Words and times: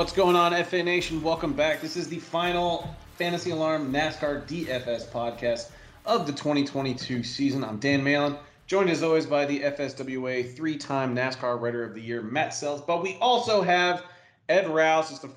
What's 0.00 0.14
going 0.14 0.34
on, 0.34 0.54
FA 0.64 0.82
Nation? 0.82 1.22
Welcome 1.22 1.52
back. 1.52 1.82
This 1.82 1.94
is 1.94 2.08
the 2.08 2.20
final 2.20 2.88
Fantasy 3.16 3.50
Alarm 3.50 3.92
NASCAR 3.92 4.46
DFS 4.46 5.06
podcast 5.08 5.72
of 6.06 6.26
the 6.26 6.32
2022 6.32 7.22
season. 7.22 7.62
I'm 7.62 7.76
Dan 7.78 8.02
Malin, 8.02 8.38
joined 8.66 8.88
as 8.88 9.02
always 9.02 9.26
by 9.26 9.44
the 9.44 9.60
FSWA 9.60 10.56
three 10.56 10.78
time 10.78 11.14
NASCAR 11.14 11.60
Writer 11.60 11.84
of 11.84 11.92
the 11.92 12.00
Year, 12.00 12.22
Matt 12.22 12.52
Selz. 12.52 12.86
But 12.86 13.02
we 13.02 13.18
also 13.20 13.60
have 13.60 14.04
Ed 14.48 14.68
Raus. 14.68 15.10
It's 15.10 15.18
the, 15.18 15.32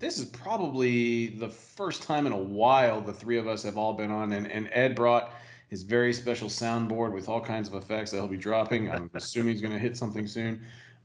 this 0.00 0.18
is 0.18 0.26
probably 0.26 1.28
the 1.28 1.48
first 1.48 2.02
time 2.02 2.26
in 2.26 2.34
a 2.34 2.36
while 2.36 3.00
the 3.00 3.14
three 3.14 3.38
of 3.38 3.48
us 3.48 3.62
have 3.62 3.78
all 3.78 3.94
been 3.94 4.10
on, 4.10 4.34
and, 4.34 4.52
and 4.52 4.68
Ed 4.70 4.96
brought 4.96 5.32
his 5.70 5.82
very 5.82 6.12
special 6.12 6.50
soundboard 6.50 7.12
with 7.12 7.26
all 7.26 7.40
kinds 7.40 7.68
of 7.68 7.74
effects 7.74 8.10
that 8.10 8.18
he'll 8.18 8.28
be 8.28 8.36
dropping. 8.36 8.90
I'm 8.90 9.10
assuming 9.14 9.54
he's 9.54 9.62
going 9.62 9.72
to 9.72 9.78
hit 9.78 9.96
something 9.96 10.26
soon. 10.26 10.60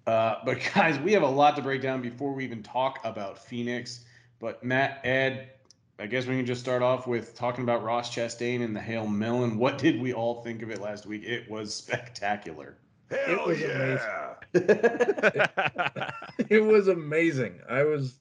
Uh, 0.06 0.36
but 0.46 0.60
guys, 0.76 1.00
we 1.00 1.14
have 1.14 1.24
a 1.24 1.28
lot 1.28 1.56
to 1.56 1.62
break 1.62 1.82
down 1.82 2.02
before 2.02 2.34
we 2.34 2.44
even 2.44 2.64
talk 2.64 3.00
about 3.04 3.40
Phoenix. 3.40 4.06
But 4.40 4.64
Matt, 4.64 5.02
Ed, 5.06 5.52
I 6.00 6.08
guess 6.08 6.26
we 6.26 6.36
can 6.36 6.46
just 6.46 6.62
start 6.62 6.82
off 6.82 7.08
with 7.08 7.36
talking 7.36 7.64
about 7.64 7.84
Ross 7.84 8.14
Chastain 8.14 8.64
and 8.64 8.76
the 8.76 8.82
Hail 8.82 9.08
Melon. 9.08 9.58
What 9.58 9.78
did 9.78 10.02
we 10.02 10.14
all 10.14 10.42
think 10.44 10.62
of 10.62 10.70
it 10.70 10.82
last 10.82 11.06
week? 11.06 11.24
It 11.24 11.50
was 11.50 11.74
spectacular. 11.74 12.78
Hell 13.10 13.50
it 13.50 13.60
yeah! 13.60 14.36
it 16.50 16.64
was 16.64 16.88
amazing. 16.88 17.60
I 17.70 17.84
was, 17.84 18.16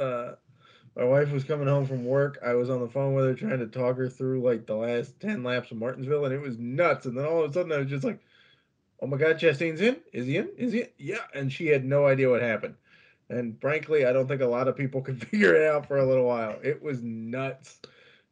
uh, 0.00 0.32
my 0.96 1.04
wife 1.04 1.30
was 1.30 1.44
coming 1.44 1.68
home 1.68 1.86
from 1.86 2.04
work. 2.04 2.38
I 2.44 2.54
was 2.54 2.70
on 2.70 2.80
the 2.80 2.88
phone 2.88 3.14
with 3.14 3.26
her 3.26 3.34
trying 3.34 3.58
to 3.58 3.66
talk 3.66 3.96
her 3.98 4.08
through 4.08 4.42
like 4.42 4.66
the 4.66 4.74
last 4.74 5.20
ten 5.20 5.44
laps 5.44 5.70
of 5.70 5.76
Martinsville, 5.76 6.24
and 6.24 6.34
it 6.34 6.40
was 6.40 6.58
nuts. 6.58 7.06
And 7.06 7.16
then 7.16 7.26
all 7.26 7.44
of 7.44 7.50
a 7.50 7.52
sudden, 7.52 7.72
I 7.72 7.78
was 7.78 7.88
just 7.90 8.04
like, 8.04 8.20
"Oh 9.00 9.06
my 9.06 9.16
God, 9.16 9.38
Chastain's 9.38 9.80
in? 9.80 9.96
Is 10.12 10.26
he 10.26 10.36
in? 10.36 10.48
Is 10.56 10.72
he? 10.72 10.80
In? 10.82 10.88
Yeah!" 10.98 11.24
And 11.34 11.52
she 11.52 11.66
had 11.66 11.84
no 11.84 12.06
idea 12.06 12.30
what 12.30 12.42
happened. 12.42 12.74
And 13.30 13.60
frankly, 13.60 14.06
I 14.06 14.12
don't 14.12 14.26
think 14.26 14.40
a 14.40 14.46
lot 14.46 14.68
of 14.68 14.76
people 14.76 15.00
could 15.02 15.22
figure 15.26 15.54
it 15.54 15.68
out 15.68 15.86
for 15.86 15.98
a 15.98 16.06
little 16.06 16.24
while. 16.24 16.58
It 16.62 16.82
was 16.82 17.02
nuts. 17.02 17.80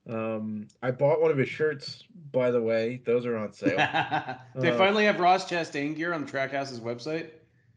Um, 0.09 0.69
I 0.83 0.93
bought 0.93 1.21
one 1.21 1.33
of 1.33 1.37
his 1.37 1.49
shirts, 1.49 2.05
by 2.31 2.51
the 2.53 2.63
way. 2.63 3.03
Those 3.05 3.27
are 3.27 3.37
on 3.37 3.53
sale. 3.53 3.77
they 4.57 4.71
uh, 4.71 4.79
finally 4.79 5.05
have 5.05 5.19
Ross 5.19 5.51
Chastain 5.51 5.97
gear 5.97 6.13
on 6.13 6.25
the 6.25 6.31
Trackhouse's 6.31 6.81
website. 6.81 7.31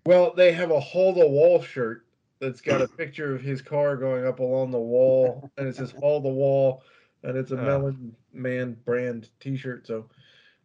Well, 0.05 0.33
they 0.35 0.51
have 0.51 0.71
a 0.71 0.79
hold 0.79 1.15
the 1.15 1.27
wall 1.27 1.61
shirt 1.61 2.05
that's 2.39 2.61
got 2.61 2.81
a 2.81 2.87
picture 2.97 3.35
of 3.35 3.41
his 3.41 3.61
car 3.61 3.95
going 3.97 4.25
up 4.25 4.39
along 4.39 4.71
the 4.71 4.79
wall, 4.79 5.49
and 5.57 5.67
it 5.67 5.75
says 5.75 5.93
"Hold 5.99 6.23
the 6.23 6.29
Wall," 6.29 6.83
and 7.23 7.37
it's 7.37 7.51
a 7.51 7.59
uh, 7.59 7.63
Melon 7.63 8.15
Man 8.31 8.77
brand 8.85 9.29
T-shirt. 9.39 9.87
So, 9.87 10.05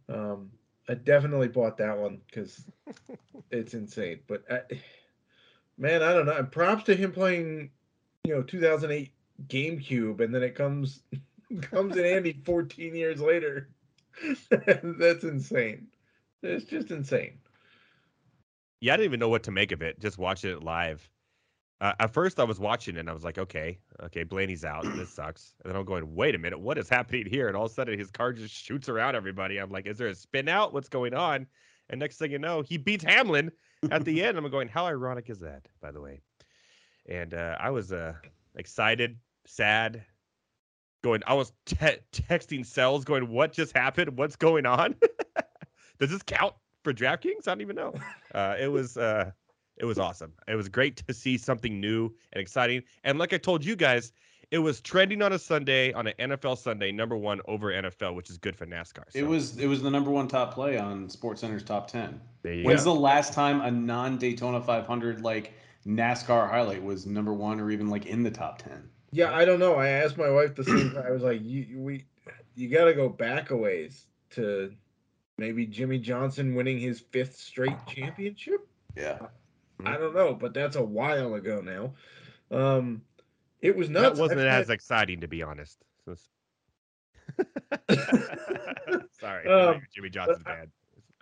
um, 0.08 0.50
I 0.88 0.94
definitely 0.94 1.48
bought 1.48 1.78
that 1.78 1.98
one 1.98 2.20
because 2.26 2.64
it's 3.50 3.74
insane. 3.74 4.20
But 4.26 4.44
I, 4.50 4.60
man, 5.78 6.02
I 6.02 6.12
don't 6.12 6.26
know. 6.26 6.42
Props 6.44 6.84
to 6.84 6.94
him 6.94 7.12
playing, 7.12 7.70
you 8.24 8.34
know, 8.34 8.42
2008 8.42 9.12
GameCube, 9.46 10.20
and 10.20 10.34
then 10.34 10.42
it 10.42 10.54
comes 10.54 11.00
comes 11.60 11.96
in 11.96 12.04
handy 12.04 12.40
14 12.44 12.94
years 12.94 13.20
later. 13.20 13.68
That's 14.50 15.24
insane. 15.24 15.88
It's 16.42 16.64
just 16.64 16.90
insane. 16.90 17.38
Yeah, 18.80 18.94
I 18.94 18.96
didn't 18.98 19.06
even 19.06 19.20
know 19.20 19.30
what 19.30 19.44
to 19.44 19.50
make 19.50 19.72
of 19.72 19.82
it. 19.82 19.98
Just 19.98 20.18
watching 20.18 20.50
it 20.50 20.62
live. 20.62 21.08
Uh, 21.80 21.92
at 21.98 22.12
first, 22.12 22.38
I 22.38 22.44
was 22.44 22.60
watching 22.60 22.96
it 22.96 23.00
and 23.00 23.10
I 23.10 23.12
was 23.12 23.24
like, 23.24 23.38
okay, 23.38 23.78
okay, 24.04 24.22
Blaney's 24.22 24.64
out. 24.64 24.84
This 24.96 25.10
sucks. 25.14 25.54
And 25.62 25.70
then 25.72 25.78
I'm 25.78 25.84
going, 25.84 26.14
wait 26.14 26.34
a 26.34 26.38
minute, 26.38 26.58
what 26.58 26.78
is 26.78 26.88
happening 26.88 27.26
here? 27.26 27.48
And 27.48 27.56
all 27.56 27.66
of 27.66 27.70
a 27.70 27.74
sudden, 27.74 27.98
his 27.98 28.10
car 28.10 28.32
just 28.32 28.54
shoots 28.54 28.88
around 28.88 29.16
everybody. 29.16 29.58
I'm 29.58 29.70
like, 29.70 29.86
is 29.86 29.98
there 29.98 30.08
a 30.08 30.14
spin 30.14 30.48
out? 30.48 30.72
What's 30.72 30.88
going 30.88 31.14
on? 31.14 31.46
And 31.90 32.00
next 32.00 32.16
thing 32.16 32.30
you 32.30 32.38
know, 32.38 32.62
he 32.62 32.78
beats 32.78 33.04
Hamlin 33.04 33.50
at 33.90 34.04
the 34.04 34.22
end. 34.22 34.38
I'm 34.38 34.48
going, 34.50 34.68
how 34.68 34.86
ironic 34.86 35.28
is 35.28 35.40
that, 35.40 35.68
by 35.80 35.90
the 35.90 36.00
way? 36.00 36.20
And 37.06 37.34
uh, 37.34 37.56
I 37.60 37.70
was 37.70 37.92
uh, 37.92 38.14
excited, 38.56 39.18
sad, 39.46 40.04
going, 41.02 41.22
I 41.26 41.34
was 41.34 41.52
te- 41.66 41.98
texting 42.12 42.60
Selz 42.60 43.04
going, 43.04 43.28
what 43.28 43.52
just 43.52 43.76
happened? 43.76 44.16
What's 44.16 44.36
going 44.36 44.64
on? 44.64 44.94
Does 45.98 46.10
this 46.10 46.22
count 46.22 46.54
for 46.82 46.94
DraftKings? 46.94 47.46
I 47.46 47.50
don't 47.50 47.60
even 47.60 47.76
know. 47.76 47.94
Uh, 48.34 48.56
it 48.58 48.68
was. 48.68 48.96
It 49.76 49.84
was 49.84 49.98
awesome. 49.98 50.32
It 50.46 50.54
was 50.54 50.68
great 50.68 51.02
to 51.06 51.14
see 51.14 51.36
something 51.36 51.80
new 51.80 52.14
and 52.32 52.40
exciting. 52.40 52.82
And 53.02 53.18
like 53.18 53.32
I 53.32 53.38
told 53.38 53.64
you 53.64 53.76
guys, 53.76 54.12
it 54.50 54.58
was 54.58 54.80
trending 54.80 55.20
on 55.22 55.32
a 55.32 55.38
Sunday 55.38 55.92
on 55.92 56.06
an 56.06 56.14
NFL 56.18 56.58
Sunday, 56.58 56.92
number 56.92 57.16
one 57.16 57.40
over 57.48 57.72
NFL, 57.72 58.14
which 58.14 58.30
is 58.30 58.38
good 58.38 58.54
for 58.54 58.66
NASCAR. 58.66 59.04
So. 59.10 59.18
It 59.18 59.26
was 59.26 59.58
it 59.58 59.66
was 59.66 59.82
the 59.82 59.90
number 59.90 60.10
one 60.10 60.28
top 60.28 60.54
play 60.54 60.78
on 60.78 61.08
Sports 61.08 61.40
Center's 61.40 61.64
top 61.64 61.88
ten. 61.88 62.20
When's 62.42 62.84
go. 62.84 62.94
the 62.94 63.00
last 63.00 63.32
time 63.32 63.60
a 63.62 63.70
non 63.70 64.16
Daytona 64.18 64.60
500 64.60 65.22
like 65.22 65.54
NASCAR 65.86 66.48
highlight 66.48 66.82
was 66.82 67.06
number 67.06 67.32
one 67.32 67.58
or 67.58 67.70
even 67.70 67.88
like 67.88 68.06
in 68.06 68.22
the 68.22 68.30
top 68.30 68.58
ten? 68.58 68.88
Yeah, 69.10 69.34
I 69.34 69.44
don't 69.44 69.58
know. 69.58 69.74
I 69.74 69.88
asked 69.88 70.16
my 70.16 70.30
wife 70.30 70.54
the 70.54 70.64
same. 70.64 70.96
I 71.04 71.10
was 71.10 71.22
like, 71.22 71.40
you 71.42 71.80
we 71.80 72.04
you 72.54 72.68
got 72.68 72.84
to 72.84 72.94
go 72.94 73.08
back 73.08 73.50
a 73.50 73.56
ways 73.56 74.06
to 74.30 74.72
maybe 75.38 75.66
Jimmie 75.66 75.98
Johnson 75.98 76.54
winning 76.54 76.78
his 76.78 77.00
fifth 77.00 77.36
straight 77.36 77.76
championship. 77.86 78.68
Yeah. 78.96 79.18
I 79.84 79.96
don't 79.96 80.14
know, 80.14 80.34
but 80.34 80.54
that's 80.54 80.76
a 80.76 80.84
while 80.84 81.34
ago 81.34 81.60
now. 81.60 81.94
Um, 82.50 83.02
it 83.60 83.76
was 83.76 83.88
nuts. 83.88 84.16
That 84.16 84.22
wasn't 84.22 84.40
I've 84.40 84.62
as 84.62 84.70
exciting, 84.70 85.20
to 85.20 85.28
be 85.28 85.42
honest. 85.42 85.78
Sorry, 89.20 89.48
um, 89.48 89.82
Jimmie 89.94 90.10
Johnson's 90.10 90.44
bad. 90.44 90.70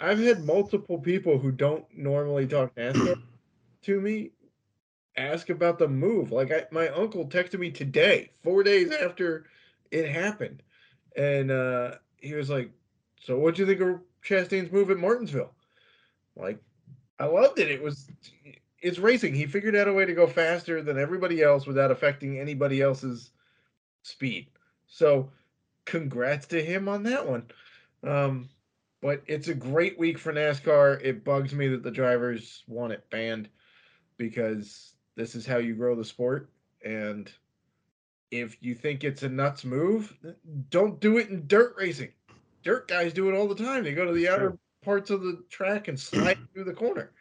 I've 0.01 0.19
had 0.19 0.45
multiple 0.45 0.99
people 0.99 1.39
who 1.39 1.53
don't 1.53 1.85
normally 1.97 2.47
talk 2.47 2.75
NASCAR 2.75 3.23
to 3.83 4.01
me 4.01 4.33
ask 5.17 5.51
about 5.51 5.79
the 5.79 5.89
move. 5.89 6.33
Like 6.33 6.51
I, 6.51 6.67
my 6.71 6.89
uncle 6.89 7.27
texted 7.27 7.59
me 7.59 7.71
today, 7.71 8.31
four 8.43 8.63
days 8.63 8.91
after 8.91 9.47
it 9.91 10.09
happened, 10.09 10.63
and 11.17 11.51
uh, 11.51 11.93
he 12.17 12.35
was 12.35 12.51
like, 12.51 12.71
"So, 13.21 13.39
what 13.39 13.55
do 13.55 13.63
you 13.63 13.67
think 13.67 13.81
of 13.81 14.01
Chastain's 14.25 14.73
move 14.73 14.91
at 14.91 14.99
Martinsville?" 14.99 15.55
Like, 16.35 16.59
I 17.23 17.27
loved 17.27 17.61
it. 17.61 17.71
It 17.71 17.81
was 17.81 18.09
it's 18.81 18.99
racing. 18.99 19.33
He 19.33 19.47
figured 19.47 19.77
out 19.77 19.87
a 19.87 19.93
way 19.93 20.05
to 20.05 20.13
go 20.13 20.27
faster 20.27 20.83
than 20.83 20.99
everybody 20.99 21.41
else 21.41 21.69
without 21.69 21.93
affecting 21.93 22.41
anybody 22.41 22.83
else's 22.83 23.31
speed. 24.03 24.49
So, 24.89 25.31
congrats 25.85 26.49
to 26.49 26.63
him 26.63 26.89
on 26.89 27.05
that 27.05 27.29
one. 27.29 27.45
Um, 28.03 28.49
but 29.01 29.23
it's 29.27 29.47
a 29.47 29.55
great 29.55 29.97
week 30.01 30.19
for 30.19 30.33
NASCAR. 30.33 31.01
It 31.01 31.25
bugs 31.25 31.55
me 31.55 31.69
that 31.69 31.85
the 31.85 31.93
drivers 31.93 32.65
want 32.67 32.93
it 32.93 33.09
banned 33.09 33.49
because 34.17 34.95
this 35.15 35.37
is 35.37 35.47
how 35.47 35.59
you 35.59 35.75
grow 35.75 35.95
the 35.95 36.05
sport. 36.05 36.51
And 36.85 37.31
if 38.33 38.57
you 38.61 38.75
think 38.75 39.05
it's 39.05 39.23
a 39.23 39.29
nuts 39.29 39.65
move, 39.65 40.13
don't 40.71 40.99
do 40.99 41.19
it 41.19 41.29
in 41.29 41.47
dirt 41.47 41.77
racing. 41.79 42.11
Dirt 42.65 42.89
guys 42.89 43.13
do 43.13 43.29
it 43.29 43.37
all 43.37 43.47
the 43.47 43.55
time. 43.55 43.85
They 43.85 43.95
go 43.95 44.05
to 44.05 44.13
the 44.13 44.29
outer 44.29 44.59
parts 44.83 45.11
of 45.11 45.23
the 45.23 45.43
track 45.49 45.89
and 45.89 45.99
slide 46.01 46.39
through 46.53 46.65
the 46.65 46.75
corner. 46.75 47.13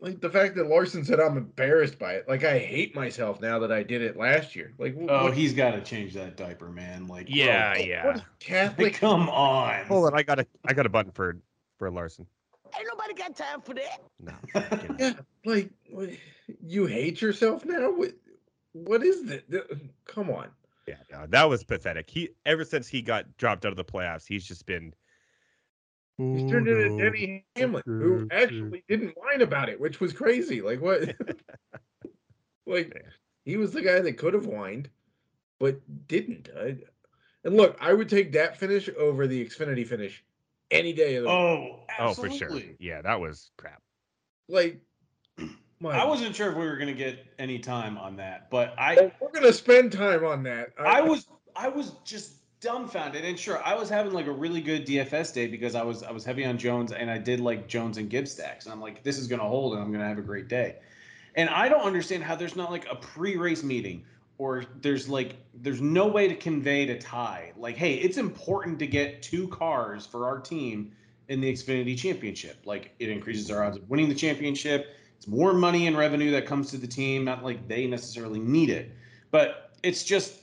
Like 0.00 0.20
the 0.20 0.30
fact 0.30 0.56
that 0.56 0.66
Larson 0.66 1.04
said 1.04 1.20
I'm 1.20 1.36
embarrassed 1.36 1.96
by 1.96 2.14
it. 2.14 2.28
Like 2.28 2.42
I 2.42 2.58
hate 2.58 2.92
myself 2.92 3.40
now 3.40 3.60
that 3.60 3.70
I 3.70 3.84
did 3.84 4.02
it 4.02 4.16
last 4.16 4.56
year. 4.56 4.72
Like 4.76 4.96
oh, 5.08 5.24
what, 5.24 5.34
he's 5.34 5.54
got 5.54 5.72
to 5.72 5.80
change 5.80 6.12
that 6.14 6.36
diaper, 6.36 6.70
man. 6.70 7.06
Like 7.06 7.28
yeah, 7.30 7.74
bro, 7.74 7.84
yeah. 7.84 8.20
Catholic, 8.40 8.94
come 8.94 9.28
on. 9.28 9.86
Hold 9.86 10.06
on, 10.06 10.18
I 10.18 10.24
got 10.24 10.40
a 10.40 10.46
I 10.66 10.72
got 10.72 10.86
a 10.86 10.88
button 10.88 11.12
for 11.12 11.36
for 11.78 11.88
Larson. 11.88 12.26
Ain't 12.76 12.88
nobody 12.90 13.14
got 13.14 13.36
time 13.36 13.60
for 13.60 13.74
that. 13.74 14.02
No. 14.18 14.32
yeah, 14.98 15.12
like 15.44 15.70
you 16.60 16.86
hate 16.86 17.22
yourself 17.22 17.64
now. 17.64 17.92
What, 17.92 18.12
what 18.72 19.04
is 19.04 19.24
that? 19.26 19.80
Come 20.06 20.30
on. 20.30 20.48
Yeah, 20.88 20.96
no, 21.12 21.26
that 21.28 21.48
was 21.48 21.62
pathetic. 21.62 22.10
He 22.10 22.30
ever 22.44 22.64
since 22.64 22.88
he 22.88 23.02
got 23.02 23.36
dropped 23.36 23.64
out 23.64 23.70
of 23.70 23.76
the 23.76 23.84
playoffs, 23.84 24.26
he's 24.26 24.44
just 24.44 24.66
been 24.66 24.92
He's 26.30 26.44
turned 26.44 26.68
into 26.68 26.88
Denny 26.96 27.44
Hamlin, 27.56 27.82
who 27.86 28.26
actually 28.30 28.84
didn't 28.88 29.16
whine 29.16 29.42
about 29.42 29.68
it, 29.68 29.80
which 29.80 30.00
was 30.00 30.12
crazy. 30.12 30.62
Like 30.62 30.80
what? 30.80 31.14
like 32.66 32.94
he 33.44 33.56
was 33.56 33.72
the 33.72 33.82
guy 33.82 34.00
that 34.00 34.16
could 34.18 34.34
have 34.34 34.46
whined, 34.46 34.88
but 35.58 35.80
didn't. 36.08 36.48
I, 36.56 36.76
and 37.44 37.56
look, 37.56 37.76
I 37.80 37.92
would 37.92 38.08
take 38.08 38.32
that 38.32 38.56
finish 38.56 38.88
over 38.98 39.26
the 39.26 39.44
Xfinity 39.44 39.86
finish 39.86 40.24
any 40.70 40.92
day 40.92 41.16
of 41.16 41.24
the 41.24 41.30
Oh, 41.30 41.80
absolutely. 41.98 42.36
oh, 42.36 42.38
for 42.38 42.58
sure. 42.60 42.74
Yeah, 42.78 43.02
that 43.02 43.20
was 43.20 43.50
crap. 43.56 43.82
Like, 44.48 44.80
my 45.80 46.00
I 46.00 46.04
wasn't 46.04 46.34
sure 46.34 46.50
if 46.50 46.56
we 46.56 46.64
were 46.64 46.76
gonna 46.76 46.94
get 46.94 47.26
any 47.38 47.58
time 47.58 47.98
on 47.98 48.16
that, 48.16 48.50
but 48.50 48.74
I 48.78 49.12
we're 49.20 49.32
gonna 49.32 49.52
spend 49.52 49.92
time 49.92 50.24
on 50.24 50.42
that. 50.44 50.70
I, 50.78 50.98
I 50.98 51.00
was 51.02 51.26
I 51.54 51.68
was 51.68 51.92
just 52.04 52.41
dumbfounded. 52.62 53.24
And 53.24 53.38
sure, 53.38 53.60
I 53.64 53.74
was 53.74 53.88
having 53.90 54.12
like 54.12 54.26
a 54.26 54.32
really 54.32 54.60
good 54.60 54.86
DFS 54.86 55.34
day 55.34 55.46
because 55.48 55.74
I 55.74 55.82
was 55.82 56.02
I 56.02 56.12
was 56.12 56.24
heavy 56.24 56.44
on 56.46 56.56
Jones 56.56 56.92
and 56.92 57.10
I 57.10 57.18
did 57.18 57.40
like 57.40 57.68
Jones 57.68 57.98
and 57.98 58.08
Gibbs 58.08 58.32
stacks. 58.32 58.64
And 58.64 58.72
I'm 58.72 58.80
like, 58.80 59.02
this 59.02 59.18
is 59.18 59.26
gonna 59.26 59.42
hold 59.42 59.74
and 59.74 59.82
I'm 59.82 59.92
gonna 59.92 60.08
have 60.08 60.18
a 60.18 60.22
great 60.22 60.48
day. 60.48 60.76
And 61.34 61.50
I 61.50 61.68
don't 61.68 61.82
understand 61.82 62.22
how 62.22 62.36
there's 62.36 62.56
not 62.56 62.70
like 62.70 62.86
a 62.90 62.94
pre-race 62.94 63.62
meeting 63.62 64.04
or 64.38 64.64
there's 64.80 65.08
like 65.08 65.36
there's 65.54 65.80
no 65.80 66.06
way 66.06 66.28
to 66.28 66.34
convey 66.34 66.86
to 66.86 66.98
Ty 66.98 67.52
like, 67.56 67.76
hey, 67.76 67.94
it's 67.94 68.16
important 68.16 68.78
to 68.78 68.86
get 68.86 69.22
two 69.22 69.48
cars 69.48 70.06
for 70.06 70.26
our 70.26 70.38
team 70.38 70.92
in 71.28 71.40
the 71.40 71.52
Xfinity 71.52 71.98
Championship. 71.98 72.58
Like 72.64 72.94
it 73.00 73.08
increases 73.08 73.50
our 73.50 73.64
odds 73.64 73.76
of 73.76 73.90
winning 73.90 74.08
the 74.08 74.14
championship. 74.14 74.94
It's 75.16 75.26
more 75.26 75.52
money 75.52 75.86
and 75.86 75.96
revenue 75.96 76.30
that 76.32 76.46
comes 76.46 76.70
to 76.70 76.76
the 76.76 76.86
team. 76.86 77.24
Not 77.24 77.42
like 77.42 77.66
they 77.66 77.86
necessarily 77.86 78.38
need 78.38 78.70
it, 78.70 78.92
but 79.30 79.72
it's 79.82 80.04
just 80.04 80.42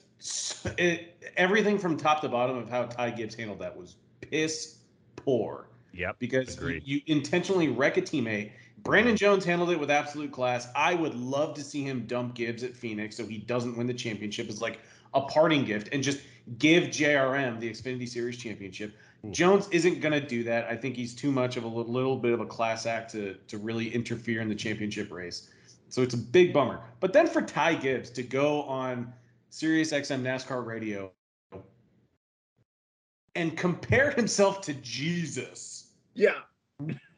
it, 0.77 1.08
everything 1.37 1.77
from 1.77 1.97
top 1.97 2.21
to 2.21 2.29
bottom 2.29 2.57
of 2.57 2.69
how 2.69 2.85
Ty 2.85 3.11
Gibbs 3.11 3.35
handled 3.35 3.59
that 3.59 3.75
was 3.75 3.95
piss 4.21 4.77
poor 5.15 5.67
Yep. 5.93 6.17
because 6.19 6.59
you, 6.61 6.81
you 6.85 7.01
intentionally 7.07 7.67
wreck 7.67 7.97
a 7.97 8.01
teammate. 8.01 8.51
Brandon 8.83 9.13
mm-hmm. 9.13 9.17
Jones 9.17 9.43
handled 9.45 9.71
it 9.71 9.79
with 9.79 9.91
absolute 9.91 10.31
class. 10.31 10.67
I 10.75 10.93
would 10.93 11.15
love 11.15 11.55
to 11.55 11.63
see 11.63 11.83
him 11.83 12.05
dump 12.05 12.35
Gibbs 12.35 12.63
at 12.63 12.75
Phoenix 12.75 13.17
so 13.17 13.25
he 13.25 13.37
doesn't 13.37 13.77
win 13.77 13.87
the 13.87 13.93
championship 13.93 14.47
as 14.49 14.61
like 14.61 14.79
a 15.13 15.21
parting 15.21 15.65
gift 15.65 15.89
and 15.91 16.03
just 16.03 16.21
give 16.57 16.85
JRM 16.85 17.59
the 17.59 17.69
Xfinity 17.69 18.07
Series 18.07 18.37
championship. 18.37 18.95
Ooh. 19.25 19.31
Jones 19.31 19.67
isn't 19.71 19.99
going 19.99 20.13
to 20.13 20.25
do 20.25 20.43
that. 20.43 20.65
I 20.69 20.75
think 20.75 20.95
he's 20.95 21.13
too 21.13 21.31
much 21.31 21.57
of 21.57 21.63
a 21.63 21.67
little, 21.67 21.91
little 21.91 22.17
bit 22.17 22.33
of 22.33 22.39
a 22.39 22.45
class 22.45 22.85
act 22.85 23.11
to 23.11 23.35
to 23.47 23.57
really 23.57 23.93
interfere 23.93 24.41
in 24.41 24.47
the 24.47 24.55
championship 24.55 25.11
race. 25.11 25.49
So 25.89 26.01
it's 26.01 26.13
a 26.13 26.17
big 26.17 26.53
bummer. 26.53 26.79
But 26.99 27.13
then 27.13 27.27
for 27.27 27.41
Ty 27.41 27.75
Gibbs 27.75 28.11
to 28.11 28.23
go 28.23 28.61
on 28.63 29.11
Sirius 29.49 29.91
XM 29.91 30.21
NASCAR 30.21 30.65
radio 30.65 31.11
and 33.35 33.57
compare 33.57 34.11
himself 34.11 34.61
to 34.61 34.73
Jesus. 34.75 35.87
Yeah. 36.13 36.33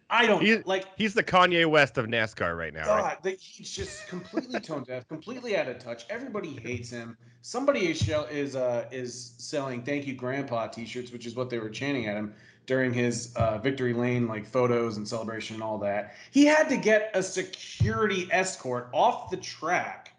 I 0.09 0.27
don't 0.27 0.41
He- 0.41 0.57
like 0.57 0.85
He's 0.97 1.13
the 1.13 1.23
Kanye 1.23 1.65
West 1.65 1.97
of 1.97 2.07
NASCAR 2.07 2.57
right 2.57 2.73
now, 2.73 2.87
right? 2.89 3.17
God, 3.23 3.35
he's 3.39 3.71
just 3.71 4.07
completely 4.07 4.59
tone 4.59 4.83
deaf, 4.83 5.07
completely 5.07 5.55
out 5.55 5.69
of 5.69 5.79
touch. 5.79 6.05
Everybody 6.09 6.49
hates 6.49 6.89
him. 6.89 7.17
Somebody 7.41 7.89
is 7.89 7.97
shell, 7.97 8.25
is 8.25 8.55
uh, 8.55 8.87
is 8.91 9.33
selling 9.37 9.83
"Thank 9.83 10.05
You 10.05 10.13
Grandpa" 10.13 10.67
T-shirts, 10.67 11.11
which 11.13 11.25
is 11.25 11.35
what 11.35 11.49
they 11.49 11.59
were 11.59 11.69
chanting 11.69 12.07
at 12.07 12.17
him 12.17 12.33
during 12.65 12.93
his 12.93 13.33
uh, 13.37 13.57
victory 13.59 13.93
lane 13.93 14.27
like 14.27 14.45
photos 14.45 14.97
and 14.97 15.07
celebration 15.07 15.55
and 15.55 15.63
all 15.63 15.77
that. 15.77 16.15
He 16.31 16.45
had 16.45 16.67
to 16.69 16.77
get 16.77 17.11
a 17.13 17.23
security 17.23 18.27
escort 18.31 18.89
off 18.93 19.31
the 19.31 19.37
track. 19.37 20.13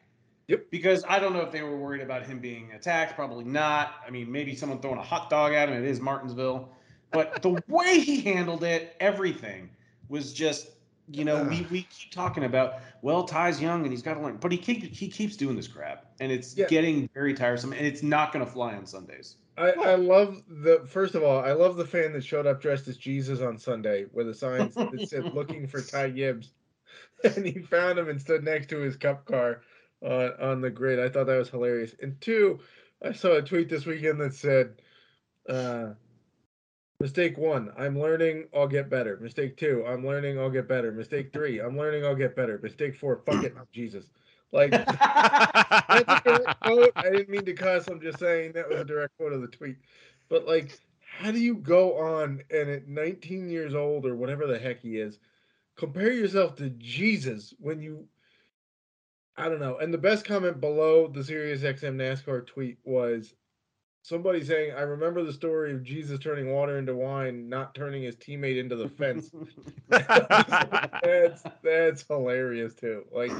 Yep. 0.52 0.66
Because 0.70 1.02
I 1.08 1.18
don't 1.18 1.32
know 1.32 1.40
if 1.40 1.50
they 1.50 1.62
were 1.62 1.78
worried 1.78 2.02
about 2.02 2.26
him 2.26 2.38
being 2.38 2.72
attacked. 2.72 3.16
Probably 3.16 3.44
not. 3.44 3.94
I 4.06 4.10
mean, 4.10 4.30
maybe 4.30 4.54
someone 4.54 4.80
throwing 4.80 4.98
a 4.98 5.02
hot 5.02 5.30
dog 5.30 5.54
at 5.54 5.70
him. 5.70 5.82
It 5.82 5.88
is 5.88 5.98
Martinsville. 5.98 6.68
But 7.10 7.40
the 7.40 7.62
way 7.68 8.00
he 8.00 8.20
handled 8.20 8.62
it, 8.62 8.94
everything 9.00 9.70
was 10.10 10.34
just 10.34 10.68
you 11.10 11.24
know, 11.24 11.42
we, 11.42 11.66
we 11.70 11.82
keep 11.82 12.10
talking 12.12 12.44
about, 12.44 12.76
well, 13.02 13.24
Ty's 13.24 13.60
young 13.60 13.82
and 13.82 13.90
he's 13.90 14.02
got 14.02 14.14
to 14.14 14.20
learn, 14.20 14.36
but 14.36 14.52
he 14.52 14.56
keep, 14.56 14.84
he 14.84 15.08
keeps 15.08 15.36
doing 15.36 15.56
this 15.56 15.66
crap, 15.66 16.06
and 16.20 16.30
it's 16.30 16.56
Yeah. 16.56 16.68
getting 16.68 17.10
very 17.12 17.34
tiresome, 17.34 17.72
and 17.72 17.84
it's 17.84 18.04
not 18.04 18.32
going 18.32 18.44
to 18.44 18.50
fly 18.50 18.74
on 18.74 18.86
Sundays. 18.86 19.36
I, 19.58 19.72
I 19.72 19.94
love 19.96 20.42
the 20.48 20.84
first 20.86 21.14
of 21.16 21.22
all, 21.22 21.40
I 21.40 21.52
love 21.52 21.76
the 21.76 21.84
fan 21.84 22.12
that 22.12 22.24
showed 22.24 22.46
up 22.46 22.62
dressed 22.62 22.88
as 22.88 22.96
Jesus 22.96 23.40
on 23.40 23.58
Sunday 23.58 24.06
with 24.12 24.28
a 24.28 24.34
sign 24.34 24.70
that 24.74 25.08
said 25.08 25.34
looking 25.34 25.66
for 25.66 25.82
Ty 25.82 26.10
Gibbs. 26.10 26.52
And 27.24 27.46
he 27.46 27.60
found 27.60 27.98
him 27.98 28.08
and 28.08 28.20
stood 28.20 28.42
next 28.42 28.68
to 28.70 28.78
his 28.78 28.96
cup 28.96 29.24
car 29.24 29.62
on, 30.02 30.32
on 30.40 30.60
the 30.60 30.70
grid. 30.70 30.98
I 30.98 31.08
thought 31.08 31.26
that 31.26 31.38
was 31.38 31.48
hilarious. 31.48 31.94
And 32.00 32.20
two, 32.20 32.60
I 33.02 33.12
saw 33.12 33.32
a 33.32 33.42
tweet 33.42 33.68
this 33.68 33.86
weekend 33.86 34.20
that 34.20 34.34
said, 34.34 34.80
uh, 35.48 35.90
mistake 37.00 37.36
one, 37.36 37.72
I'm 37.76 37.98
learning, 37.98 38.46
I'll 38.54 38.68
get 38.68 38.88
better. 38.88 39.18
Mistake 39.20 39.56
two, 39.56 39.84
I'm 39.86 40.06
learning, 40.06 40.38
I'll 40.38 40.50
get 40.50 40.68
better. 40.68 40.92
Mistake 40.92 41.32
three, 41.32 41.60
I'm 41.60 41.76
learning, 41.76 42.04
I'll 42.04 42.14
get 42.14 42.36
better. 42.36 42.60
Mistake 42.62 42.96
four, 42.96 43.22
fuck 43.26 43.44
it, 43.44 43.56
Jesus. 43.72 44.06
Like 44.52 44.70
that's 44.70 46.26
a 46.26 46.56
quote. 46.62 46.92
I 46.94 47.10
didn't 47.10 47.30
mean 47.30 47.44
to 47.46 47.54
cuss. 47.54 47.88
I'm 47.88 48.00
just 48.00 48.18
saying 48.18 48.52
that 48.52 48.68
was 48.68 48.80
a 48.80 48.84
direct 48.84 49.16
quote 49.16 49.32
of 49.32 49.40
the 49.40 49.48
tweet. 49.48 49.78
But 50.28 50.46
like, 50.46 50.78
how 51.00 51.30
do 51.30 51.38
you 51.38 51.56
go 51.56 51.98
on 51.98 52.42
and 52.50 52.68
at 52.70 52.86
19 52.86 53.48
years 53.48 53.74
old 53.74 54.06
or 54.06 54.14
whatever 54.14 54.46
the 54.46 54.58
heck 54.58 54.80
he 54.80 54.98
is, 54.98 55.18
compare 55.76 56.12
yourself 56.12 56.54
to 56.56 56.70
Jesus 56.70 57.54
when 57.58 57.80
you 57.80 58.06
I 59.36 59.48
don't 59.48 59.60
know. 59.60 59.78
And 59.78 59.92
the 59.92 59.98
best 59.98 60.24
comment 60.24 60.60
below 60.60 61.08
the 61.08 61.24
Sirius 61.24 61.62
XM 61.62 61.96
NASCAR 61.96 62.46
tweet 62.46 62.78
was 62.84 63.34
somebody 64.02 64.44
saying, 64.44 64.74
I 64.76 64.82
remember 64.82 65.22
the 65.22 65.32
story 65.32 65.72
of 65.72 65.82
Jesus 65.82 66.18
turning 66.18 66.52
water 66.52 66.78
into 66.78 66.94
wine, 66.94 67.48
not 67.48 67.74
turning 67.74 68.02
his 68.02 68.16
teammate 68.16 68.58
into 68.58 68.76
the 68.76 68.88
fence. 68.88 69.30
that's 69.88 71.42
that's 71.62 72.04
hilarious 72.06 72.74
too. 72.74 73.04
Like 73.10 73.32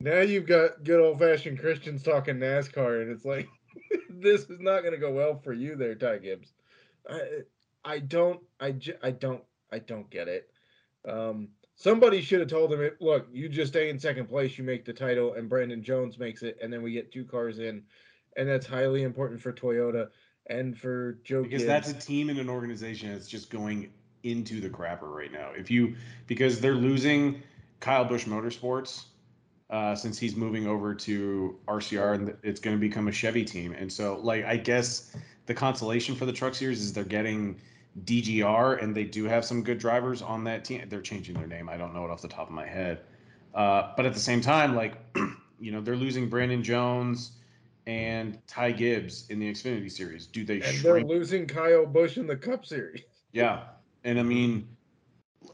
now 0.00 0.20
you've 0.20 0.46
got 0.46 0.84
good 0.84 1.00
old 1.00 1.18
fashioned 1.18 1.60
Christians 1.60 2.02
talking 2.02 2.36
NASCAR, 2.36 3.02
and 3.02 3.10
it's 3.10 3.24
like 3.24 3.48
this 4.10 4.42
is 4.48 4.60
not 4.60 4.80
going 4.80 4.94
to 4.94 4.98
go 4.98 5.12
well 5.12 5.40
for 5.42 5.52
you 5.52 5.76
there, 5.76 5.94
Ty 5.94 6.18
Gibbs. 6.18 6.52
I 7.08 7.20
I 7.84 7.98
don't 7.98 8.40
I 8.60 8.72
j- 8.72 8.98
I 9.02 9.10
don't 9.10 9.42
I 9.70 9.78
don't 9.80 10.08
get 10.10 10.28
it. 10.28 10.48
Um, 11.06 11.48
somebody 11.82 12.22
should 12.22 12.38
have 12.38 12.48
told 12.48 12.72
him, 12.72 12.90
look, 13.00 13.26
you 13.32 13.48
just 13.48 13.72
stay 13.72 13.90
in 13.90 13.98
second 13.98 14.28
place, 14.28 14.56
you 14.56 14.62
make 14.62 14.84
the 14.84 14.92
title, 14.92 15.34
and 15.34 15.48
Brandon 15.48 15.82
Jones 15.82 16.16
makes 16.16 16.42
it, 16.42 16.56
and 16.62 16.72
then 16.72 16.80
we 16.80 16.92
get 16.92 17.10
two 17.10 17.24
cars 17.24 17.58
in, 17.58 17.82
and 18.36 18.48
that's 18.48 18.66
highly 18.66 19.02
important 19.02 19.40
for 19.40 19.52
Toyota 19.52 20.08
and 20.48 20.78
for 20.78 21.18
Joe. 21.24 21.42
because 21.42 21.62
Gibbs. 21.62 21.66
that's 21.66 21.90
a 21.90 21.94
team 21.94 22.30
and 22.30 22.38
an 22.38 22.48
organization 22.48 23.12
that's 23.12 23.26
just 23.26 23.50
going 23.50 23.90
into 24.22 24.60
the 24.60 24.70
crapper 24.70 25.12
right 25.12 25.32
now. 25.32 25.50
If 25.56 25.72
you 25.72 25.96
because 26.28 26.60
they're 26.60 26.74
losing 26.74 27.42
Kyle 27.80 28.04
Busch 28.04 28.26
Motorsports 28.26 29.06
uh, 29.68 29.96
since 29.96 30.20
he's 30.20 30.36
moving 30.36 30.68
over 30.68 30.94
to 30.94 31.58
RCR 31.66 32.14
and 32.14 32.36
it's 32.44 32.60
going 32.60 32.76
to 32.76 32.80
become 32.80 33.08
a 33.08 33.12
Chevy 33.12 33.44
team. 33.44 33.72
And 33.72 33.92
so, 33.92 34.20
like, 34.22 34.44
I 34.44 34.56
guess 34.56 35.16
the 35.46 35.54
consolation 35.54 36.14
for 36.14 36.26
the 36.26 36.32
Truck 36.32 36.54
Series 36.54 36.80
is 36.80 36.92
they're 36.92 37.02
getting 37.02 37.60
DGR 38.04 38.82
and 38.82 38.94
they 38.94 39.04
do 39.04 39.24
have 39.24 39.44
some 39.44 39.62
good 39.62 39.78
drivers 39.78 40.22
on 40.22 40.44
that 40.44 40.64
team. 40.64 40.84
They're 40.88 41.02
changing 41.02 41.34
their 41.34 41.46
name. 41.46 41.68
I 41.68 41.76
don't 41.76 41.94
know 41.94 42.04
it 42.04 42.10
off 42.10 42.22
the 42.22 42.28
top 42.28 42.48
of 42.48 42.54
my 42.54 42.66
head. 42.66 43.00
Uh, 43.54 43.92
but 43.96 44.06
at 44.06 44.14
the 44.14 44.20
same 44.20 44.40
time, 44.40 44.74
like, 44.74 44.94
you 45.60 45.72
know, 45.72 45.80
they're 45.80 45.96
losing 45.96 46.28
Brandon 46.28 46.62
Jones 46.62 47.32
and 47.86 48.38
Ty 48.46 48.72
Gibbs 48.72 49.26
in 49.28 49.38
the 49.38 49.50
Xfinity 49.50 49.90
Series. 49.90 50.26
Do 50.26 50.44
they 50.44 50.60
and 50.62 50.78
they're 50.78 51.04
losing 51.04 51.46
Kyle 51.46 51.84
Busch 51.84 52.16
in 52.16 52.26
the 52.26 52.36
Cup 52.36 52.64
Series. 52.64 53.02
Yeah. 53.32 53.64
And 54.04 54.18
I 54.18 54.22
mean, 54.22 54.68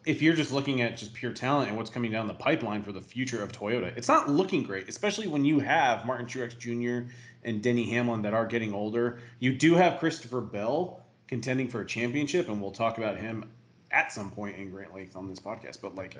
if 0.04 0.22
you're 0.22 0.34
just 0.34 0.52
looking 0.52 0.82
at 0.82 0.96
just 0.96 1.12
pure 1.12 1.32
talent 1.32 1.68
and 1.68 1.76
what's 1.76 1.90
coming 1.90 2.10
down 2.10 2.28
the 2.28 2.34
pipeline 2.34 2.82
for 2.82 2.92
the 2.92 3.00
future 3.00 3.42
of 3.42 3.52
Toyota, 3.52 3.96
it's 3.96 4.08
not 4.08 4.28
looking 4.28 4.62
great, 4.62 4.88
especially 4.88 5.26
when 5.26 5.44
you 5.44 5.58
have 5.58 6.06
Martin 6.06 6.26
Truex 6.26 6.56
Jr. 6.56 7.10
and 7.44 7.62
Denny 7.62 7.88
Hamlin 7.90 8.22
that 8.22 8.34
are 8.34 8.46
getting 8.46 8.72
older. 8.72 9.20
You 9.40 9.54
do 9.54 9.74
have 9.74 9.98
Christopher 9.98 10.40
Bell 10.40 11.02
contending 11.28 11.68
for 11.68 11.82
a 11.82 11.86
championship, 11.86 12.48
and 12.48 12.60
we'll 12.60 12.72
talk 12.72 12.98
about 12.98 13.16
him 13.18 13.50
at 13.90 14.12
some 14.12 14.30
point 14.30 14.56
in 14.56 14.70
great 14.70 14.92
length 14.92 15.16
on 15.16 15.28
this 15.28 15.38
podcast. 15.38 15.80
But 15.80 15.94
like, 15.94 16.16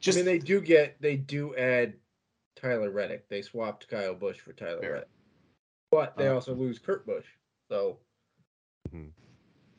just 0.00 0.18
I 0.18 0.20
mean, 0.20 0.26
they 0.26 0.38
do 0.38 0.60
get 0.60 1.00
they 1.00 1.16
do 1.16 1.54
add 1.56 1.94
Tyler 2.56 2.90
Reddick. 2.90 3.28
They 3.28 3.42
swapped 3.42 3.88
Kyle 3.88 4.14
Busch 4.14 4.38
for 4.38 4.52
Tyler 4.52 4.80
Fair. 4.80 4.92
Reddick, 4.92 5.08
but 5.90 6.16
they 6.16 6.28
Uh, 6.28 6.34
also 6.34 6.54
lose 6.54 6.78
Kurt 6.78 7.06
Busch. 7.06 7.26
So 7.70 7.98
Mhm. 8.92 9.12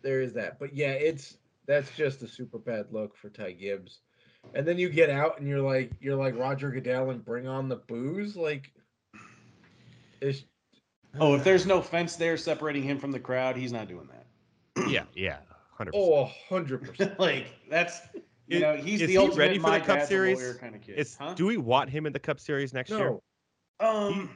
there 0.02 0.22
is 0.22 0.34
that. 0.34 0.58
But 0.60 0.74
yeah, 0.74 0.94
it's 0.94 1.38
that's 1.66 1.96
just 1.96 2.24
a 2.24 2.28
super 2.28 2.58
bad 2.58 2.92
look 2.92 3.16
for 3.16 3.30
Ty 3.30 3.52
Gibbs. 3.54 4.02
And 4.54 4.68
then 4.68 4.78
you 4.78 4.90
get 4.90 5.10
out 5.10 5.40
and 5.40 5.48
you're 5.48 5.62
like 5.62 5.92
you're 6.02 6.16
like 6.16 6.38
Roger 6.38 6.72
Goodell 6.72 7.12
and 7.12 7.24
bring 7.24 7.48
on 7.48 7.70
the 7.70 7.78
booze. 7.78 8.36
Like 8.36 8.74
it's 10.22 10.44
oh, 11.20 11.36
if 11.36 11.44
there's 11.44 11.66
no 11.66 11.82
fence 11.82 12.16
there 12.16 12.38
separating 12.38 12.84
him 12.84 13.00
from 13.00 13.12
the 13.12 13.20
crowd, 13.20 13.56
he's 13.56 13.72
not 13.72 13.88
doing 13.88 14.08
that. 14.08 14.26
Yeah, 14.88 15.04
yeah, 15.16 15.38
hundred 15.72 15.94
oh 15.96 16.22
a 16.22 16.26
hundred 16.26 16.84
percent. 16.84 17.20
like 17.20 17.48
that's 17.70 18.02
you 18.48 18.58
Is- 18.58 18.62
know 18.62 18.76
he's 18.76 19.02
is 19.02 19.08
the 19.08 19.14
he 19.14 19.18
ultimate 19.18 19.38
ready 19.38 19.60
for 19.60 19.72
the 19.72 19.80
Cup 19.80 19.98
dad's 19.98 20.10
Series? 20.10 20.38
lawyer 20.40 20.54
kind 20.56 20.76
of 20.76 20.82
kid. 20.82 20.96
It's 20.98 21.16
huh? 21.16 21.34
do 21.34 21.46
we 21.46 21.58
want 21.58 21.90
him 21.90 22.06
in 22.06 22.14
the 22.14 22.20
Cup 22.20 22.40
Series 22.40 22.74
next 22.74 22.90
year? 22.90 23.18
No. 23.80 23.88
um. 23.88 24.30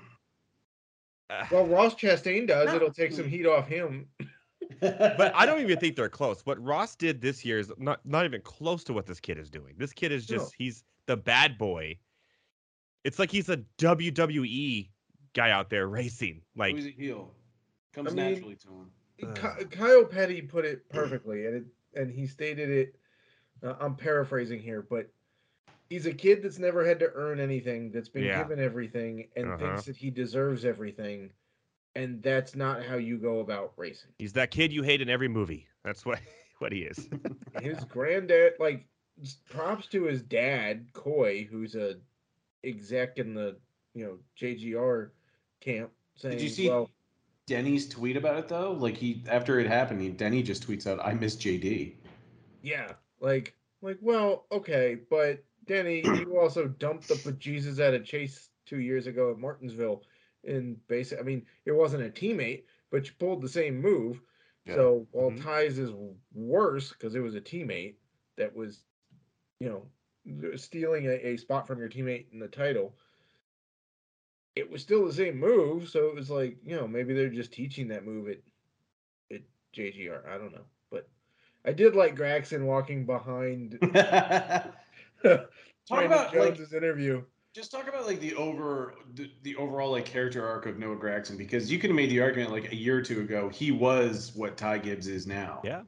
Uh, 1.29 1.45
Well, 1.51 1.65
Ross 1.67 1.93
Chastain 1.95 2.47
does. 2.47 2.67
No. 2.67 2.75
It'll 2.77 2.91
take 2.93 3.11
some 3.11 3.27
heat 3.27 3.45
off 3.45 3.67
him. 3.67 4.07
but 4.79 5.31
I 5.35 5.45
don't 5.45 5.59
even 5.61 5.77
think 5.79 5.95
they're 5.95 6.07
close. 6.09 6.45
What 6.45 6.61
Ross 6.63 6.95
did 6.95 7.19
this 7.21 7.43
year 7.43 7.59
is 7.59 7.71
not 7.77 7.99
not 8.05 8.25
even 8.25 8.41
close 8.41 8.83
to 8.85 8.93
what 8.93 9.05
this 9.05 9.19
kid 9.19 9.37
is 9.37 9.49
doing. 9.49 9.75
This 9.77 9.91
kid 9.93 10.11
is 10.11 10.25
just 10.25 10.45
No. 10.45 10.51
he's 10.57 10.83
the 11.05 11.17
bad 11.17 11.57
boy. 11.57 11.97
It's 13.03 13.19
like 13.19 13.31
he's 13.31 13.49
a 13.49 13.57
WWE 13.77 14.89
guy 15.33 15.51
out 15.51 15.69
there 15.69 15.87
racing. 15.87 16.41
Like 16.55 16.75
Who's 16.75 16.85
a 16.87 16.91
heel? 16.91 17.33
Comes 17.93 18.11
I 18.11 18.15
mean- 18.15 18.33
naturally 18.33 18.55
to 18.55 18.67
him. 18.69 18.91
Ky- 19.17 19.65
Kyle 19.71 20.05
Petty 20.05 20.41
put 20.41 20.65
it 20.65 20.87
perfectly, 20.89 21.45
and 21.47 21.55
it 21.55 21.65
and 21.99 22.11
he 22.11 22.27
stated 22.27 22.69
it. 22.69 22.95
Uh, 23.63 23.73
I'm 23.79 23.95
paraphrasing 23.95 24.59
here, 24.61 24.81
but 24.83 25.09
he's 25.89 26.05
a 26.05 26.13
kid 26.13 26.43
that's 26.43 26.59
never 26.59 26.85
had 26.85 26.99
to 26.99 27.09
earn 27.15 27.39
anything, 27.39 27.91
that's 27.91 28.09
been 28.09 28.23
Yeah. 28.25 28.43
given 28.43 28.59
everything, 28.59 29.27
and 29.35 29.47
Uh-huh. 29.47 29.57
thinks 29.57 29.85
that 29.85 29.95
he 29.97 30.11
deserves 30.11 30.63
everything, 30.65 31.31
and 31.95 32.21
that's 32.21 32.55
not 32.55 32.83
how 32.83 32.97
you 32.97 33.17
go 33.17 33.39
about 33.39 33.73
racing. 33.77 34.11
he's 34.19 34.33
that 34.33 34.51
kid 34.51 34.71
you 34.71 34.83
hate 34.83 35.01
in 35.01 35.09
every 35.09 35.27
movie. 35.27 35.67
That's 35.83 36.05
what 36.05 36.19
what 36.59 36.71
he 36.71 36.83
is. 36.83 37.09
His 37.61 37.83
granddad, 37.85 38.53
like, 38.59 38.85
props 39.49 39.87
to 39.87 40.03
his 40.03 40.21
dad, 40.21 40.85
Coy, 40.93 41.47
who's 41.49 41.73
a 41.75 41.95
exec 42.63 43.17
in 43.17 43.33
the 43.33 43.57
you 43.95 44.05
know 44.05 44.19
JGR 44.39 45.09
camp, 45.61 45.91
saying, 46.15 46.39
you 46.39 46.49
see- 46.49 46.69
"Well, 46.69 46.91
Denny's 47.47 47.87
tweet 47.87 48.17
about 48.17 48.37
it 48.37 48.47
though, 48.49 48.73
like 48.73 48.97
he 48.97 49.23
after 49.27 49.59
it 49.59 49.67
happened, 49.67 50.01
he, 50.01 50.09
Denny 50.09 50.43
just 50.43 50.67
tweets 50.67 50.85
out, 50.85 50.99
"I 51.03 51.13
miss 51.13 51.35
JD." 51.35 51.93
Yeah, 52.61 52.91
like 53.21 53.55
like 53.81 53.97
well, 54.01 54.45
okay, 54.51 54.97
but 55.09 55.43
Denny, 55.65 56.01
you 56.03 56.37
also 56.39 56.67
dumped 56.67 57.07
the 57.07 57.15
bejesus 57.15 57.79
out 57.79 57.93
of 57.93 58.05
Chase 58.05 58.49
two 58.65 58.79
years 58.81 59.07
ago 59.07 59.31
at 59.31 59.39
Martinsville. 59.39 60.03
In 60.43 60.77
basic, 60.87 61.19
I 61.19 61.23
mean, 61.23 61.45
it 61.65 61.71
wasn't 61.71 62.03
a 62.03 62.09
teammate, 62.09 62.63
but 62.91 63.07
you 63.07 63.13
pulled 63.17 63.41
the 63.41 63.49
same 63.49 63.81
move. 63.81 64.21
Yeah. 64.65 64.75
So 64.75 65.07
while 65.11 65.31
Mhm. 65.31 65.41
Ty's 65.41 65.77
is 65.79 65.91
worse 66.33 66.91
because 66.91 67.15
it 67.15 67.19
was 67.21 67.35
a 67.35 67.41
teammate 67.41 67.95
that 68.37 68.55
was, 68.55 68.83
you 69.59 69.69
know, 69.69 70.55
stealing 70.57 71.05
a, 71.07 71.13
a 71.27 71.37
spot 71.37 71.65
from 71.67 71.79
your 71.79 71.89
teammate 71.89 72.31
in 72.31 72.39
the 72.39 72.47
title, 72.47 72.97
it 74.57 74.69
was 74.69 74.81
still 74.81 75.05
the 75.05 75.13
same 75.13 75.39
move. 75.39 75.89
So 75.89 76.07
it 76.07 76.15
was 76.15 76.29
like, 76.29 76.57
you 76.65 76.75
know, 76.75 76.87
maybe 76.87 77.13
they're 77.13 77.29
just 77.29 77.53
teaching 77.53 77.87
that 77.89 78.05
move 78.05 78.27
at, 78.27 78.37
at 79.31 79.41
JGR. 79.75 80.27
I 80.27 80.37
don't 80.37 80.51
know. 80.51 80.65
But 80.91 81.07
I 81.65 81.71
did 81.71 81.95
like 81.95 82.15
Gragson 82.15 82.65
walking 82.65 83.05
behind 83.05 83.77
Talk 83.81 84.71
Brandon 85.23 86.11
about 86.11 86.35
like 86.35 86.55
Jones's 86.55 86.73
interview. 86.73 87.23
just 87.53 87.71
talk 87.71 87.87
about 87.87 88.05
like 88.05 88.19
the 88.19 88.35
over 88.35 88.95
the, 89.13 89.31
the 89.43 89.55
overall 89.55 89.91
like 89.91 90.05
character 90.05 90.45
arc 90.45 90.65
of 90.65 90.77
Noah 90.77 90.97
Gragson 90.97 91.37
because 91.37 91.71
you 91.71 91.79
could 91.79 91.89
have 91.89 91.95
made 91.95 92.09
the 92.09 92.19
argument 92.19 92.51
like 92.51 92.71
a 92.71 92.75
year 92.75 92.97
or 92.97 93.01
two 93.01 93.21
ago 93.21 93.49
he 93.49 93.71
was 93.71 94.31
what 94.35 94.57
Ty 94.57 94.79
Gibbs 94.79 95.07
is 95.07 95.25
now. 95.27 95.61
Yeah. 95.63 95.83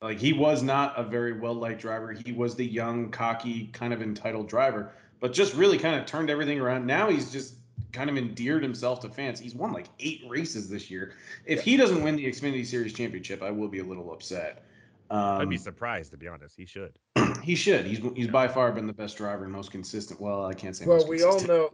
Like 0.00 0.18
he 0.18 0.32
was 0.32 0.62
not 0.62 0.94
a 0.98 1.02
very 1.02 1.38
well 1.38 1.54
liked 1.54 1.80
driver. 1.80 2.12
He 2.12 2.32
was 2.32 2.54
the 2.54 2.64
young, 2.64 3.10
cocky, 3.10 3.68
kind 3.68 3.92
of 3.92 4.02
entitled 4.02 4.48
driver, 4.48 4.92
but 5.20 5.32
just 5.32 5.54
really 5.54 5.78
kind 5.78 5.98
of 5.98 6.06
turned 6.06 6.30
everything 6.30 6.60
around. 6.60 6.86
Now 6.86 7.10
he's 7.10 7.30
just 7.30 7.54
kind 7.94 8.10
of 8.10 8.18
endeared 8.18 8.62
himself 8.62 9.00
to 9.00 9.08
fans. 9.08 9.38
He's 9.40 9.54
won 9.54 9.72
like 9.72 9.86
eight 10.00 10.22
races 10.28 10.68
this 10.68 10.90
year. 10.90 11.12
If 11.46 11.62
he 11.62 11.76
doesn't 11.76 12.02
win 12.02 12.16
the 12.16 12.26
Xfinity 12.26 12.66
Series 12.66 12.92
championship, 12.92 13.42
I 13.42 13.50
will 13.50 13.68
be 13.68 13.78
a 13.78 13.84
little 13.84 14.12
upset. 14.12 14.64
Um, 15.10 15.18
I'd 15.40 15.48
be 15.48 15.56
surprised 15.56 16.10
to 16.10 16.16
be 16.16 16.26
honest. 16.28 16.56
He 16.56 16.66
should. 16.66 16.98
he 17.42 17.54
should. 17.54 17.86
He's 17.86 18.00
he's 18.16 18.28
by 18.28 18.48
far 18.48 18.72
been 18.72 18.86
the 18.86 18.92
best 18.92 19.16
driver 19.16 19.44
and 19.44 19.52
most 19.52 19.70
consistent. 19.70 20.20
Well, 20.20 20.44
I 20.44 20.54
can't 20.54 20.76
say. 20.76 20.86
Well, 20.86 20.98
most 20.98 21.08
we 21.08 21.22
all 21.22 21.40
know, 21.40 21.70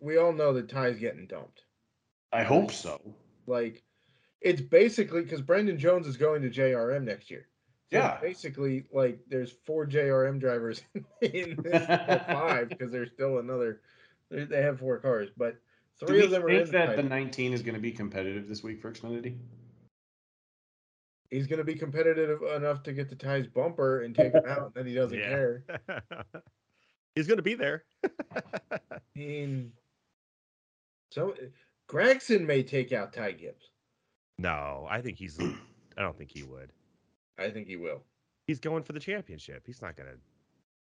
we 0.00 0.16
all 0.16 0.32
know 0.32 0.52
that 0.54 0.68
Ty's 0.68 0.98
getting 0.98 1.26
dumped. 1.26 1.62
I 2.32 2.42
hope 2.42 2.72
so. 2.72 3.00
Like, 3.46 3.82
it's 4.40 4.60
basically 4.60 5.22
because 5.22 5.40
Brandon 5.40 5.78
Jones 5.78 6.06
is 6.06 6.16
going 6.16 6.42
to 6.42 6.50
JRM 6.50 7.04
next 7.04 7.30
year. 7.30 7.48
So 7.90 7.98
Yeah. 7.98 8.18
basically, 8.20 8.84
like 8.92 9.18
there's 9.28 9.52
four 9.64 9.86
JRM 9.86 10.38
drivers 10.40 10.82
in 11.22 11.58
this 11.62 11.86
five 12.26 12.68
because 12.68 12.90
there's 12.90 13.10
still 13.10 13.38
another. 13.38 13.80
They 14.30 14.44
they 14.44 14.62
have 14.62 14.78
four 14.78 14.98
cars, 14.98 15.30
but 15.36 15.56
three 15.98 16.18
we 16.18 16.24
of 16.24 16.30
them 16.30 16.44
are 16.44 16.50
in 16.50 16.56
think 16.58 16.66
the 16.66 16.72
that 16.72 16.96
the 16.96 17.02
19 17.02 17.52
is 17.52 17.62
going 17.62 17.74
to 17.74 17.80
be 17.80 17.92
competitive 17.92 18.48
this 18.48 18.62
week 18.62 18.80
for 18.80 18.92
Xfinity? 18.92 19.36
He's 21.30 21.46
going 21.46 21.58
to 21.58 21.64
be 21.64 21.74
competitive 21.74 22.40
enough 22.42 22.82
to 22.84 22.92
get 22.92 23.08
the 23.10 23.16
Ty's 23.16 23.46
bumper 23.46 24.00
and 24.02 24.14
take 24.14 24.32
him 24.32 24.44
out, 24.46 24.66
and 24.66 24.74
then 24.74 24.86
he 24.86 24.94
doesn't 24.94 25.18
Yeah. 25.18 25.28
care. 25.28 25.64
He's 27.14 27.26
gonna 27.26 27.42
be 27.42 27.54
there. 27.54 27.82
I 28.32 28.40
mean, 29.16 29.72
so 31.10 31.34
Gragson 31.88 32.46
may 32.46 32.62
take 32.62 32.92
out 32.92 33.12
Ty 33.12 33.32
Gibbs. 33.32 33.70
no, 34.38 34.86
I 34.88 35.00
think 35.00 35.18
he's. 35.18 35.36
I 35.40 36.02
don't 36.02 36.16
think 36.16 36.30
he 36.30 36.44
would. 36.44 36.72
I 37.36 37.50
think 37.50 37.66
he 37.66 37.74
will. 37.76 38.04
He's 38.46 38.60
going 38.60 38.84
for 38.84 38.92
the 38.92 39.00
championship. 39.00 39.64
He's 39.66 39.82
not 39.82 39.96
gonna 39.96 40.14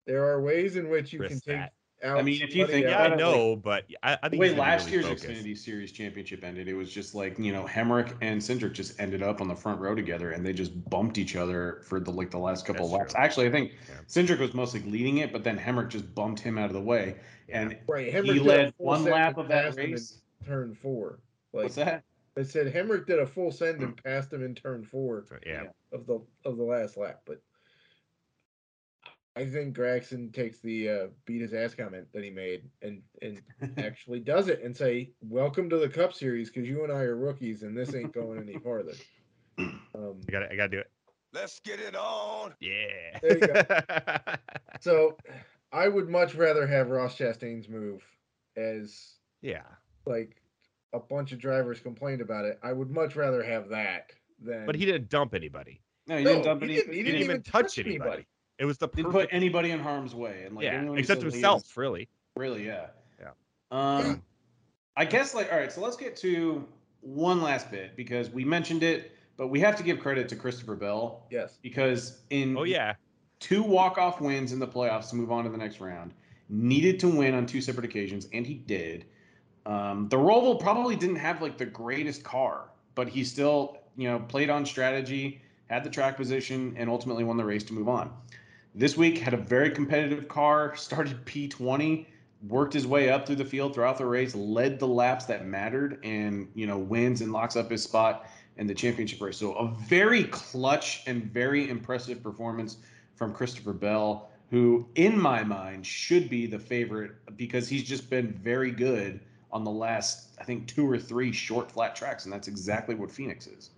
There 0.07 0.23
are 0.27 0.43
ways 0.43 0.77
in 0.77 0.91
which 0.91 1.13
you 1.15 1.21
can 1.21 1.41
take 1.41 1.57
that. 1.57 1.73
Out. 2.03 2.19
I 2.19 2.23
mean, 2.23 2.41
if 2.43 2.55
you 2.55 2.63
somebody 2.63 2.83
think. 2.83 2.87
Yeah, 2.87 3.03
I 3.03 3.13
it, 3.13 3.17
know, 3.19 3.57
but 3.57 3.85
I, 4.03 4.19
I 4.23 4.29
The 4.29 4.31
think 4.31 4.41
way 4.41 4.49
he's 4.49 4.57
gonna 4.57 4.65
be 4.65 4.71
last 4.71 4.87
really 4.87 4.93
year's 4.93 5.07
focused. 5.07 5.27
Xfinity 5.27 5.59
Series 5.59 5.93
championship 5.93 6.45
ended, 6.45 6.69
it 6.69 6.75
was 6.75 6.91
just 6.91 7.15
like 7.15 7.39
you 7.39 7.53
know 7.53 7.65
Hemric 7.65 8.15
and 8.21 8.41
Cindric 8.41 8.73
just 8.73 8.99
ended 9.01 9.23
up 9.23 9.41
on 9.41 9.49
the 9.49 9.55
front 9.55 9.81
row 9.81 9.95
together, 9.95 10.33
and 10.33 10.45
they 10.45 10.53
just 10.53 10.89
bumped 10.89 11.19
each 11.19 11.37
other 11.37 11.83
for 11.85 12.01
the 12.01 12.11
like 12.11 12.31
the 12.31 12.39
last 12.39 12.67
couple 12.67 12.87
That's 12.89 12.95
of 12.95 12.99
laps. 13.01 13.15
true. 13.15 13.23
Actually, 13.23 13.47
I 13.49 13.51
think 13.51 13.73
Yeah. 13.89 13.95
Cindric 14.09 14.39
was 14.39 14.55
mostly 14.55 14.81
leading 14.81 15.19
it, 15.19 15.33
but 15.33 15.45
then 15.45 15.59
Hemric 15.59 15.89
just 15.89 16.15
bumped 16.15 16.41
him 16.41 16.57
out 16.59 16.67
of 16.67 16.75
the 16.75 16.81
way, 16.81 17.17
and 17.49 17.77
right, 17.87 18.07
he 18.07 18.13
Hemric 18.13 18.35
did 18.35 18.43
led 18.43 18.75
one 18.79 19.05
lap 19.05 19.37
of 19.37 19.49
that 19.49 19.65
passed 19.65 19.79
him 19.79 19.85
in 19.85 19.91
race. 19.93 20.21
Turn 20.47 20.75
four. 20.75 21.19
Like 21.53 21.65
What's 21.65 21.75
that? 21.77 22.05
I 22.37 22.43
said, 22.43 22.73
Hemric 22.73 23.07
did 23.07 23.19
a 23.19 23.27
full 23.27 23.51
send 23.51 23.83
and 23.83 23.97
mm. 23.97 24.05
passed 24.05 24.33
him 24.33 24.43
in 24.43 24.55
turn 24.55 24.85
four 24.85 25.27
yeah. 25.45 25.65
of 25.93 26.07
the 26.07 26.21
of 26.45 26.57
the 26.57 26.63
last 26.63 26.97
lap. 26.97 27.21
But 27.27 27.43
I 29.37 29.47
think 29.47 29.77
Gragson 29.77 30.33
takes 30.35 30.59
the 30.59 30.89
uh, 30.89 31.07
beat 31.25 31.41
his 31.41 31.55
ass 31.55 31.75
comment 31.75 32.09
that 32.13 32.25
he 32.25 32.31
made 32.31 32.63
and 32.83 33.03
and 33.23 33.41
actually 33.79 34.21
does 34.21 34.49
it 34.49 34.61
and 34.63 34.77
say, 34.77 35.11
"Welcome 35.21 35.71
to 35.71 35.79
the 35.79 35.89
Cup 35.89 36.13
Series 36.13 36.51
because 36.51 36.69
you 36.69 36.83
and 36.85 36.93
I 36.93 37.03
are 37.03 37.17
rookies 37.17 37.63
and 37.63 37.77
this 37.77 37.95
ain't 37.95 38.13
going 38.13 38.41
any 38.41 38.59
farther." 38.59 38.93
Um, 39.93 40.21
I 40.27 40.31
got 40.33 40.43
I 40.51 40.57
got 40.57 40.63
to 40.65 40.69
do 40.69 40.79
it. 40.79 40.91
Let's 41.35 41.61
get 41.61 41.81
it 41.81 41.95
on. 41.95 42.55
Yeah. 42.61 43.19
There 43.21 43.39
you 43.39 44.35
so 44.81 45.17
I 45.73 45.87
would 45.89 46.09
much 46.09 46.35
rather 46.35 46.67
have 46.67 46.89
Ross 46.89 47.19
Chastain's 47.19 47.69
move 47.69 48.03
as 48.57 49.17
yeah. 49.43 49.63
like 50.07 50.37
a 50.95 50.99
bunch 50.99 51.33
of 51.33 51.39
drivers 51.41 51.81
complained 51.81 52.23
about 52.23 52.47
it. 52.47 52.59
I 52.63 52.73
would 52.73 52.91
much 52.91 53.17
rather 53.17 53.43
have 53.43 53.69
that 53.69 54.13
than. 54.43 54.65
But 54.65 54.77
he 54.77 54.87
didn't 54.87 55.11
dump 55.11 55.35
anybody. 55.35 55.83
No, 56.07 56.17
he 56.17 56.25
No, 56.25 56.31
didn't 56.33 56.45
dump 56.45 56.63
he 56.63 56.65
any. 56.69 56.75
didn't- 56.77 56.93
he 56.93 56.99
He 56.99 57.05
didn't 57.05 57.21
even 57.23 57.43
touch 57.43 57.79
anybody. 57.79 58.27
It 58.61 58.67
was 58.67 58.77
the 58.77 58.89
Didn't 58.89 59.11
put 59.11 59.31
anybody 59.33 59.71
in 59.71 59.81
harm's 59.81 60.15
way, 60.15 60.43
and 60.45 60.55
like 60.55 60.65
yeah, 60.65 60.93
except 60.93 61.23
himself, 61.23 61.65
is- 61.65 61.77
really. 61.79 62.09
Really, 62.37 62.67
yeah. 62.67 62.89
Yeah. 63.19 63.31
Um, 63.73 64.23
I 64.97 65.07
guess 65.07 65.35
like 65.35 65.51
all 65.51 65.59
right, 65.59 65.73
so 65.73 65.81
let's 65.81 65.97
get 65.97 66.15
to 66.19 66.69
one 67.01 67.41
last 67.41 67.71
bit 67.71 67.97
because 67.97 68.29
we 68.29 68.45
mentioned 68.45 68.83
it, 68.83 69.13
but 69.39 69.49
we 69.49 69.61
have 69.61 69.77
to 69.77 69.83
give 69.83 69.99
credit 69.99 70.29
to 70.29 70.37
Christopher 70.37 70.77
Bell 70.77 71.25
yes, 71.31 71.59
because 71.63 72.19
in 72.29 72.55
Oh 72.55 72.65
yeah. 72.65 72.95
two 73.41 73.63
walk-off 73.63 74.21
wins 74.21 74.53
in 74.53 74.59
the 74.59 74.69
playoffs 74.69 75.09
to 75.09 75.17
move 75.17 75.33
on 75.33 75.45
to 75.45 75.51
the 75.51 75.57
next 75.57 75.81
round, 75.81 76.13
needed 76.51 77.01
to 77.01 77.09
win 77.09 77.33
on 77.33 77.47
two 77.47 77.63
separate 77.63 77.87
occasions, 77.87 78.29
and 78.35 78.47
he 78.47 78.55
did. 78.55 79.07
Um, 79.65 80.07
the 80.11 80.19
Roval 80.19 80.61
probably 80.61 80.97
didn't 80.97 81.17
have 81.17 81.41
like 81.41 81.57
the 81.57 81.67
greatest 81.67 82.23
car, 82.25 82.69
but 82.95 83.09
he 83.09 83.25
still, 83.25 83.79
you 83.97 84.07
know, 84.07 84.19
played 84.19 84.51
on 84.51 84.67
strategy, 84.67 85.41
had 85.69 85.83
the 85.83 85.91
track 85.91 86.19
position, 86.19 86.75
and 86.77 86.91
ultimately 86.91 87.25
won 87.25 87.39
the 87.39 87.45
race 87.45 87.65
to 87.65 87.73
move 87.73 87.89
on. 87.89 88.13
This 88.75 88.97
week 88.97 89.19
had 89.19 89.35
a 89.35 89.37
very 89.37 89.71
competitive 89.71 90.29
car, 90.29 90.77
started 90.77 91.25
P20, 91.25 92.07
worked 92.47 92.73
his 92.73 92.87
way 92.87 93.11
up 93.11 93.27
through 93.27 93.37
the 93.37 93.45
field 93.45 93.75
throughout 93.75 93.99
the 93.99 94.07
race, 94.07 94.33
led 94.35 94.79
the 94.79 94.87
laps 94.87 95.25
that 95.27 95.45
mattered, 95.45 95.99
and 96.05 96.49
you 96.55 96.67
know 96.67 96.79
wins 96.79 97.21
and 97.21 97.33
locks 97.33 97.57
up 97.57 97.69
his 97.69 97.83
spot 97.83 98.27
in 98.59 98.69
the 98.69 98.75
championship 98.75 99.21
race. 99.21 99.37
So 99.39 99.55
a 99.55 99.75
very 99.89 100.25
clutch 100.25 101.03
and 101.09 101.25
very 101.25 101.69
impressive 101.69 102.23
performance 102.23 102.77
from 103.17 103.35
Christopher 103.35 103.73
Bell, 103.73 104.31
who 104.51 104.89
in 104.95 105.21
my 105.21 105.43
mind 105.43 105.85
should 105.85 106.31
be 106.31 106.47
the 106.47 106.59
favorite 106.59 107.13
because 107.37 107.69
he's 107.69 107.83
just 107.83 108.09
been 108.09 108.33
very 108.33 108.71
good 108.71 109.19
on 109.51 109.65
the 109.65 109.71
last 109.71 110.29
I 110.41 110.45
think 110.45 110.69
two 110.69 110.89
or 110.89 110.97
three 110.97 111.33
short 111.33 111.73
flat 111.73 111.97
tracks, 111.97 112.25
and 112.25 112.33
that's 112.33 112.47
exactly 112.47 112.95
what 112.95 113.11
Phoenix 113.11 113.49
is. 113.49 113.71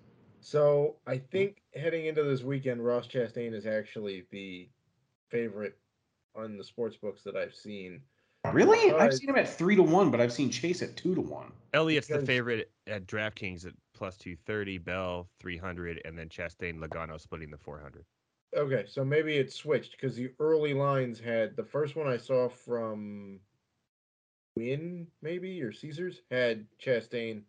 So 0.43 0.97
I 1.07 1.17
think 1.17 1.63
heading 1.75 2.07
into 2.07 2.25
this 2.25 2.43
weekend, 2.43 2.85
Ross 2.85 3.07
Chastain 3.07 3.55
is 3.55 3.65
actually 3.65 4.27
the 4.31 4.69
favorite 5.33 5.77
on 6.37 6.57
the 6.57 6.65
sports 6.65 6.97
books 6.97 7.23
that 7.25 7.37
I've 7.37 7.55
seen. 7.55 8.03
Really? 8.53 8.93
I've 8.93 9.15
seen 9.15 9.31
him 9.31 9.37
at 9.37 9.49
three 9.49 9.77
to 9.77 9.83
one, 9.83 10.11
but 10.11 10.21
I've 10.21 10.33
seen 10.33 10.51
Chase 10.51 10.83
at 10.83 10.97
two 10.97 11.15
to 11.15 11.21
one. 11.21 11.53
Elliott's 11.75 12.09
the 12.09 12.25
favorite 12.25 12.71
at 12.87 13.07
DraftKings 13.07 13.67
at 13.67 13.73
plus 13.95 14.17
230, 14.17 14.79
Bell 14.79 15.29
300, 15.41 16.03
and 16.05 16.19
then 16.19 16.29
Chastain 16.29 16.79
Logano 16.79 17.21
splitting 17.21 17.51
the 17.51 17.57
400. 17.57 18.05
Okay, 18.57 18.85
so 18.87 19.05
maybe 19.05 19.37
it's 19.37 19.55
switched 19.55 19.93
because 19.93 20.15
the 20.15 20.31
early 20.39 20.75
lines 20.75 21.19
had 21.19 21.57
the 21.57 21.65
first 21.65 21.97
one 21.97 22.07
I 22.07 22.19
saw 22.19 22.49
from 22.49 23.41
Wynn 24.57 25.07
maybe 25.23 25.63
or 25.63 25.73
Caesars 25.73 26.21
had 26.31 26.67
Chastain 26.85 27.43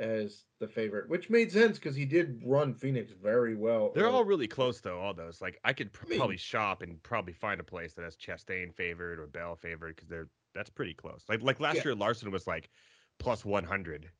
as 0.00 0.44
the 0.58 0.66
favorite, 0.66 1.08
which 1.08 1.30
made 1.30 1.52
sense 1.52 1.78
because 1.78 1.94
he 1.94 2.04
did 2.06 2.40
run 2.44 2.74
Phoenix 2.74 3.12
very 3.22 3.54
well. 3.54 3.92
They're 3.94 4.08
all 4.08 4.24
really 4.24 4.48
close 4.48 4.80
though. 4.80 4.98
All 4.98 5.14
those 5.14 5.40
like 5.40 5.60
I 5.64 5.72
could 5.72 5.92
pr- 5.92 6.06
I 6.06 6.08
mean- 6.08 6.18
probably 6.18 6.36
shop 6.38 6.82
and 6.82 7.00
probably 7.02 7.34
find 7.34 7.60
a 7.60 7.64
place 7.64 7.92
that 7.94 8.02
has 8.04 8.16
Chastain 8.16 8.74
favored 8.74 9.18
or 9.20 9.26
Bell 9.26 9.54
favored 9.54 9.94
because 9.96 10.08
they're 10.08 10.28
that's 10.54 10.70
pretty 10.70 10.94
close. 10.94 11.24
Like 11.28 11.42
like 11.42 11.60
last 11.60 11.76
Yeah. 11.76 11.82
year 11.86 11.94
Larson 11.94 12.30
was 12.30 12.46
like 12.46 12.70
plus 13.18 13.44
100. 13.44 14.10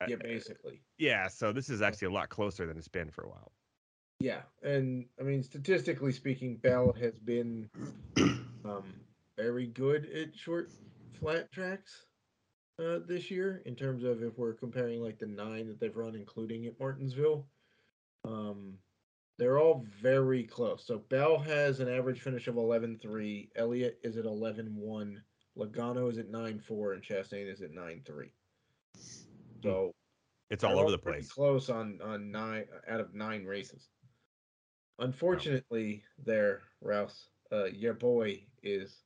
Uh, 0.00 0.06
yeah, 0.08 0.16
basically. 0.16 0.80
Yeah, 0.98 1.28
so 1.28 1.52
this 1.52 1.68
is 1.68 1.82
actually 1.82 2.06
a 2.08 2.12
lot 2.12 2.28
closer 2.28 2.66
than 2.66 2.76
it's 2.78 2.88
been 2.88 3.10
for 3.10 3.24
a 3.24 3.28
while. 3.28 3.52
Yeah, 4.20 4.42
and 4.62 5.06
I 5.20 5.24
mean 5.24 5.42
statistically 5.42 6.12
speaking, 6.12 6.56
Bell 6.56 6.94
has 7.00 7.18
been 7.18 7.68
um, 8.64 8.84
very 9.36 9.66
good 9.66 10.08
at 10.10 10.36
short 10.36 10.70
flat 11.18 11.50
tracks 11.52 12.06
uh, 12.78 12.98
this 13.06 13.30
year 13.30 13.62
in 13.66 13.74
terms 13.74 14.04
of 14.04 14.22
if 14.22 14.36
we're 14.38 14.52
comparing 14.54 15.02
like 15.02 15.18
the 15.18 15.26
nine 15.26 15.66
that 15.68 15.78
they've 15.80 15.96
run, 15.96 16.14
including 16.14 16.66
at 16.66 16.78
Martinsville. 16.78 17.46
Um, 18.24 18.74
they're 19.38 19.58
all 19.58 19.84
very 20.00 20.44
close. 20.44 20.86
So 20.86 20.98
Bell 21.08 21.38
has 21.38 21.80
an 21.80 21.88
average 21.88 22.20
finish 22.20 22.46
of 22.46 22.54
11.3. 22.54 23.48
Elliott 23.56 23.98
is 24.02 24.16
at 24.16 24.24
11.1. 24.24 25.16
Logano 25.58 26.10
is 26.10 26.18
at 26.18 26.30
9.4. 26.30 26.94
And 26.94 27.02
Chastain 27.02 27.52
is 27.52 27.60
at 27.60 27.72
9.3. 27.72 28.30
So 29.62 29.92
It's 30.50 30.62
all 30.62 30.78
over 30.78 30.90
the 30.90 30.98
place. 30.98 31.32
Close 31.32 31.68
on 31.68 31.98
on 32.02 32.30
nine 32.30 32.66
out 32.88 33.00
of 33.00 33.14
nine 33.14 33.44
races. 33.44 33.88
Unfortunately, 35.00 36.04
there, 36.24 36.62
Raus, 36.84 37.24
uh, 37.50 37.64
your 37.64 37.94
boy 37.94 38.44
is 38.62 39.02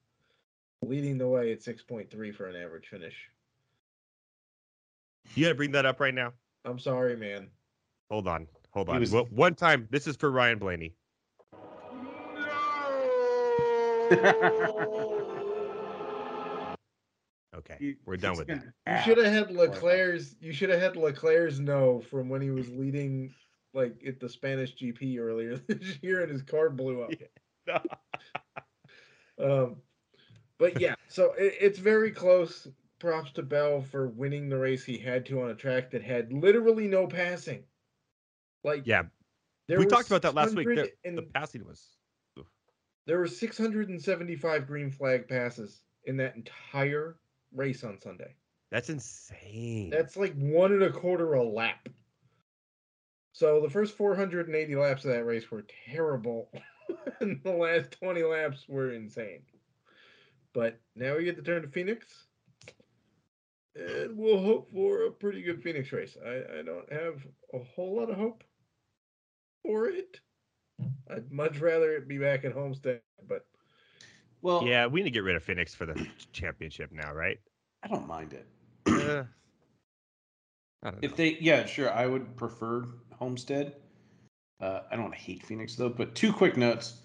leading 0.83 1.17
the 1.17 1.27
way 1.27 1.53
at 1.53 1.61
6.3 1.61 2.35
for 2.35 2.47
an 2.47 2.57
average 2.57 2.89
finish. 2.89 3.31
You 5.35 5.45
got 5.45 5.51
to 5.51 5.55
bring 5.55 5.73
that 5.73 5.87
up 5.87 6.01
right 6.01 6.15
now. 6.15 6.33
I'm 6.65 6.79
sorry, 6.79 7.17
man. 7.17 7.49
Hold 8.11 8.27
on, 8.29 8.47
hold 8.71 8.89
on. 8.89 9.01
was- 9.01 9.13
Well, 9.13 9.27
one 9.31 9.55
time, 9.55 9.87
this 9.91 10.07
is 10.07 10.17
for 10.17 10.31
Ryan 10.31 10.59
Blaney. 10.59 10.95
No! 14.11 15.15
Okay, 17.57 17.77
He- 17.81 17.97
we're 18.07 18.17
done 18.17 18.37
with 18.37 18.47
gonna 18.47 18.73
that. 18.87 18.99
You 18.99 19.03
should 19.15 19.25
have 19.25 19.33
had 19.33 19.51
Leclerc's. 19.51 20.37
You 20.41 20.53
should 20.53 20.69
have 20.71 20.81
had 20.81 20.97
Leclerc's 20.97 21.59
no 21.59 22.01
from 22.01 22.29
when 22.29 22.41
he 22.41 22.51
was 22.51 22.69
leading, 22.71 23.35
like 23.75 24.01
at 24.07 24.21
the 24.21 24.29
Spanish 24.29 24.77
GP 24.77 25.19
earlier 25.19 25.57
this 25.67 25.99
year, 26.01 26.23
and 26.23 26.31
his 26.31 26.43
car 26.43 26.71
blew 26.71 27.03
up. 27.03 27.11
Um, 29.41 29.77
but 30.59 30.81
yeah, 30.81 30.95
so 31.09 31.33
it, 31.39 31.55
it's 31.61 31.79
very 31.79 32.11
close. 32.11 32.67
Props 32.99 33.33
to 33.33 33.43
Bell 33.43 33.81
for 33.81 34.09
winning 34.09 34.49
the 34.49 34.59
race 34.59 34.85
he 34.85 34.99
had 34.99 35.27
to 35.27 35.43
on 35.43 35.51
a 35.51 35.55
track 35.55 35.91
that 35.93 36.03
had 36.03 36.33
literally 36.33 36.89
no 36.89 37.07
passing. 37.07 37.63
Like 38.65 38.83
yeah, 38.87 39.05
there 39.69 39.79
we 39.79 39.87
talked 39.87 40.09
about 40.09 40.23
that 40.23 40.35
last 40.35 40.55
week. 40.55 40.69
The, 40.69 40.75
600 40.75 40.93
and- 41.05 41.19
the 41.19 41.23
passing 41.23 41.65
was. 41.65 41.87
There 43.07 43.19
were 43.19 43.27
675 43.27 44.67
green 44.67 44.91
flag 44.91 45.29
passes 45.29 45.81
in 46.05 46.19
that 46.19 46.37
entire 46.37 47.17
race 47.55 47.83
on 47.83 47.99
Sunday. 47.99 48.35
That's 48.71 48.91
insane. 48.91 49.89
That's 49.89 50.19
like 50.19 50.35
one 50.35 50.73
and 50.73 50.83
a 50.83 50.93
quarter 50.93 51.33
a 51.33 51.43
lap. 51.43 51.89
So 53.33 53.63
the 53.63 53.71
first 53.71 53.97
480 53.97 54.75
laps 54.77 55.07
of 55.07 55.13
that 55.13 55.25
race 55.25 55.51
were 55.51 55.65
terrible, 55.91 56.51
and 57.21 57.41
the 57.45 57.53
last 57.53 57.93
20 57.93 58.23
laps 58.25 58.67
were 58.69 58.93
insane. 58.93 59.41
But 60.53 60.79
now 60.95 61.17
we 61.17 61.25
get 61.25 61.37
to 61.37 61.43
turn 61.43 61.63
to 61.63 61.69
Phoenix, 61.69 62.27
and 63.79 64.17
we'll 64.17 64.43
hope 64.43 64.71
for 64.73 65.05
a 65.05 65.11
pretty 65.11 65.43
good 65.43 65.63
Phoenix 65.63 65.93
race. 65.93 66.17
I, 66.25 66.59
I 66.59 66.63
don't 66.63 66.93
have 66.93 67.27
a 67.55 67.59
whole 67.59 67.97
lot 67.97 68.11
of 68.11 68.17
hope 68.17 68.45
for 69.63 69.89
it. 69.89 70.21
I'd 71.11 71.31
much 71.31 71.59
rather 71.59 71.93
it 71.93 72.09
be 72.09 72.19
back 72.19 72.45
at 72.45 72.53
Homestead, 72.53 73.01
but 73.29 73.47
Well, 74.43 74.63
yeah, 74.65 74.87
we 74.87 75.01
need 75.01 75.05
to 75.05 75.11
get 75.11 75.25
rid 75.25 75.37
of 75.37 75.43
Phoenix 75.43 75.75
for 75.75 75.87
the 75.87 76.07
championship 76.33 76.91
now, 76.93 77.13
right? 77.13 77.39
I 77.83 77.89
don't 77.89 78.07
mind 78.07 78.33
it. 78.33 78.47
Uh, 78.87 78.93
I 80.83 80.91
don't 80.91 81.03
know. 81.03 81.09
If 81.09 81.17
they, 81.17 81.39
yeah, 81.41 81.67
sure, 81.67 81.91
I 81.91 82.07
would 82.07 82.37
prefer 82.37 82.85
Homestead. 83.19 83.75
Uh, 84.61 84.81
I 84.91 84.97
don't 84.97 85.15
hate 85.15 85.45
Phoenix 85.45 85.77
though. 85.77 85.89
But 85.89 86.15
two 86.15 86.33
quick 86.33 86.57
notes: 86.57 87.01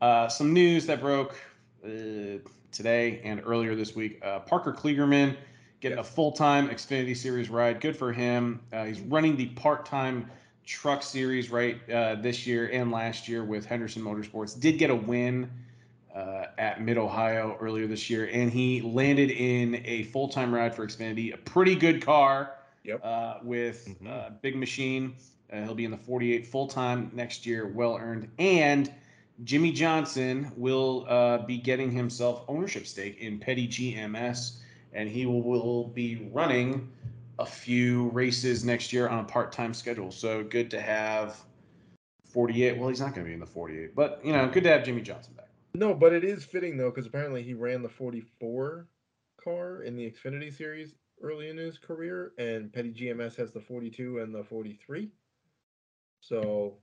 uh, 0.00 0.28
some 0.28 0.52
news 0.52 0.86
that 0.86 1.00
broke 1.00 1.36
uh, 1.84 2.38
today 2.72 3.20
and 3.24 3.42
earlier 3.44 3.74
this 3.74 3.94
week. 3.94 4.20
Uh, 4.22 4.40
Parker 4.40 4.72
Kligerman 4.72 5.36
getting 5.80 5.98
a 5.98 6.04
full-time 6.04 6.68
Xfinity 6.68 7.16
Series 7.16 7.50
ride. 7.50 7.80
Good 7.80 7.96
for 7.96 8.12
him. 8.12 8.60
Uh, 8.72 8.84
he's 8.84 9.00
running 9.00 9.36
the 9.36 9.46
part-time 9.46 10.30
Truck 10.66 11.02
Series 11.02 11.50
right 11.50 11.78
uh, 11.90 12.16
this 12.16 12.46
year 12.46 12.68
and 12.72 12.90
last 12.90 13.28
year 13.28 13.44
with 13.44 13.64
Henderson 13.64 14.02
Motorsports. 14.02 14.58
Did 14.58 14.78
get 14.78 14.90
a 14.90 14.94
win 14.94 15.50
uh, 16.14 16.46
at 16.58 16.82
Mid 16.82 16.98
Ohio 16.98 17.56
earlier 17.60 17.86
this 17.86 18.10
year, 18.10 18.28
and 18.32 18.52
he 18.52 18.80
landed 18.82 19.30
in 19.30 19.80
a 19.84 20.02
full-time 20.04 20.52
ride 20.54 20.74
for 20.74 20.86
Xfinity. 20.86 21.32
A 21.32 21.36
pretty 21.38 21.74
good 21.74 22.04
car 22.04 22.54
Yep. 22.84 23.00
uh, 23.04 23.34
with 23.42 23.88
Mhm. 24.02 24.08
uh, 24.08 24.30
Big 24.42 24.56
Machine. 24.56 25.14
Uh, 25.52 25.62
he'll 25.62 25.74
be 25.74 25.84
in 25.84 25.90
the 25.90 25.96
48 25.96 26.46
full 26.46 26.66
time 26.66 27.10
next 27.14 27.46
year, 27.46 27.66
well 27.66 27.96
earned. 27.96 28.28
And 28.38 28.92
Jimmie 29.44 29.72
Johnson 29.72 30.50
will 30.56 31.06
uh, 31.08 31.38
be 31.38 31.56
getting 31.58 31.90
himself 31.90 32.44
ownership 32.48 32.86
stake 32.86 33.18
in 33.20 33.38
Petty 33.38 33.66
GMS, 33.68 34.58
and 34.92 35.08
he 35.08 35.26
will, 35.26 35.42
will 35.42 35.88
be 35.88 36.28
running 36.32 36.90
a 37.38 37.46
few 37.46 38.08
races 38.08 38.64
next 38.64 38.92
year 38.92 39.08
on 39.08 39.20
a 39.20 39.24
part 39.24 39.52
time 39.52 39.72
schedule. 39.72 40.10
So 40.10 40.42
good 40.44 40.70
to 40.72 40.80
have 40.80 41.36
48. 42.26 42.76
Well, 42.78 42.88
he's 42.88 43.00
not 43.00 43.14
going 43.14 43.24
to 43.24 43.28
be 43.28 43.34
in 43.34 43.40
the 43.40 43.46
48, 43.46 43.94
but 43.94 44.20
you 44.24 44.32
know, 44.32 44.48
good 44.48 44.64
to 44.64 44.70
have 44.70 44.84
Jimmie 44.84 45.02
Johnson 45.02 45.34
back. 45.34 45.48
No, 45.74 45.94
but 45.94 46.12
it 46.12 46.24
is 46.24 46.44
fitting 46.44 46.76
though, 46.76 46.90
because 46.90 47.06
apparently 47.06 47.42
he 47.42 47.54
ran 47.54 47.82
the 47.82 47.88
44 47.88 48.86
car 49.42 49.82
in 49.82 49.96
the 49.96 50.10
Xfinity 50.10 50.54
series 50.54 50.94
early 51.22 51.48
in 51.48 51.56
his 51.56 51.78
career, 51.78 52.32
and 52.38 52.72
Petty 52.72 52.92
GMS 52.92 53.36
has 53.36 53.52
the 53.52 53.60
42 53.60 54.18
and 54.18 54.34
the 54.34 54.44
43. 54.44 55.08
So 56.20 56.74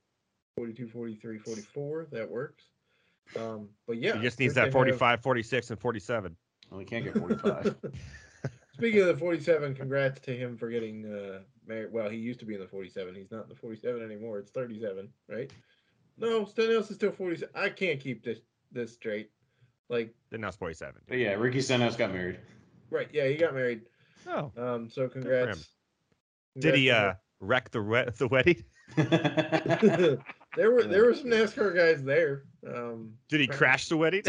42, 0.57 0.87
43, 0.87 1.37
44, 1.39 2.07
that 2.11 2.29
works. 2.29 2.65
Um, 3.37 3.69
but 3.87 3.97
yeah, 3.97 4.13
he 4.13 4.21
just 4.21 4.39
needs 4.39 4.53
good 4.53 4.59
to 4.59 4.59
that 4.61 4.65
have- 4.67 4.73
45, 4.73 5.21
46, 5.21 5.69
and 5.71 5.79
47. 5.79 6.35
Well, 6.69 6.79
he 6.79 6.85
can't 6.85 7.03
get 7.03 7.17
45. 7.17 7.75
Speaking 8.73 9.01
of 9.01 9.07
the 9.07 9.17
47, 9.17 9.73
congrats 9.75 10.19
to 10.21 10.35
him 10.35 10.57
for 10.57 10.69
getting 10.69 11.05
uh, 11.05 11.39
married. 11.65 11.93
Well, 11.93 12.09
he 12.09 12.17
used 12.17 12.39
to 12.39 12.45
be 12.45 12.55
in 12.55 12.59
the 12.59 12.67
47. 12.67 13.15
He's 13.15 13.31
not 13.31 13.43
in 13.43 13.49
the 13.49 13.55
47 13.55 14.03
anymore. 14.03 14.39
It's 14.39 14.51
37, 14.51 15.07
right? 15.29 15.49
No, 16.17 16.45
Stenhouse 16.45 16.89
is 16.89 16.97
still 16.97 17.11
47. 17.11 17.53
I 17.55 17.69
can't 17.69 17.99
keep 17.99 18.23
this 18.23 18.39
this 18.71 18.93
straight. 18.93 19.29
Like, 19.87 20.13
Then 20.29 20.41
now 20.41 20.47
it's 20.49 20.57
47. 20.57 21.01
but 21.07 21.17
yeah, 21.17 21.33
Ricky 21.33 21.61
Stenhouse 21.61 21.95
got 21.95 22.11
married. 22.11 22.39
right? 22.89 23.07
Yeah, 23.13 23.27
he 23.27 23.35
got 23.35 23.53
married. 23.53 23.81
Oh. 24.27 24.51
Um, 24.57 24.89
so 24.89 25.07
for 25.07 25.19
him. 25.19 25.23
congrats. 25.23 25.69
Did 26.57 26.75
he 26.75 26.89
uh, 26.89 27.13
wreck 27.39 27.69
the 27.71 27.81
we- 27.81 28.03
the 28.17 28.27
wedding? 28.27 28.63
there 30.55 30.71
were 30.71 30.83
there 30.83 31.05
were 31.05 31.13
some 31.13 31.27
NASCAR 31.29 31.75
guys 31.75 32.03
there. 32.03 32.43
Um, 32.67 33.13
Did 33.29 33.41
he 33.41 33.47
crash 33.47 33.87
the 33.89 33.97
wedding? 33.97 34.23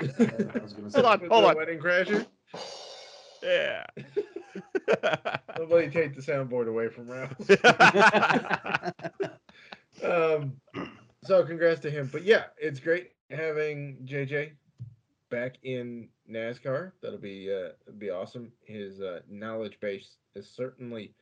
Hold 0.94 1.06
on, 1.06 1.20
was 1.20 1.30
hold 1.30 1.44
it 1.44 1.46
a 1.46 1.48
on. 1.48 1.56
Wedding 1.56 1.78
crasher. 1.78 2.26
Yeah. 3.42 3.84
Nobody 5.58 5.90
take 5.90 6.14
the 6.16 6.22
soundboard 6.22 6.66
away 6.66 6.88
from 6.88 7.10
Ralph. 7.10 7.36
Um, 10.02 10.54
so 11.24 11.44
congrats 11.44 11.80
to 11.80 11.90
him. 11.90 12.08
But 12.12 12.24
yeah, 12.24 12.44
it's 12.58 12.80
great 12.80 13.12
having 13.30 13.98
JJ 14.04 14.52
back 15.30 15.56
in 15.62 16.08
NASCAR. 16.30 16.92
That'll 17.02 17.18
be 17.18 17.52
uh, 17.52 17.70
be 17.98 18.10
awesome. 18.10 18.52
His 18.64 19.00
uh, 19.00 19.20
knowledge 19.28 19.78
base 19.80 20.16
is 20.34 20.48
certainly 20.48 21.14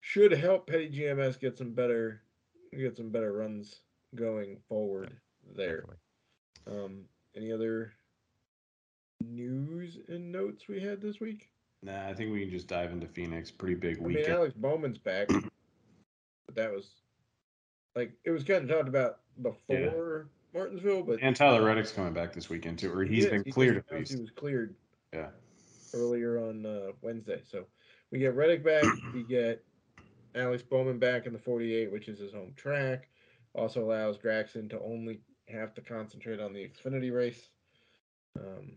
should 0.00 0.32
help 0.32 0.66
Petty 0.66 0.90
GMS 0.90 1.38
get 1.38 1.58
some 1.58 1.72
better 1.72 2.22
get 2.76 2.96
some 2.96 3.10
better 3.10 3.32
runs 3.32 3.80
going 4.14 4.58
forward 4.68 5.16
there. 5.56 5.84
Definitely. 6.66 6.84
Um, 6.84 7.04
any 7.36 7.52
other 7.52 7.92
news 9.20 9.98
and 10.08 10.32
notes 10.32 10.68
we 10.68 10.80
had 10.80 11.00
this 11.00 11.20
week? 11.20 11.50
Nah, 11.82 12.08
I 12.08 12.14
think 12.14 12.32
we 12.32 12.40
can 12.40 12.50
just 12.50 12.68
dive 12.68 12.92
into 12.92 13.06
Phoenix. 13.06 13.50
Pretty 13.50 13.74
big 13.74 13.98
I 13.98 14.00
mean, 14.00 14.16
weekend. 14.16 14.34
Alex 14.34 14.54
Bowman's 14.54 14.98
back, 14.98 15.28
but 15.28 16.54
that 16.54 16.72
was 16.72 16.90
like 17.96 18.12
it 18.24 18.30
was 18.30 18.44
kind 18.44 18.68
of 18.68 18.76
talked 18.76 18.88
about 18.88 19.18
before 19.42 20.28
Martinsville, 20.54 21.02
but 21.02 21.18
and 21.22 21.34
Tyler 21.34 21.64
Reddick's 21.64 21.92
coming 21.92 22.12
back 22.12 22.32
this 22.32 22.48
weekend 22.48 22.78
too, 22.78 22.92
or 22.92 23.04
he 23.04 23.16
he's 23.16 23.24
is. 23.24 23.30
been 23.30 23.42
He 23.44 23.50
cleared 23.52 23.78
at 23.78 23.98
least. 23.98 24.12
He 24.12 24.20
was 24.20 24.30
cleared 24.30 24.74
Yeah. 25.12 25.28
earlier 25.94 26.38
on 26.38 26.64
uh, 26.64 26.92
Wednesday, 27.00 27.42
so 27.50 27.64
we 28.10 28.18
get 28.18 28.34
Reddick 28.36 28.64
back. 28.64 28.84
we 29.14 29.24
get 29.24 29.64
Alex 30.34 30.62
Bowman 30.62 30.98
back 30.98 31.26
in 31.26 31.32
the 31.32 31.38
48, 31.38 31.90
which 31.90 32.08
is 32.08 32.18
his 32.18 32.32
home 32.32 32.52
track. 32.56 33.08
Also 33.54 33.84
allows 33.84 34.16
Gragson 34.16 34.70
to 34.70 34.80
only 34.80 35.20
have 35.52 35.74
to 35.74 35.80
concentrate 35.80 36.40
on 36.40 36.52
the 36.52 36.68
Xfinity 36.68 37.14
race. 37.14 37.48
Um, 38.38 38.72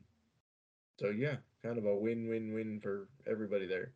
so 0.99 1.09
yeah, 1.09 1.35
kind 1.63 1.77
of 1.77 1.85
a 1.85 1.95
win-win-win 1.95 2.79
for 2.81 3.07
everybody 3.29 3.65
there. 3.67 3.91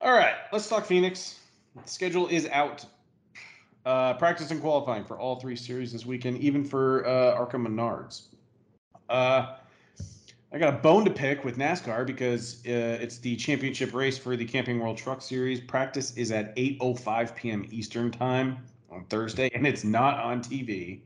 All 0.00 0.12
right, 0.12 0.34
let's 0.52 0.68
talk 0.68 0.86
Phoenix. 0.86 1.40
Schedule 1.84 2.28
is 2.28 2.46
out. 2.48 2.84
Uh, 3.84 4.14
practice 4.14 4.50
and 4.50 4.60
qualifying 4.60 5.04
for 5.04 5.18
all 5.18 5.40
three 5.40 5.56
series 5.56 5.92
this 5.92 6.04
weekend, 6.04 6.38
even 6.38 6.64
for 6.64 7.06
uh, 7.06 7.34
ARCA 7.34 7.56
Menards. 7.56 8.22
Uh, 9.08 9.56
I 10.52 10.58
got 10.58 10.74
a 10.74 10.78
bone 10.78 11.04
to 11.04 11.10
pick 11.10 11.44
with 11.44 11.58
NASCAR 11.58 12.06
because 12.06 12.64
uh, 12.66 12.98
it's 13.00 13.18
the 13.18 13.36
championship 13.36 13.92
race 13.92 14.16
for 14.16 14.36
the 14.36 14.44
Camping 14.44 14.78
World 14.80 14.96
Truck 14.96 15.20
Series. 15.20 15.60
Practice 15.60 16.16
is 16.16 16.32
at 16.32 16.54
8:05 16.56 17.34
p.m. 17.34 17.66
Eastern 17.70 18.10
Time 18.10 18.58
on 18.90 19.04
Thursday, 19.04 19.50
and 19.54 19.66
it's 19.66 19.84
not 19.84 20.18
on 20.18 20.40
TV. 20.40 21.00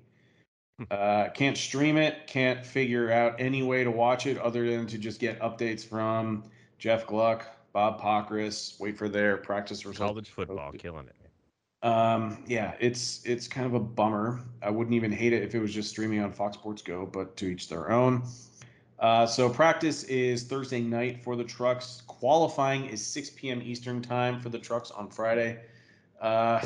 Uh, 0.91 1.29
can't 1.35 1.57
stream 1.57 1.97
it. 1.97 2.27
Can't 2.27 2.65
figure 2.65 3.13
out 3.13 3.37
any 3.39 3.63
way 3.63 3.85
to 3.85 3.91
watch 3.91 4.27
it 4.27 4.39
other 4.39 4.69
than 4.69 4.87
to 4.87 4.99
just 4.99 5.21
get 5.21 5.39
updates 5.41 5.85
from 5.85 6.45
Jeff 6.79 7.07
Gluck, 7.07 7.47
Bob 7.73 8.01
Pockrass. 8.01 8.81
Wait 8.81 8.97
for 8.97 9.09
their 9.09 9.37
practice 9.37 9.85
results. 9.85 9.99
College 9.99 10.31
football, 10.31 10.73
killing 10.73 11.07
it. 11.07 11.87
Um, 11.87 12.45
yeah, 12.47 12.75
it's 12.79 13.23
it's 13.25 13.49
kind 13.49 13.67
of 13.67 13.75
a 13.75 13.81
bummer. 13.81 14.41
I 14.63 14.71
wouldn't 14.71 14.95
even 14.95 15.11
hate 15.11 15.33
it 15.33 15.43
if 15.43 15.55
it 15.55 15.61
was 15.61 15.75
just 15.75 15.91
streaming 15.91 16.21
on 16.21 16.33
Fox 16.33 16.57
Sports 16.57 16.81
Go, 16.83 17.07
but 17.07 17.37
to 17.39 17.47
each 17.47 17.69
their 17.69 17.91
own. 17.91 18.23
Uh, 19.01 19.27
so 19.27 19.49
practice 19.49 20.05
is 20.05 20.45
Thursday 20.45 20.81
night 20.81 21.25
for 21.25 21.35
the 21.35 21.43
trucks. 21.43 22.03
Qualifying 22.07 22.85
is 22.85 23.05
6 23.05 23.31
p.m. 23.31 23.61
Eastern 23.61 24.01
time 24.01 24.41
for 24.41 24.49
the 24.49 24.59
trucks 24.59 24.93
on 24.93 25.09
Friday. 25.09 25.59
Uh, 26.21 26.65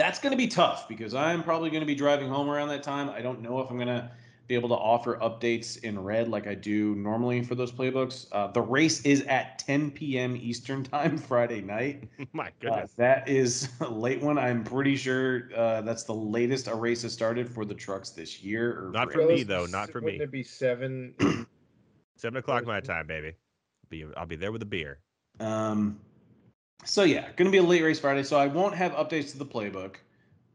That's 0.00 0.18
going 0.18 0.30
to 0.30 0.36
be 0.38 0.48
tough 0.48 0.88
because 0.88 1.14
I'm 1.14 1.42
probably 1.42 1.68
going 1.68 1.82
to 1.82 1.86
be 1.86 1.94
driving 1.94 2.30
home 2.30 2.48
around 2.48 2.68
that 2.68 2.82
time. 2.82 3.10
I 3.10 3.20
don't 3.20 3.42
know 3.42 3.60
if 3.60 3.68
I'm 3.68 3.76
going 3.76 3.88
to 3.88 4.10
be 4.48 4.54
able 4.54 4.70
to 4.70 4.74
offer 4.74 5.18
updates 5.18 5.78
in 5.84 6.02
red 6.02 6.26
like 6.28 6.46
I 6.46 6.54
do 6.54 6.94
normally 6.94 7.42
for 7.42 7.54
those 7.54 7.70
playbooks. 7.70 8.26
Uh, 8.32 8.46
the 8.46 8.62
race 8.62 9.02
is 9.04 9.20
at 9.24 9.58
10 9.58 9.90
p.m. 9.90 10.36
Eastern 10.36 10.82
time 10.84 11.18
Friday 11.18 11.60
night. 11.60 12.08
My 12.32 12.46
Uh, 12.46 12.50
goodness. 12.60 12.92
that 12.96 13.28
is 13.28 13.68
a 13.82 13.90
late 13.90 14.22
one. 14.22 14.38
I'm 14.38 14.64
pretty 14.64 14.96
sure 14.96 15.50
uh, 15.54 15.82
that's 15.82 16.04
the 16.04 16.14
latest 16.14 16.66
a 16.66 16.74
race 16.74 17.02
has 17.02 17.12
started 17.12 17.46
for 17.46 17.66
the 17.66 17.74
trucks 17.74 18.08
this 18.08 18.42
year. 18.42 18.86
Or 18.86 18.90
Not 18.92 19.12
for 19.12 19.20
for 19.20 19.28
me, 19.28 19.42
though, 19.42 19.66
not 19.66 19.90
for 19.90 20.00
wouldn't 20.00 20.18
me. 20.18 20.24
it 20.24 20.30
be 20.30 20.42
seven? 20.42 21.14
Seven 22.16 22.38
o'clock 22.38 22.64
my 22.64 22.80
time, 22.80 23.06
baby. 23.06 23.34
Be 23.90 24.06
I'll 24.16 24.24
be 24.26 24.36
there 24.36 24.50
with 24.52 24.62
a 24.62 24.66
beer. 24.66 24.98
Um, 25.40 26.00
so 26.84 27.02
yeah, 27.04 27.28
going 27.36 27.46
to 27.46 27.50
be 27.50 27.58
a 27.58 27.62
late 27.62 27.82
race 27.82 28.00
Friday. 28.00 28.22
So 28.22 28.38
I 28.38 28.46
won't 28.46 28.74
have 28.74 28.92
updates 28.92 29.32
to 29.32 29.38
the 29.38 29.46
playbook. 29.46 29.96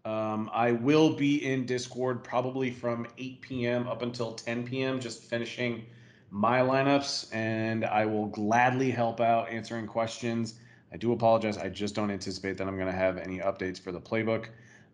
Um, 0.06 0.50
I 0.54 0.72
will 0.72 1.14
be 1.16 1.46
in 1.46 1.66
Discord 1.66 2.24
probably 2.24 2.70
from 2.70 3.08
8 3.18 3.42
p.m. 3.42 3.88
up 3.88 4.02
until 4.02 4.34
10 4.34 4.66
p.m. 4.66 5.00
just 5.00 5.24
finishing 5.24 5.86
my 6.30 6.60
lineups, 6.60 7.34
and 7.34 7.86
I 7.86 8.06
will 8.06 8.28
gladly 8.28 8.92
help 8.92 9.20
out 9.22 9.50
answering 9.50 9.88
questions. 9.88 10.56
I 10.92 10.98
do 10.98 11.12
apologize. 11.14 11.58
I 11.58 11.70
just 11.70 11.96
don't 11.96 12.12
anticipate 12.12 12.58
that 12.58 12.68
I'm 12.68 12.76
going 12.76 12.92
to 12.92 12.98
have 12.98 13.18
any 13.18 13.40
updates 13.40 13.80
for 13.80 13.92
the 13.92 14.00
playbook. 14.00 14.48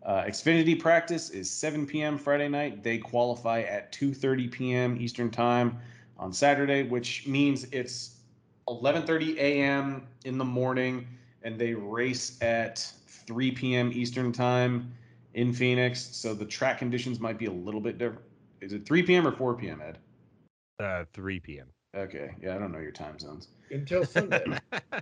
Uh, 0.04 0.22
Xfinity 0.24 0.78
practice 0.78 1.30
is 1.30 1.50
7 1.50 1.86
p.m. 1.86 2.18
Friday 2.18 2.48
night. 2.48 2.82
They 2.82 2.98
qualify 2.98 3.60
at 3.62 3.92
2:30 3.92 4.50
p.m. 4.50 4.96
Eastern 4.98 5.30
time 5.30 5.78
on 6.18 6.32
Saturday, 6.32 6.82
which 6.84 7.26
means 7.26 7.64
it's 7.72 8.16
11:30 8.68 9.36
a.m. 9.36 10.06
in 10.24 10.38
the 10.38 10.44
morning, 10.44 11.06
and 11.44 11.58
they 11.58 11.74
race 11.74 12.38
at 12.42 12.78
3 13.26 13.50
p.m. 13.52 13.90
Eastern 13.92 14.32
time 14.32 14.92
in 15.34 15.52
Phoenix. 15.52 16.00
So 16.14 16.34
the 16.34 16.44
track 16.44 16.78
conditions 16.78 17.20
might 17.20 17.38
be 17.38 17.46
a 17.46 17.52
little 17.52 17.80
bit 17.80 17.98
different. 17.98 18.24
Is 18.60 18.72
it 18.72 18.86
3 18.86 19.02
p.m. 19.02 19.26
or 19.26 19.32
4 19.32 19.54
p.m. 19.54 19.82
Ed? 19.82 19.98
Uh, 20.78 21.04
3 21.12 21.40
p.m. 21.40 21.66
Okay, 21.96 22.34
yeah, 22.40 22.54
I 22.54 22.58
don't 22.58 22.72
know 22.72 22.78
your 22.78 22.92
time 22.92 23.18
zones. 23.18 23.48
until 23.70 24.04
Sunday. 24.04 24.44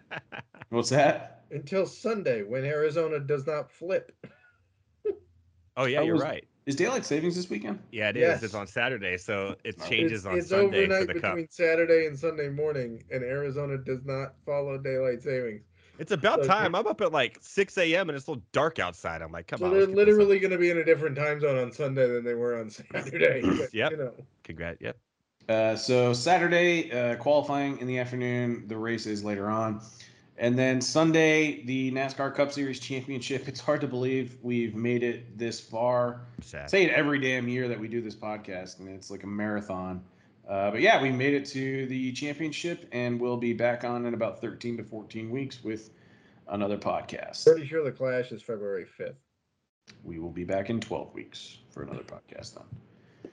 What's 0.70 0.90
that? 0.90 1.44
until 1.52 1.86
Sunday 1.86 2.42
when 2.42 2.64
Arizona 2.64 3.18
does 3.18 3.46
not 3.46 3.70
flip. 3.70 4.12
oh 5.76 5.84
yeah, 5.84 6.00
I 6.00 6.04
you're 6.04 6.14
was- 6.14 6.22
right. 6.22 6.44
Is 6.66 6.76
daylight 6.76 7.04
savings 7.04 7.34
this 7.34 7.48
weekend? 7.50 7.80
Yeah, 7.90 8.10
it 8.10 8.16
is. 8.16 8.20
Yes. 8.20 8.42
It's 8.44 8.54
on 8.54 8.66
Saturday, 8.66 9.16
so 9.16 9.56
it 9.64 9.80
changes 9.88 10.20
it's, 10.20 10.26
on 10.26 10.36
it's 10.38 10.48
Sunday 10.50 10.86
for 10.86 10.92
overnight 10.92 11.14
the 11.14 11.20
cup. 11.20 11.34
between 11.34 11.48
Saturday 11.50 12.06
and 12.06 12.16
Sunday 12.16 12.48
morning, 12.48 13.02
and 13.10 13.24
Arizona 13.24 13.78
does 13.78 14.04
not 14.04 14.34
follow 14.44 14.78
daylight 14.78 15.22
savings. 15.22 15.64
It's 16.00 16.12
about 16.12 16.42
so- 16.42 16.48
time. 16.48 16.74
I'm 16.74 16.86
up 16.86 17.00
at 17.00 17.12
like 17.12 17.38
6 17.42 17.78
a.m. 17.78 18.08
and 18.08 18.16
it's 18.16 18.24
still 18.24 18.42
dark 18.52 18.78
outside. 18.78 19.22
I'm 19.22 19.30
like, 19.32 19.46
come 19.46 19.58
so 19.60 19.66
on. 19.66 19.70
they're 19.72 19.80
let's 19.80 19.88
get 19.90 19.96
this 19.96 20.02
up. 20.02 20.06
literally 20.08 20.38
going 20.38 20.50
to 20.52 20.58
be 20.58 20.70
in 20.70 20.78
a 20.78 20.84
different 20.84 21.14
time 21.16 21.40
zone 21.40 21.58
on 21.58 21.70
Sunday 21.72 22.08
than 22.08 22.24
they 22.24 22.34
were 22.34 22.58
on 22.58 22.70
Saturday. 22.70 23.42
but, 23.58 23.72
Yep. 23.74 23.90
You 23.92 23.96
know, 23.96 24.12
Congrats. 24.44 24.80
Yep. 24.80 24.96
Uh, 25.48 25.76
so 25.76 26.12
Saturday 26.12 26.90
uh, 26.92 27.16
qualifying 27.16 27.78
in 27.78 27.86
the 27.86 27.98
afternoon. 27.98 28.64
The 28.68 28.76
race 28.76 29.06
is 29.06 29.24
later 29.24 29.48
on, 29.48 29.80
and 30.38 30.56
then 30.56 30.80
Sunday 30.80 31.64
the 31.64 31.90
NASCAR 31.90 32.34
Cup 32.34 32.52
Series 32.52 32.78
Championship. 32.78 33.44
It's 33.48 33.58
hard 33.60 33.80
to 33.80 33.88
believe 33.88 34.36
we've 34.42 34.76
made 34.76 35.02
it 35.02 35.36
this 35.36 35.58
far. 35.58 36.20
Sad. 36.40 36.64
I 36.64 36.66
say 36.68 36.84
it 36.84 36.92
every 36.92 37.18
damn 37.20 37.48
year 37.48 37.66
that 37.68 37.80
we 37.80 37.88
do 37.88 38.00
this 38.00 38.14
podcast, 38.14 38.78
and 38.78 38.88
it's 38.88 39.10
like 39.10 39.24
a 39.24 39.26
marathon. 39.26 40.02
Uh, 40.50 40.72
but 40.72 40.80
yeah, 40.80 41.00
we 41.00 41.10
made 41.10 41.32
it 41.32 41.46
to 41.46 41.86
the 41.86 42.10
championship, 42.10 42.88
and 42.90 43.20
we'll 43.20 43.36
be 43.36 43.52
back 43.52 43.84
on 43.84 44.04
in 44.04 44.14
about 44.14 44.40
13 44.40 44.76
to 44.78 44.82
14 44.82 45.30
weeks 45.30 45.62
with 45.62 45.90
another 46.48 46.76
podcast. 46.76 47.46
pretty 47.46 47.64
sure 47.64 47.84
the 47.84 47.92
Clash 47.92 48.32
is 48.32 48.42
February 48.42 48.84
5th. 48.98 49.14
We 50.02 50.18
will 50.18 50.30
be 50.30 50.42
back 50.42 50.68
in 50.68 50.80
12 50.80 51.14
weeks 51.14 51.58
for 51.70 51.84
another 51.84 52.02
podcast 52.02 52.54
then. 52.54 53.32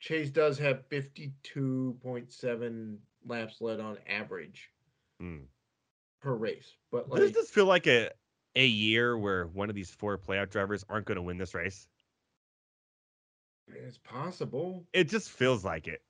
Chase 0.00 0.30
does 0.30 0.58
have 0.58 0.88
52.7 0.88 2.96
laps 3.26 3.60
led 3.60 3.80
on 3.80 3.98
average 4.08 4.70
mm. 5.22 5.44
per 6.20 6.34
race. 6.34 6.74
But 6.90 7.10
does 7.10 7.32
this 7.32 7.50
feel 7.50 7.66
like 7.66 7.86
a 7.86 8.10
a 8.56 8.66
year 8.66 9.18
where 9.18 9.46
one 9.46 9.68
of 9.68 9.74
these 9.74 9.90
four 9.90 10.18
playoff 10.18 10.50
drivers 10.50 10.84
aren't 10.88 11.06
going 11.06 11.16
to 11.16 11.22
win 11.22 11.38
this 11.38 11.54
race? 11.54 11.88
it's 13.68 13.98
possible. 13.98 14.84
It 14.92 15.08
just 15.08 15.30
feels 15.30 15.64
like 15.64 15.88
it. 15.88 16.02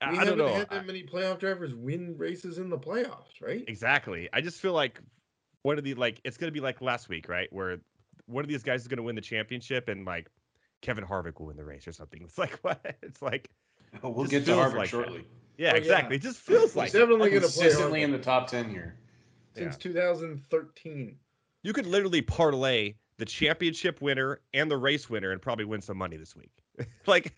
I, 0.00 0.12
We 0.12 0.18
I 0.18 0.24
don't 0.24 0.38
haven't 0.38 0.52
know. 0.52 0.58
had 0.58 0.70
that 0.70 0.86
many 0.86 1.02
playoff 1.02 1.38
drivers 1.38 1.74
win 1.74 2.16
races 2.16 2.58
in 2.58 2.70
the 2.70 2.78
playoffs, 2.78 3.40
right? 3.40 3.64
Exactly. 3.66 4.28
I 4.32 4.40
just 4.40 4.60
feel 4.60 4.72
like 4.72 5.00
one 5.62 5.78
of 5.78 5.84
the 5.84 5.94
like 5.94 6.20
it's 6.24 6.36
gonna 6.36 6.52
be 6.52 6.60
like 6.60 6.80
last 6.80 7.08
week, 7.08 7.28
right? 7.28 7.52
Where 7.52 7.78
one 8.28 8.44
of 8.44 8.48
these 8.48 8.62
guys 8.62 8.82
is 8.82 8.88
gonna 8.88 9.02
win 9.02 9.14
the 9.16 9.20
championship 9.20 9.88
and 9.88 10.04
like 10.04 10.28
Kevin 10.82 11.04
Harvick 11.04 11.40
will 11.40 11.46
win 11.46 11.56
the 11.56 11.64
race 11.64 11.88
or 11.88 11.92
something. 11.92 12.22
It's 12.24 12.38
like 12.38 12.58
what? 12.60 12.96
It's 13.02 13.20
like 13.22 13.50
We'll 14.02 14.14
Just 14.24 14.30
get 14.30 14.40
to 14.46 14.52
feels 14.54 14.58
Harvick 14.72 14.76
like 14.76 14.80
that. 14.82 14.88
shortly. 14.90 15.24
yeah, 15.56 15.70
Oh, 15.70 15.72
yeah. 15.72 15.78
exactly. 15.78 16.16
It 16.16 16.22
just 16.22 16.38
feels 16.38 16.76
like 16.76 16.90
it. 16.94 16.98
definitely 16.98 17.30
going 17.30 17.42
to 17.42 17.48
Consistently 17.48 18.02
in 18.02 18.12
the 18.12 18.18
top 18.18 18.46
10 18.48 18.68
here. 18.70 18.94
since 19.56 19.76
2013. 19.78 21.16
you 21.62 21.72
could 21.72 21.86
literally 21.86 22.22
parlay 22.22 22.94
the 23.16 23.24
championship 23.24 24.00
winner 24.00 24.40
and 24.54 24.70
the 24.70 24.76
race 24.76 25.10
winner 25.10 25.32
and 25.32 25.42
probably 25.42 25.64
win 25.64 25.80
some 25.82 25.96
money 25.98 26.16
this 26.16 26.36
week. 26.36 26.52
like 27.06 27.34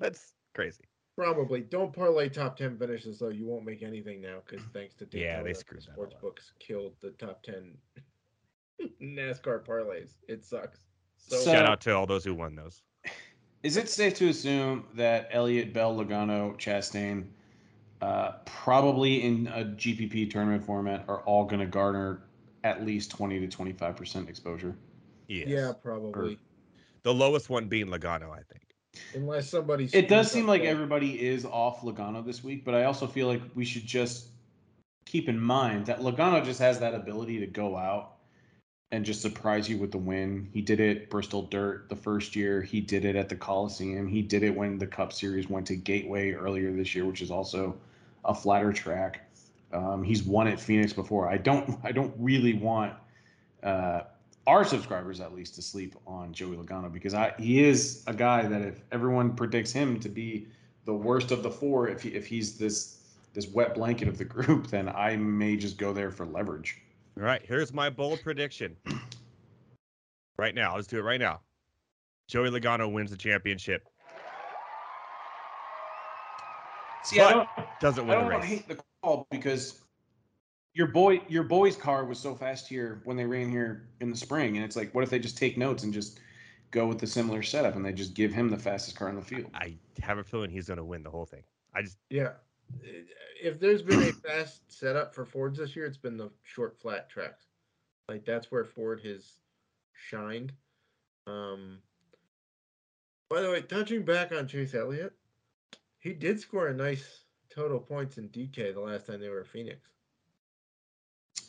that's 0.00 0.32
crazy. 0.54 0.84
Probably. 1.16 1.60
Don't 1.60 1.92
parlay 1.92 2.28
top 2.28 2.56
10 2.56 2.78
finishes, 2.78 3.18
though. 3.18 3.28
You 3.28 3.46
won't 3.46 3.64
make 3.64 3.82
anything 3.82 4.20
now 4.20 4.38
because 4.46 4.64
thanks 4.72 4.94
to 4.94 5.06
Yeah, 5.12 5.42
they 5.42 5.52
screwed 5.54 5.80
the 5.80 5.92
sports 5.92 6.14
all 6.14 6.16
up. 6.16 6.22
books 6.22 6.52
killed 6.58 6.94
the 7.02 7.10
top 7.10 7.42
10 7.42 7.76
NASCAR 9.02 9.64
parlays. 9.64 10.10
It 10.28 10.44
sucks. 10.44 10.80
So, 11.16 11.36
So- 11.36 11.52
Shout 11.52 11.66
out 11.66 11.80
to 11.82 11.94
all 11.94 12.06
those 12.06 12.24
who 12.24 12.34
won 12.34 12.54
those. 12.54 12.82
Is 13.62 13.78
it 13.78 13.88
safe 13.88 14.14
to 14.16 14.28
assume 14.28 14.84
that 14.94 15.28
Elliott, 15.30 15.72
Bell, 15.72 15.94
Logano, 15.96 16.54
Chastain, 16.58 17.24
uh, 18.02 18.32
probably 18.44 19.22
in 19.22 19.46
a 19.48 19.64
GPP 19.64 20.30
tournament 20.30 20.62
format, 20.62 21.04
are 21.08 21.22
all 21.22 21.46
going 21.46 21.60
to 21.60 21.66
garner 21.66 22.24
at 22.62 22.84
least 22.84 23.10
20 23.10 23.46
to 23.46 23.56
25% 23.56 24.28
exposure? 24.28 24.76
Yes. 25.28 25.48
Yeah, 25.48 25.72
probably. 25.82 26.38
The 27.04 27.14
lowest 27.14 27.48
one 27.48 27.66
being 27.68 27.86
Logano, 27.86 28.30
I 28.30 28.42
think. 28.42 28.74
Unless 29.14 29.48
somebody. 29.48 29.88
It 29.92 30.08
does 30.08 30.30
seem 30.30 30.46
like 30.46 30.62
bad. 30.62 30.68
everybody 30.68 31.26
is 31.26 31.46
off 31.46 31.80
Logano 31.80 32.24
this 32.24 32.44
week, 32.44 32.64
but 32.66 32.74
I 32.74 32.84
also 32.84 33.06
feel 33.06 33.26
like 33.28 33.40
we 33.54 33.64
should 33.64 33.86
just 33.86 34.28
keep 35.06 35.28
in 35.28 35.40
mind 35.40 35.86
that 35.86 36.00
Logano 36.00 36.44
just 36.44 36.60
has 36.60 36.78
that 36.80 36.94
ability 36.94 37.40
to 37.40 37.46
go 37.46 37.76
out 37.76 38.16
and 38.90 39.04
just 39.04 39.22
surprise 39.22 39.68
you 39.68 39.78
with 39.78 39.90
the 39.90 39.98
win. 39.98 40.48
He 40.52 40.62
did 40.62 40.78
it 40.78 41.10
Bristol 41.10 41.42
Dirt 41.42 41.88
the 41.88 41.96
first 41.96 42.36
year. 42.36 42.62
He 42.62 42.80
did 42.80 43.04
it 43.04 43.16
at 43.16 43.28
the 43.28 43.36
Coliseum. 43.36 44.06
He 44.06 44.22
did 44.22 44.42
it 44.42 44.54
when 44.54 44.78
the 44.78 44.86
Cup 44.86 45.12
Series 45.12 45.48
went 45.48 45.66
to 45.66 45.76
Gateway 45.76 46.32
earlier 46.32 46.72
this 46.72 46.94
year, 46.94 47.04
which 47.04 47.20
is 47.20 47.30
also 47.30 47.76
a 48.24 48.34
flatter 48.34 48.72
track. 48.72 49.28
Um, 49.72 50.04
he's 50.04 50.22
won 50.22 50.46
at 50.46 50.60
Phoenix 50.60 50.92
before. 50.92 51.28
I 51.28 51.36
don't. 51.36 51.78
I 51.82 51.90
don't 51.90 52.14
really 52.18 52.54
want 52.54 52.94
uh, 53.64 54.02
our 54.46 54.64
subscribers, 54.64 55.20
at 55.20 55.34
least, 55.34 55.54
to 55.56 55.62
sleep 55.62 55.96
on 56.06 56.32
Joey 56.32 56.56
Logano 56.56 56.92
because 56.92 57.14
I 57.14 57.34
he 57.38 57.64
is 57.64 58.04
a 58.06 58.14
guy 58.14 58.46
that 58.46 58.62
if 58.62 58.80
everyone 58.92 59.34
predicts 59.34 59.72
him 59.72 59.98
to 60.00 60.08
be 60.08 60.46
the 60.84 60.94
worst 60.94 61.32
of 61.32 61.42
the 61.42 61.50
four, 61.50 61.88
if 61.88 62.02
he, 62.02 62.10
if 62.10 62.26
he's 62.26 62.56
this 62.58 63.00
this 63.32 63.48
wet 63.48 63.74
blanket 63.74 64.06
of 64.06 64.18
the 64.18 64.24
group, 64.24 64.68
then 64.68 64.88
I 64.88 65.16
may 65.16 65.56
just 65.56 65.78
go 65.78 65.92
there 65.92 66.12
for 66.12 66.26
leverage. 66.26 66.80
All 67.16 67.22
right, 67.22 67.42
here's 67.44 67.72
my 67.72 67.90
bold 67.90 68.22
prediction. 68.22 68.76
Right 70.36 70.52
now, 70.56 70.74
let's 70.74 70.88
do 70.88 70.98
it 70.98 71.02
right 71.02 71.20
now. 71.20 71.42
Joey 72.26 72.50
Logano 72.50 72.92
wins 72.92 73.12
the 73.12 73.16
championship. 73.16 73.88
See, 77.04 77.20
I 77.20 77.30
don't, 77.32 77.48
Doesn't 77.80 78.04
win 78.04 78.18
the 78.18 78.24
don't 78.24 78.40
race. 78.40 78.44
hate 78.44 78.66
the 78.68 78.78
call 79.02 79.28
because 79.30 79.80
your 80.74 80.88
boy 80.88 81.20
your 81.28 81.44
boy's 81.44 81.76
car 81.76 82.04
was 82.04 82.18
so 82.18 82.34
fast 82.34 82.66
here 82.66 83.00
when 83.04 83.16
they 83.16 83.24
ran 83.26 83.48
here 83.48 83.88
in 84.00 84.10
the 84.10 84.16
spring, 84.16 84.56
and 84.56 84.64
it's 84.64 84.74
like, 84.74 84.92
what 84.92 85.04
if 85.04 85.10
they 85.10 85.20
just 85.20 85.38
take 85.38 85.56
notes 85.56 85.84
and 85.84 85.92
just 85.94 86.18
go 86.72 86.84
with 86.88 86.98
the 86.98 87.06
similar 87.06 87.42
setup 87.42 87.76
and 87.76 87.84
they 87.84 87.92
just 87.92 88.14
give 88.14 88.32
him 88.32 88.48
the 88.48 88.58
fastest 88.58 88.96
car 88.96 89.08
in 89.08 89.14
the 89.14 89.22
field? 89.22 89.48
I 89.54 89.76
have 90.02 90.18
a 90.18 90.24
feeling 90.24 90.50
he's 90.50 90.66
going 90.66 90.78
to 90.78 90.84
win 90.84 91.04
the 91.04 91.10
whole 91.10 91.26
thing. 91.26 91.44
I 91.74 91.82
just 91.82 91.98
Yeah. 92.10 92.30
If 93.42 93.60
there's 93.60 93.82
been 93.82 94.02
a 94.02 94.12
fast 94.28 94.62
setup 94.72 95.14
for 95.14 95.24
Fords 95.24 95.58
this 95.58 95.74
year, 95.76 95.86
it's 95.86 95.96
been 95.96 96.16
the 96.16 96.30
short 96.42 96.78
flat 96.80 97.08
tracks. 97.10 97.44
Like 98.08 98.24
that's 98.24 98.50
where 98.50 98.64
Ford 98.64 99.00
has 99.04 99.34
shined. 99.92 100.52
Um 101.26 101.78
by 103.30 103.40
the 103.40 103.50
way, 103.50 103.62
touching 103.62 104.04
back 104.04 104.32
on 104.32 104.46
Chase 104.46 104.74
Elliott, 104.74 105.12
he 105.98 106.12
did 106.12 106.38
score 106.38 106.68
a 106.68 106.74
nice 106.74 107.24
total 107.50 107.80
points 107.80 108.18
in 108.18 108.28
DK 108.28 108.74
the 108.74 108.80
last 108.80 109.06
time 109.06 109.20
they 109.20 109.28
were 109.30 109.40
at 109.40 109.46
Phoenix. 109.46 109.80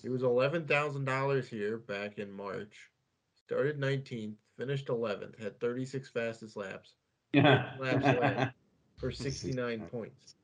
He 0.01 0.10
was 0.10 0.23
eleven 0.23 0.65
thousand 0.65 1.06
dollars 1.06 1.47
here 1.47 1.78
back 1.78 2.17
in 2.19 2.32
March. 2.32 2.89
Started 3.36 3.78
nineteenth, 3.80 4.38
finished 4.58 4.89
eleventh, 4.89 5.38
had 5.38 5.60
thirty 5.60 5.86
six 5.86 6.10
fastest 6.10 6.56
laps 6.56 6.93
Yeah. 7.34 7.71
laps 7.80 8.54
for 8.97 9.12
sixty 9.12 9.51
nine 9.51 9.82
points. 9.91 10.36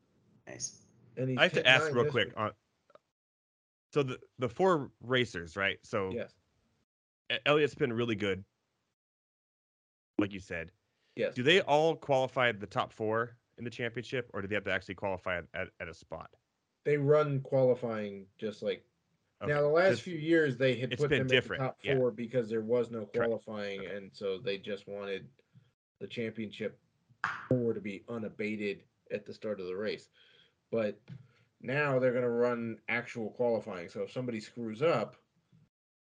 Nice. 0.46 0.78
And 1.16 1.28
he's 1.28 1.38
I 1.38 1.42
have 1.44 1.52
to 1.52 1.66
ask 1.66 1.92
real 1.92 2.04
quick 2.10 2.28
week. 2.28 2.34
on. 2.36 2.50
So 3.92 4.02
the 4.02 4.18
the 4.38 4.48
four 4.48 4.90
racers, 5.02 5.56
right? 5.56 5.78
So 5.82 6.10
Yes. 6.12 6.32
E- 7.32 7.36
Elliott's 7.46 7.74
been 7.74 7.92
really 7.92 8.14
good, 8.16 8.44
like 10.18 10.32
you 10.32 10.40
said. 10.40 10.70
Yes. 11.16 11.34
Do 11.34 11.42
they 11.42 11.60
all 11.60 11.94
qualify 11.94 12.52
the 12.52 12.66
top 12.66 12.92
four 12.92 13.36
in 13.58 13.64
the 13.64 13.70
championship, 13.70 14.30
or 14.32 14.40
do 14.40 14.48
they 14.48 14.54
have 14.54 14.64
to 14.64 14.72
actually 14.72 14.94
qualify 14.94 15.38
at, 15.38 15.44
at, 15.54 15.68
at 15.80 15.88
a 15.88 15.94
spot? 15.94 16.30
They 16.84 16.96
run 16.96 17.40
qualifying 17.40 18.26
just 18.38 18.62
like 18.62 18.84
Okay, 19.42 19.52
now. 19.52 19.60
The 19.60 19.68
last 19.68 19.90
just- 19.90 20.02
few 20.02 20.16
years 20.16 20.56
they 20.56 20.74
had 20.76 20.96
put 20.96 21.10
them 21.10 21.26
different, 21.26 21.60
in 21.60 21.66
the 21.66 21.68
top 21.70 21.78
yeah. 21.82 21.96
four 21.96 22.10
because 22.10 22.48
there 22.48 22.62
was 22.62 22.90
no 22.90 23.04
Correct. 23.06 23.16
qualifying, 23.28 23.84
and 23.86 24.10
so 24.12 24.38
they 24.38 24.56
just 24.56 24.88
wanted 24.88 25.26
the 26.00 26.06
championship 26.06 26.78
four 27.48 27.74
to 27.74 27.80
be 27.80 28.04
unabated 28.08 28.82
at 29.12 29.26
the 29.26 29.34
start 29.34 29.60
of 29.60 29.66
the 29.66 29.76
race. 29.76 30.08
But 30.72 30.98
now 31.60 32.00
they're 32.00 32.10
going 32.12 32.24
to 32.24 32.28
run 32.30 32.78
actual 32.88 33.30
qualifying. 33.30 33.88
So 33.90 34.00
if 34.02 34.10
somebody 34.10 34.40
screws 34.40 34.82
up, 34.82 35.14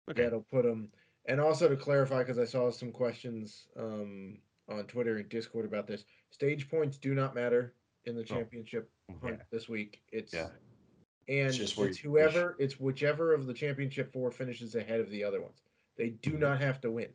okay. 0.09 0.23
that'll 0.23 0.43
put 0.53 0.63
them. 0.65 0.91
And 1.27 1.41
also 1.41 1.69
to 1.69 1.77
clarify, 1.77 2.19
because 2.19 2.39
I 2.39 2.45
saw 2.45 2.71
some 2.71 2.93
questions 2.93 3.67
um, 3.77 4.39
on 4.69 4.85
Twitter 4.85 5.17
and 5.17 5.29
Discord 5.29 5.65
about 5.65 5.87
this, 5.87 6.05
stage 6.31 6.71
points 6.71 6.99
do 6.99 7.15
not 7.15 7.35
matter 7.35 7.75
in 8.05 8.15
the 8.15 8.21
Oh, 8.23 8.25
championship 8.25 8.91
hunt 9.23 9.37
yeah. 9.39 9.45
this 9.51 9.69
week. 9.69 10.03
It's 10.13 10.33
Yeah. 10.33 10.49
and 11.29 11.55
it's 11.55 11.73
finish. 11.73 11.99
whoever 11.99 12.55
it's 12.59 12.79
whichever 12.79 13.35
of 13.35 13.47
the 13.47 13.53
championship 13.55 14.13
four 14.13 14.31
finishes 14.31 14.75
ahead 14.75 15.01
of 15.01 15.11
the 15.11 15.25
other 15.25 15.41
ones. 15.43 15.63
They 15.97 16.11
do 16.11 16.31
Mm-hmm. 16.33 16.41
not 16.41 16.61
have 16.61 16.81
to 16.83 16.91
win. 16.91 17.09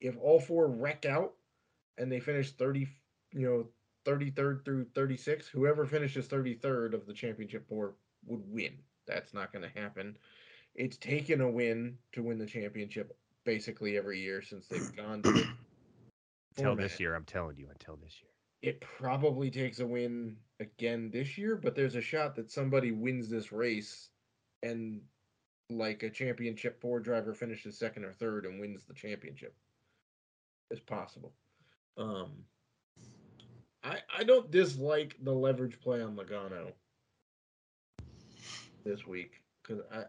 If 0.00 0.16
all 0.18 0.38
four 0.40 0.66
wreck 0.68 1.06
out 1.06 1.34
and 1.98 2.10
they 2.12 2.20
finish 2.20 2.50
thirty, 2.52 2.88
you 3.32 3.46
know, 3.48 3.66
thirty 4.04 4.30
third 4.30 4.64
through 4.64 4.86
thirty 4.94 5.16
six, 5.16 5.46
whoever 5.48 5.86
finishes 5.86 6.26
thirty 6.26 6.54
third 6.54 6.94
of 6.94 7.06
the 7.06 7.12
championship 7.14 7.68
four 7.68 7.94
would 8.26 8.42
win. 8.46 8.78
That's 9.06 9.34
not 9.34 9.52
going 9.52 9.68
to 9.68 9.80
happen. 9.80 10.16
It's 10.74 10.96
taken 10.96 11.40
a 11.40 11.50
win 11.50 11.98
to 12.12 12.22
win 12.22 12.38
the 12.38 12.46
championship 12.46 13.16
basically 13.44 13.96
every 13.96 14.20
year 14.20 14.40
since 14.42 14.66
they've 14.68 14.96
gone 14.96 15.22
to 15.22 15.44
Until 16.56 16.76
this 16.76 17.00
year, 17.00 17.14
I'm 17.14 17.24
telling 17.24 17.56
you, 17.56 17.68
until 17.70 17.96
this 17.96 18.20
year. 18.22 18.30
it 18.62 18.80
probably 18.80 19.50
takes 19.50 19.80
a 19.80 19.86
win 19.86 20.36
again 20.60 21.10
this 21.12 21.36
year, 21.36 21.56
but 21.56 21.74
there's 21.74 21.96
a 21.96 22.00
shot 22.00 22.36
that 22.36 22.50
somebody 22.50 22.92
wins 22.92 23.28
this 23.28 23.50
race 23.52 24.08
and 24.62 25.00
like 25.70 26.02
a 26.02 26.10
championship 26.10 26.80
four 26.80 27.00
driver 27.00 27.34
finishes 27.34 27.78
second 27.78 28.04
or 28.04 28.12
third 28.12 28.46
and 28.46 28.60
wins 28.60 28.84
the 28.84 28.94
championship. 28.94 29.54
It's 30.70 30.80
possible. 30.80 31.32
Um 31.96 32.44
I 33.84 33.98
I 34.16 34.24
don't 34.24 34.50
dislike 34.50 35.16
the 35.22 35.32
leverage 35.32 35.80
play 35.80 36.02
on 36.02 36.16
Logano 36.16 36.72
this 38.84 39.06
week 39.06 39.42
cuz 39.62 39.80
I 39.92 40.04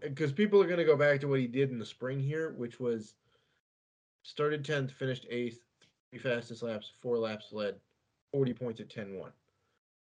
because 0.00 0.32
people 0.32 0.60
are 0.60 0.66
going 0.66 0.78
to 0.78 0.84
go 0.84 0.96
back 0.96 1.20
to 1.20 1.28
what 1.28 1.40
he 1.40 1.46
did 1.46 1.70
in 1.70 1.78
the 1.78 1.86
spring 1.86 2.20
here, 2.20 2.50
which 2.50 2.80
was 2.80 3.14
started 4.22 4.64
10th, 4.64 4.90
finished 4.90 5.26
8th, 5.30 5.58
three 6.10 6.18
fastest 6.18 6.62
laps, 6.62 6.92
four 7.00 7.18
laps 7.18 7.52
led, 7.52 7.76
40 8.32 8.54
points 8.54 8.80
at 8.80 8.90
10 8.90 9.18
1. 9.18 9.32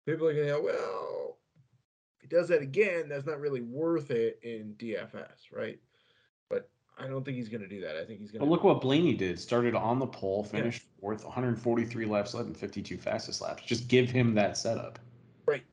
People 0.05 0.27
are 0.27 0.33
going 0.33 0.47
to 0.47 0.53
go, 0.53 0.61
well, 0.63 1.37
if 2.15 2.21
he 2.21 2.27
does 2.27 2.47
that 2.47 2.61
again, 2.61 3.09
that's 3.09 3.25
not 3.25 3.39
really 3.39 3.61
worth 3.61 4.11
it 4.11 4.39
in 4.41 4.75
DFS, 4.77 5.51
right? 5.51 5.79
But 6.99 7.05
I 7.05 7.09
don't 7.09 7.23
think 7.23 7.37
he's 7.37 7.49
going 7.49 7.61
to 7.61 7.67
do 7.67 7.81
that. 7.81 7.95
I 7.95 8.05
think 8.05 8.19
he's 8.19 8.31
going 8.31 8.39
But 8.39 8.45
to. 8.45 8.51
look 8.51 8.63
what 8.63 8.81
Blaney 8.81 9.13
did. 9.13 9.39
Started 9.39 9.73
on 9.75 9.99
the 9.99 10.07
pole, 10.07 10.43
finished 10.43 10.83
fourth, 10.99 11.23
143 11.23 12.05
laps 12.05 12.33
led, 12.33 12.45
and 12.45 12.55
52 12.57 12.97
fastest 12.97 13.41
laps. 13.41 13.63
Just 13.63 13.87
give 13.87 14.09
him 14.09 14.33
that 14.35 14.57
setup. 14.57 14.99
Right. 15.45 15.63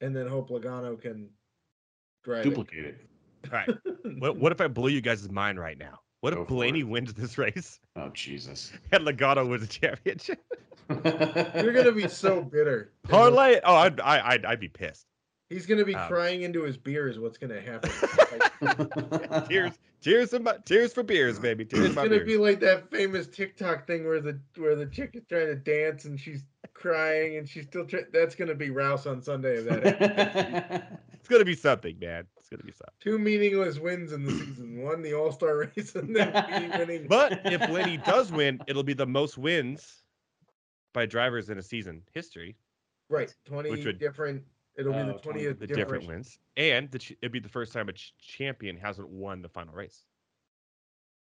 And 0.00 0.14
then 0.14 0.26
hope 0.28 0.50
Logano 0.50 1.00
can 1.00 1.28
drive 2.24 2.44
Duplicate 2.44 2.84
it. 2.86 3.06
All 3.46 3.58
right. 3.58 3.68
it. 3.68 4.18
What, 4.18 4.36
what 4.36 4.52
if 4.52 4.60
I 4.60 4.68
blow 4.68 4.86
you 4.86 5.00
guys' 5.00 5.28
mind 5.30 5.58
right 5.58 5.78
now? 5.78 6.00
What 6.20 6.34
Go 6.34 6.42
if 6.42 6.48
Blaney 6.48 6.80
it. 6.80 6.88
wins 6.88 7.14
this 7.14 7.38
race 7.38 7.80
Oh 7.96 8.10
Jesus. 8.10 8.72
and 8.92 9.06
Logano 9.06 9.48
wins 9.48 9.66
the 9.66 9.72
championship? 9.72 10.38
You're 10.90 11.72
going 11.72 11.86
to 11.86 11.92
be 11.92 12.08
so 12.08 12.42
bitter. 12.42 12.92
Parlay? 13.08 13.60
Oh, 13.64 13.74
I'd, 13.74 14.00
I, 14.00 14.28
I'd, 14.32 14.44
I'd 14.44 14.60
be 14.60 14.68
pissed. 14.68 15.06
He's 15.50 15.66
going 15.66 15.78
to 15.78 15.84
be 15.84 15.94
Um, 15.94 16.08
crying 16.08 16.42
into 16.42 16.62
his 16.62 16.76
beer, 16.78 17.08
is 17.08 17.18
what's 17.18 17.36
going 17.36 17.50
to 17.50 17.60
happen. 17.60 17.90
Like, 18.60 19.48
Tears, 19.48 19.72
tears, 20.00 20.30
for 20.30 20.38
my, 20.38 20.56
tears 20.64 20.92
for 20.92 21.02
beers, 21.02 21.38
baby. 21.38 21.64
Tears 21.64 21.86
It's 21.86 21.94
for 21.94 22.00
my 22.00 22.06
gonna 22.06 22.16
beers. 22.18 22.26
be 22.28 22.36
like 22.38 22.60
that 22.60 22.90
famous 22.90 23.26
TikTok 23.26 23.86
thing 23.86 24.06
where 24.06 24.20
the 24.20 24.38
where 24.56 24.76
the 24.76 24.86
chick 24.86 25.10
is 25.14 25.22
trying 25.28 25.46
to 25.48 25.56
dance 25.56 26.04
and 26.04 26.18
she's 26.20 26.44
crying 26.72 27.36
and 27.36 27.48
she's 27.48 27.64
still 27.66 27.84
trying. 27.84 28.04
That's 28.12 28.34
gonna 28.34 28.54
be 28.54 28.68
Raus 28.68 29.10
on 29.10 29.20
Sunday 29.22 29.58
of 29.58 29.64
that. 29.66 31.00
It's 31.20 31.28
gonna 31.28 31.44
be 31.44 31.54
something, 31.54 31.98
man. 31.98 32.26
It's 32.38 32.48
gonna 32.48 32.62
be 32.62 32.72
something. 32.72 32.94
Two 32.98 33.18
meaningless 33.18 33.78
wins 33.78 34.12
in 34.12 34.24
the 34.24 34.32
season. 34.32 34.82
One 34.82 35.02
the 35.02 35.12
All 35.14 35.30
Star 35.32 35.56
race 35.76 35.94
and 35.94 36.16
then 36.16 36.32
winning. 36.78 37.06
But 37.08 37.40
if 37.44 37.60
Lenny 37.70 37.98
does 37.98 38.32
win, 38.32 38.60
it'll 38.66 38.82
be 38.82 38.94
the 38.94 39.06
most 39.06 39.36
wins 39.36 40.02
by 40.94 41.04
drivers 41.06 41.50
in 41.50 41.58
a 41.58 41.62
season 41.62 42.02
history. 42.12 42.56
right, 43.10 43.32
twenty 43.44 43.70
Which 43.70 43.84
would- 43.84 43.98
different. 43.98 44.42
It'll 44.80 44.92
be 44.92 44.98
Oh, 44.98 45.06
the 45.06 45.12
20 45.12 45.22
twentieth 45.22 45.58
The 45.58 45.66
different. 45.66 45.88
different 45.90 46.08
wins, 46.08 46.38
and 46.56 46.90
the, 46.90 46.98
ch- 46.98 47.12
it'd 47.20 47.32
be 47.32 47.38
the 47.38 47.48
first 47.50 47.72
time 47.72 47.88
a 47.88 47.92
ch- 47.92 48.14
champion 48.18 48.76
hasn't 48.76 49.08
won 49.08 49.42
the 49.42 49.48
final 49.48 49.74
race. 49.74 50.04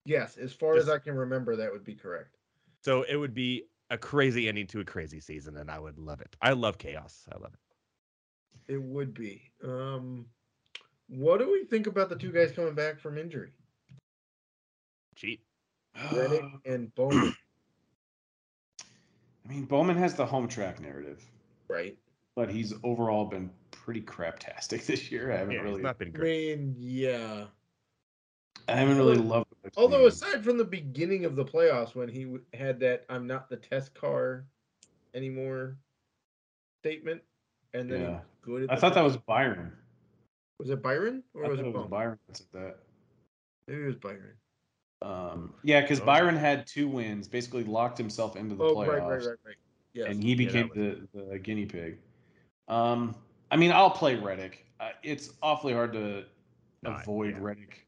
Yes, 0.05 0.37
as 0.37 0.51
far 0.53 0.75
as 0.75 0.89
I 0.89 0.99
can 0.99 1.15
remember, 1.15 1.55
that 1.55 1.71
would 1.71 1.83
be 1.85 1.95
correct. 1.95 2.35
So 2.83 3.03
it 3.03 3.15
would 3.15 3.33
be 3.33 3.63
a 3.89 3.97
crazy 3.97 4.47
ending 4.49 4.67
to 4.67 4.81
a 4.81 4.85
crazy 4.85 5.19
season, 5.19 5.57
and 5.57 5.71
I 5.71 5.79
would 5.79 5.97
love 5.97 6.19
it. 6.21 6.35
I 6.41 6.51
love 6.51 6.77
chaos. 6.77 7.25
I 7.33 7.37
love 7.39 7.53
it. 7.53 8.73
It 8.73 8.81
would 8.81 9.13
be. 9.13 9.51
Um, 9.63 10.25
what 11.07 11.39
do 11.39 11.51
we 11.51 11.63
think 11.63 11.87
about 11.87 12.09
the 12.09 12.15
two 12.15 12.31
guys 12.31 12.51
coming 12.51 12.73
back 12.75 12.99
from 12.99 13.17
injury, 13.17 13.51
Cheat. 15.15 15.39
Reddick 16.11 16.43
and 16.65 16.93
Bowman? 16.93 17.35
I 18.81 19.47
mean, 19.47 19.63
Bowman 19.65 19.97
has 19.97 20.13
the 20.15 20.25
home 20.25 20.47
track 20.47 20.79
narrative, 20.81 21.23
right. 21.67 21.97
But 22.35 22.51
he's 22.51 22.73
overall 22.83 23.25
been 23.25 23.49
pretty 23.71 24.01
craptastic 24.01 24.85
this 24.87 25.11
year. 25.11 25.31
I 25.31 25.37
haven't 25.37 25.55
Yeah, 25.55 25.61
really, 25.61 25.81
not 25.81 25.97
been 25.97 26.11
great. 26.11 26.53
I 26.53 26.55
mean, 26.57 26.75
yeah. 26.77 27.45
I 28.67 28.75
haven't 28.75 28.97
really 28.97 29.17
loved 29.17 29.47
the 29.63 29.71
Although 29.77 30.07
aside 30.07 30.43
from 30.43 30.57
the 30.57 30.65
beginning 30.65 31.25
of 31.25 31.35
the 31.35 31.45
playoffs 31.45 31.93
when 31.95 32.09
he 32.09 32.37
had 32.53 32.79
that 32.79 33.05
"I'm 33.09 33.27
not 33.27 33.49
the 33.49 33.57
test 33.57 33.93
car 33.93 34.45
anymore" 35.13 35.77
statement, 36.81 37.21
and 37.73 37.91
then 37.91 38.01
Yeah. 38.01 38.19
good. 38.41 38.63
At 38.63 38.71
I 38.71 38.75
the 38.75 38.81
thought 38.81 38.93
that 38.95 39.03
was 39.03 39.17
Byron. 39.17 39.71
was 40.59 40.69
it 40.69 40.81
Byron 40.81 41.23
or 41.33 41.45
I 41.45 41.49
was 41.49 41.59
it, 41.59 41.65
it 41.65 41.73
was 41.73 41.87
Byron 41.87 42.17
that 42.27 42.37
said 42.37 42.47
that. 42.53 42.77
Maybe 43.67 43.83
it 43.83 43.85
was 43.85 43.95
Byron. 43.95 44.37
Um, 45.01 45.53
yeah, 45.63 45.81
because 45.81 45.99
Oh. 45.99 46.05
Byron 46.05 46.35
had 46.35 46.65
two 46.65 46.87
wins, 46.87 47.27
basically 47.27 47.63
locked 47.63 47.97
himself 47.97 48.35
into 48.35 48.55
the 48.55 48.63
Oh, 48.63 48.75
playoffs, 48.75 48.87
right, 48.87 49.01
right, 49.01 49.25
right, 49.27 49.37
right. 49.45 49.55
Yes. 49.93 50.07
and 50.09 50.23
he 50.23 50.31
Yeah, 50.31 50.37
became 50.37 50.69
was 50.69 50.77
the, 50.77 51.07
the 51.31 51.39
guinea 51.39 51.65
pig. 51.65 51.99
Um, 52.67 53.15
I 53.51 53.57
mean, 53.57 53.71
I'll 53.71 53.89
play 53.89 54.15
Reddick. 54.15 54.65
Uh, 54.79 54.89
it's 55.03 55.31
awfully 55.41 55.73
hard 55.73 55.93
to 55.93 56.25
avoid 56.83 57.35
yeah. 57.35 57.39
Reddick. 57.41 57.85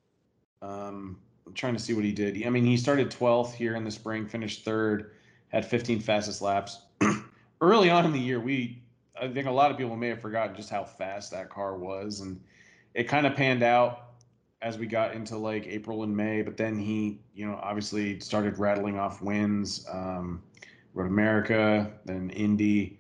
Um, 0.62 1.20
I'm 1.46 1.54
trying 1.54 1.74
to 1.74 1.80
see 1.80 1.94
what 1.94 2.04
he 2.04 2.12
did. 2.12 2.46
I 2.46 2.50
mean, 2.50 2.66
he 2.66 2.78
started 2.78 3.10
12th 3.10 3.54
here 3.54 3.76
in 3.76 3.84
the 3.84 3.92
spring, 3.92 4.28
finished 4.28 4.66
third, 4.66 5.12
had 5.50 5.66
15 5.66 6.00
fastest 6.00 6.42
laps. 6.42 6.82
Early 7.62 7.90
on 7.90 8.06
in 8.06 8.12
the 8.12 8.20
year, 8.20 8.40
we 8.40 8.82
I 9.20 9.28
think 9.28 9.48
a 9.48 9.52
lot 9.52 9.72
of 9.72 9.78
people 9.78 9.96
may 9.96 10.10
have 10.10 10.22
forgotten 10.22 10.56
just 10.56 10.70
how 10.70 10.84
fast 10.84 11.32
that 11.32 11.50
car 11.50 11.78
was, 11.78 12.20
and 12.20 12.40
it 12.94 13.06
kind 13.06 13.26
of 13.26 13.36
panned 13.36 13.64
out 13.64 14.04
as 14.62 14.78
we 14.78 14.86
got 14.86 15.14
into 15.14 15.38
like 15.38 15.66
April 15.68 16.04
and 16.04 16.16
May. 16.16 16.42
But 16.42 16.58
then 16.58 16.78
he, 16.78 17.20
you 17.34 17.48
know, 17.48 17.60
obviously 17.62 18.20
started 18.20 18.60
rattling 18.60 18.98
off 18.98 19.22
wins. 19.22 19.86
Um, 19.92 20.44
Road 20.94 21.08
America, 21.08 21.92
then 22.06 22.32
Indy, 22.32 23.00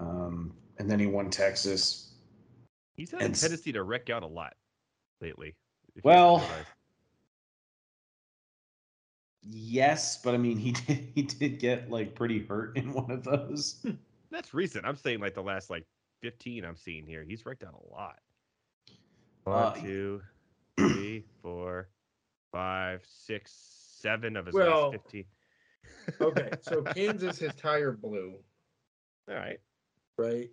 um, 0.00 0.52
and 0.78 0.90
then 0.90 0.98
he 0.98 1.06
won 1.06 1.30
Texas. 1.30 2.12
He's 2.96 3.10
had 3.10 3.20
a 3.20 3.24
And 3.24 3.34
s- 3.34 3.40
tendency 3.40 3.72
to 3.72 3.82
wreck 3.82 4.10
out 4.10 4.22
a 4.22 4.26
lot 4.26 4.54
lately. 5.20 5.54
Well. 6.02 6.46
Yes, 9.42 10.20
but 10.22 10.34
I 10.34 10.38
mean, 10.38 10.58
he 10.58 10.72
did 10.86 11.08
he 11.14 11.22
did 11.22 11.58
get 11.58 11.90
like 11.90 12.14
pretty 12.14 12.40
hurt 12.44 12.76
in 12.76 12.92
one 12.92 13.10
of 13.10 13.24
those. 13.24 13.84
that's 14.30 14.52
recent. 14.54 14.84
I'm 14.84 14.96
saying 14.96 15.20
like 15.20 15.34
the 15.34 15.42
last 15.42 15.70
like 15.70 15.84
15 16.22 16.64
I'm 16.64 16.76
seeing 16.76 17.06
here. 17.06 17.24
He's 17.26 17.46
wrecked 17.46 17.62
out 17.64 17.74
a 17.74 17.92
lot. 17.94 18.18
One, 19.44 19.56
Uh, 19.56 19.74
two, 19.74 20.22
three, 20.78 21.24
four, 21.42 21.88
five, 22.52 23.02
six, 23.08 23.52
seven 24.00 24.36
of 24.36 24.46
his 24.46 24.54
Well- 24.54 24.90
last 24.90 25.02
15. 25.04 25.24
Okay, 26.20 26.50
so 26.62 26.82
Kansas 26.94 27.38
his 27.38 27.54
tire 27.54 27.92
blew, 27.92 28.34
All 29.28 29.34
right. 29.34 29.58
right? 30.16 30.50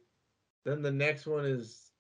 Then 0.66 0.82
the 0.82 0.92
next 0.92 1.26
one 1.28 1.46
is 1.46 1.92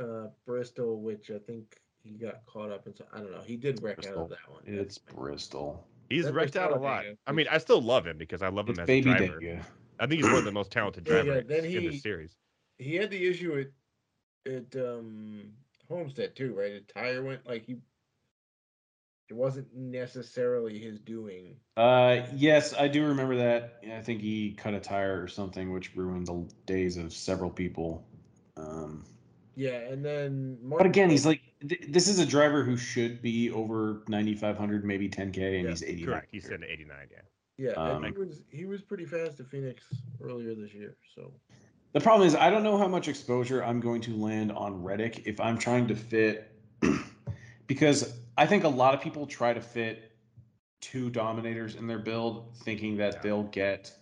uh 0.00 0.26
Bristol, 0.46 1.00
which 1.00 1.30
I 1.30 1.38
think 1.38 1.76
he 2.02 2.10
got 2.12 2.44
caught 2.46 2.70
up 2.70 2.86
in. 2.86 2.94
So 2.94 3.04
I 3.12 3.18
don't 3.18 3.32
know. 3.32 3.40
He 3.44 3.56
did 3.56 3.82
wreck 3.82 4.06
out 4.06 4.14
of 4.16 4.28
that 4.30 4.38
one. 4.48 4.62
It's 4.66 4.98
That's- 4.98 5.14
Bristol. 5.16 5.86
He's 6.10 6.26
That 6.26 6.34
wrecked 6.34 6.56
out 6.56 6.70
a 6.70 6.74
lot. 6.74 6.96
Talladega, 7.00 7.16
I 7.26 7.32
mean, 7.32 7.46
I 7.50 7.56
still 7.58 7.80
love 7.80 8.06
him 8.06 8.18
because 8.18 8.42
I 8.42 8.48
love 8.48 8.68
It's 8.68 8.78
him 8.78 8.82
as 8.82 8.86
baby 8.86 9.10
a 9.10 9.16
driver. 9.16 9.40
Dega. 9.40 9.64
I 9.98 10.06
think 10.06 10.20
he's 10.22 10.24
one 10.30 10.38
of 10.40 10.44
the 10.44 10.52
most 10.60 10.70
talented 10.70 11.06
Yeah, 11.08 11.16
yeah, 11.16 11.22
drivers 11.22 11.44
then 11.48 11.64
in 11.64 11.70
he- 11.70 11.88
the 11.88 11.98
series. 11.98 12.36
he 12.78 12.94
had 12.96 13.10
the 13.10 13.26
issue 13.26 13.58
at 13.58 14.52
at 14.52 14.76
um 14.76 15.44
Homestead 15.88 16.36
too, 16.36 16.52
right? 16.54 16.72
His 16.72 16.82
tire 16.94 17.22
went 17.22 17.46
like 17.46 17.64
he. 17.64 17.76
It 19.30 19.34
wasn't 19.34 19.74
necessarily 19.74 20.78
his 20.78 21.00
doing. 21.00 21.56
Uh, 21.76 22.26
yes, 22.34 22.74
I 22.74 22.88
do 22.88 23.06
remember 23.06 23.36
that. 23.36 23.82
I 23.90 24.00
think 24.02 24.20
he 24.20 24.52
cut 24.52 24.74
a 24.74 24.80
tire 24.80 25.20
or 25.22 25.28
something, 25.28 25.72
which 25.72 25.96
ruined 25.96 26.26
the 26.26 26.46
days 26.66 26.96
of 26.98 27.12
several 27.12 27.50
people. 27.50 28.06
Um, 28.56 29.04
Yeah, 29.56 29.78
and 29.78 30.04
then 30.04 30.58
but 30.62 30.84
again, 30.86 31.08
he's 31.08 31.24
like, 31.24 31.40
th- 31.66 31.86
this 31.88 32.06
is 32.06 32.18
a 32.18 32.26
driver 32.26 32.62
who 32.64 32.76
should 32.76 33.22
be 33.22 33.50
over 33.50 34.02
9,500, 34.08 34.84
maybe 34.84 35.08
10k, 35.08 35.56
and 35.56 35.64
Yeah, 35.64 35.70
he's 35.70 35.82
89. 35.82 36.06
Correct. 36.06 36.28
He's 36.30 36.44
sitting 36.44 36.62
at 36.64 36.70
89. 36.70 36.96
Yeah. 37.10 37.18
yeah, 37.56 37.70
and 37.88 38.04
um, 38.04 38.04
he 38.04 38.18
was 38.18 38.42
he 38.50 38.64
was 38.66 38.82
pretty 38.82 39.06
fast 39.06 39.40
at 39.40 39.46
Phoenix 39.46 39.84
earlier 40.22 40.54
this 40.54 40.74
year. 40.74 40.96
So 41.14 41.32
The 41.92 42.00
problem 42.00 42.26
is, 42.28 42.34
I 42.34 42.50
don't 42.50 42.62
know 42.62 42.76
how 42.76 42.88
much 42.88 43.08
exposure 43.08 43.64
I'm 43.64 43.80
going 43.80 44.02
to 44.02 44.14
land 44.14 44.52
on 44.52 44.82
Reddick 44.82 45.22
if 45.26 45.40
I'm 45.40 45.56
trying 45.56 45.86
to 45.88 45.94
fit, 45.96 46.52
because 47.66 48.12
I 48.36 48.46
think 48.46 48.64
a 48.64 48.68
lot 48.68 48.94
of 48.94 49.00
people 49.00 49.26
try 49.26 49.52
to 49.52 49.60
fit 49.60 50.12
two 50.80 51.10
dominators 51.10 51.76
in 51.76 51.86
their 51.86 51.98
build, 51.98 52.56
thinking 52.58 52.96
that 52.98 53.14
Yeah. 53.14 53.20
they'll 53.22 53.42
get 53.44 53.92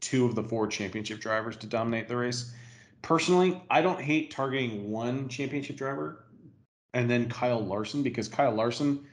two 0.00 0.26
of 0.26 0.34
the 0.34 0.42
four 0.42 0.66
championship 0.66 1.20
drivers 1.20 1.56
to 1.58 1.66
dominate 1.66 2.08
the 2.08 2.16
race. 2.16 2.52
Personally, 3.02 3.62
I 3.70 3.80
don't 3.82 4.00
hate 4.00 4.30
targeting 4.30 4.90
one 4.90 5.28
championship 5.28 5.76
driver 5.76 6.26
and 6.94 7.08
then 7.08 7.28
Kyle 7.28 7.64
Larson 7.64 8.02
because 8.02 8.28
Kyle 8.28 8.52
Larson 8.52 9.06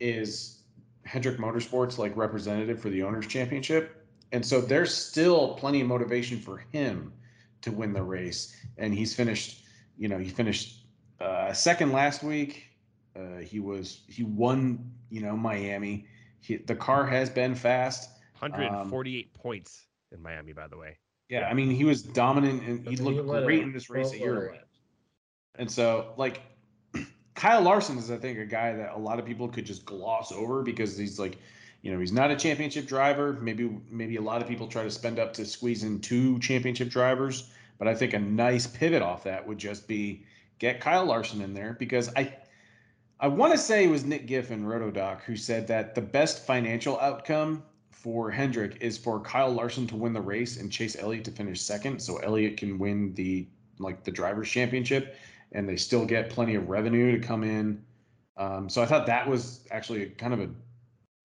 is 0.00 0.62
Hendrick 1.04 1.38
Motorsports 1.38 1.98
like 1.98 2.16
representative 2.16 2.80
for 2.80 2.90
the 2.90 3.02
owners 3.02 3.26
championship. 3.26 4.06
And 4.32 4.44
so 4.44 4.60
there's 4.60 4.92
still 4.92 5.54
plenty 5.54 5.80
of 5.80 5.86
motivation 5.86 6.38
for 6.40 6.58
him 6.72 7.12
to 7.62 7.70
win 7.70 7.92
the 7.92 8.02
race. 8.02 8.56
And 8.78 8.92
he's 8.92 9.14
finished, 9.14 9.64
you 9.96 10.08
know, 10.08 10.18
he 10.18 10.28
finished 10.28 10.86
uh, 11.20 11.52
second 11.52 11.92
last 11.92 12.22
week. 12.22 12.66
Uh, 13.16 13.38
he 13.38 13.60
was 13.60 14.02
he 14.08 14.24
won, 14.24 14.92
you 15.10 15.20
know, 15.20 15.36
Miami. 15.36 16.06
He, 16.40 16.56
the 16.56 16.74
car 16.74 17.06
has 17.06 17.30
been 17.30 17.54
fast. 17.54 18.10
148 18.38 19.32
points 19.34 19.86
in 20.12 20.22
Miami, 20.22 20.52
by 20.52 20.66
the 20.66 20.76
way. 20.76 20.98
Yeah, 21.28 21.48
I 21.48 21.54
mean, 21.54 21.70
he 21.70 21.84
was 21.84 22.02
dominant 22.02 22.62
and 22.62 22.86
he 22.86 22.96
looked 22.96 23.26
let 23.26 23.44
great 23.44 23.62
in 23.62 23.72
this 23.72 23.88
race 23.88 24.12
a 24.12 24.18
twelve 24.18 24.20
year 24.20 24.34
more 24.34 24.44
ago. 24.50 24.58
And 25.56 25.70
so, 25.70 26.12
like, 26.16 26.42
Kyle 27.34 27.62
Larson 27.62 27.96
is, 27.98 28.10
I 28.10 28.16
think, 28.16 28.38
a 28.38 28.44
guy 28.44 28.74
that 28.74 28.94
a 28.94 28.98
lot 28.98 29.18
of 29.18 29.24
people 29.24 29.48
could 29.48 29.64
just 29.64 29.84
gloss 29.86 30.32
over 30.32 30.62
because 30.62 30.96
he's 30.96 31.18
like, 31.18 31.38
you 31.82 31.92
know, 31.92 32.00
he's 32.00 32.12
not 32.12 32.30
a 32.30 32.36
championship 32.36 32.86
driver. 32.86 33.34
Maybe, 33.34 33.70
maybe 33.90 34.16
a 34.16 34.20
lot 34.20 34.42
of 34.42 34.48
people 34.48 34.66
try 34.66 34.82
to 34.82 34.90
spend 34.90 35.18
up 35.18 35.32
to 35.34 35.46
squeeze 35.46 35.82
in 35.82 36.00
two 36.00 36.38
championship 36.40 36.88
drivers. 36.88 37.50
But 37.78 37.88
I 37.88 37.94
think 37.94 38.12
a 38.14 38.18
nice 38.18 38.66
pivot 38.66 39.02
off 39.02 39.24
that 39.24 39.46
would 39.46 39.58
just 39.58 39.88
be 39.88 40.24
get 40.58 40.80
Kyle 40.80 41.04
Larson 41.04 41.40
in 41.40 41.54
there 41.54 41.76
because 41.78 42.10
I, 42.14 42.34
I 43.20 43.28
want 43.28 43.52
to 43.52 43.58
say 43.58 43.84
it 43.84 43.90
was 43.90 44.04
Nick 44.04 44.26
Giffen, 44.26 44.64
Rotodoc, 44.64 45.22
who 45.22 45.36
said 45.36 45.66
that 45.68 45.94
the 45.94 46.00
best 46.00 46.44
financial 46.44 46.98
outcome 47.00 47.62
for 47.90 48.30
Hendrick 48.30 48.76
is 48.80 48.98
for 48.98 49.20
Kyle 49.20 49.50
Larson 49.50 49.86
to 49.86 49.96
win 49.96 50.12
the 50.12 50.20
race 50.20 50.58
and 50.58 50.70
Chase 50.70 50.96
Elliott 50.98 51.24
to 51.24 51.30
finish 51.30 51.60
second, 51.60 52.00
so 52.00 52.18
Elliott 52.18 52.56
can 52.56 52.78
win 52.78 53.14
the 53.14 53.46
like 53.78 54.04
the 54.04 54.10
drivers' 54.10 54.50
championship, 54.50 55.16
and 55.52 55.68
they 55.68 55.76
still 55.76 56.04
get 56.04 56.30
plenty 56.30 56.54
of 56.54 56.68
revenue 56.68 57.18
to 57.18 57.26
come 57.26 57.42
in. 57.42 57.82
Um, 58.36 58.68
so 58.68 58.82
I 58.82 58.86
thought 58.86 59.06
that 59.06 59.26
was 59.28 59.66
actually 59.70 60.06
kind 60.10 60.34
of 60.34 60.40
an 60.40 60.56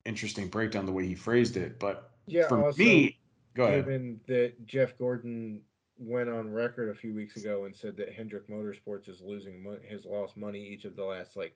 interesting 0.06 0.48
breakdown 0.48 0.86
the 0.86 0.92
way 0.92 1.06
he 1.06 1.16
phrased 1.16 1.58
it. 1.58 1.80
But 1.80 2.12
Yeah, 2.28 2.48
for 2.48 2.72
me, 2.74 3.18
go 3.56 3.66
ahead. 3.66 3.86
given 3.86 4.20
that 4.28 4.66
Jeff 4.66 4.98
Gordon 4.98 5.62
went 5.98 6.30
on 6.30 6.52
record 6.52 6.90
a 6.90 6.96
few 6.96 7.14
weeks 7.14 7.36
ago 7.36 7.66
and 7.66 7.76
said 7.76 7.98
that 7.98 8.14
Hendrick 8.14 8.48
Motorsports 8.48 9.10
is 9.10 9.22
losing 9.22 9.62
mo- 9.62 9.80
has 9.90 10.06
lost 10.06 10.38
money 10.38 10.66
each 10.66 10.86
of 10.86 10.96
the 10.96 11.04
last 11.04 11.36
like 11.36 11.56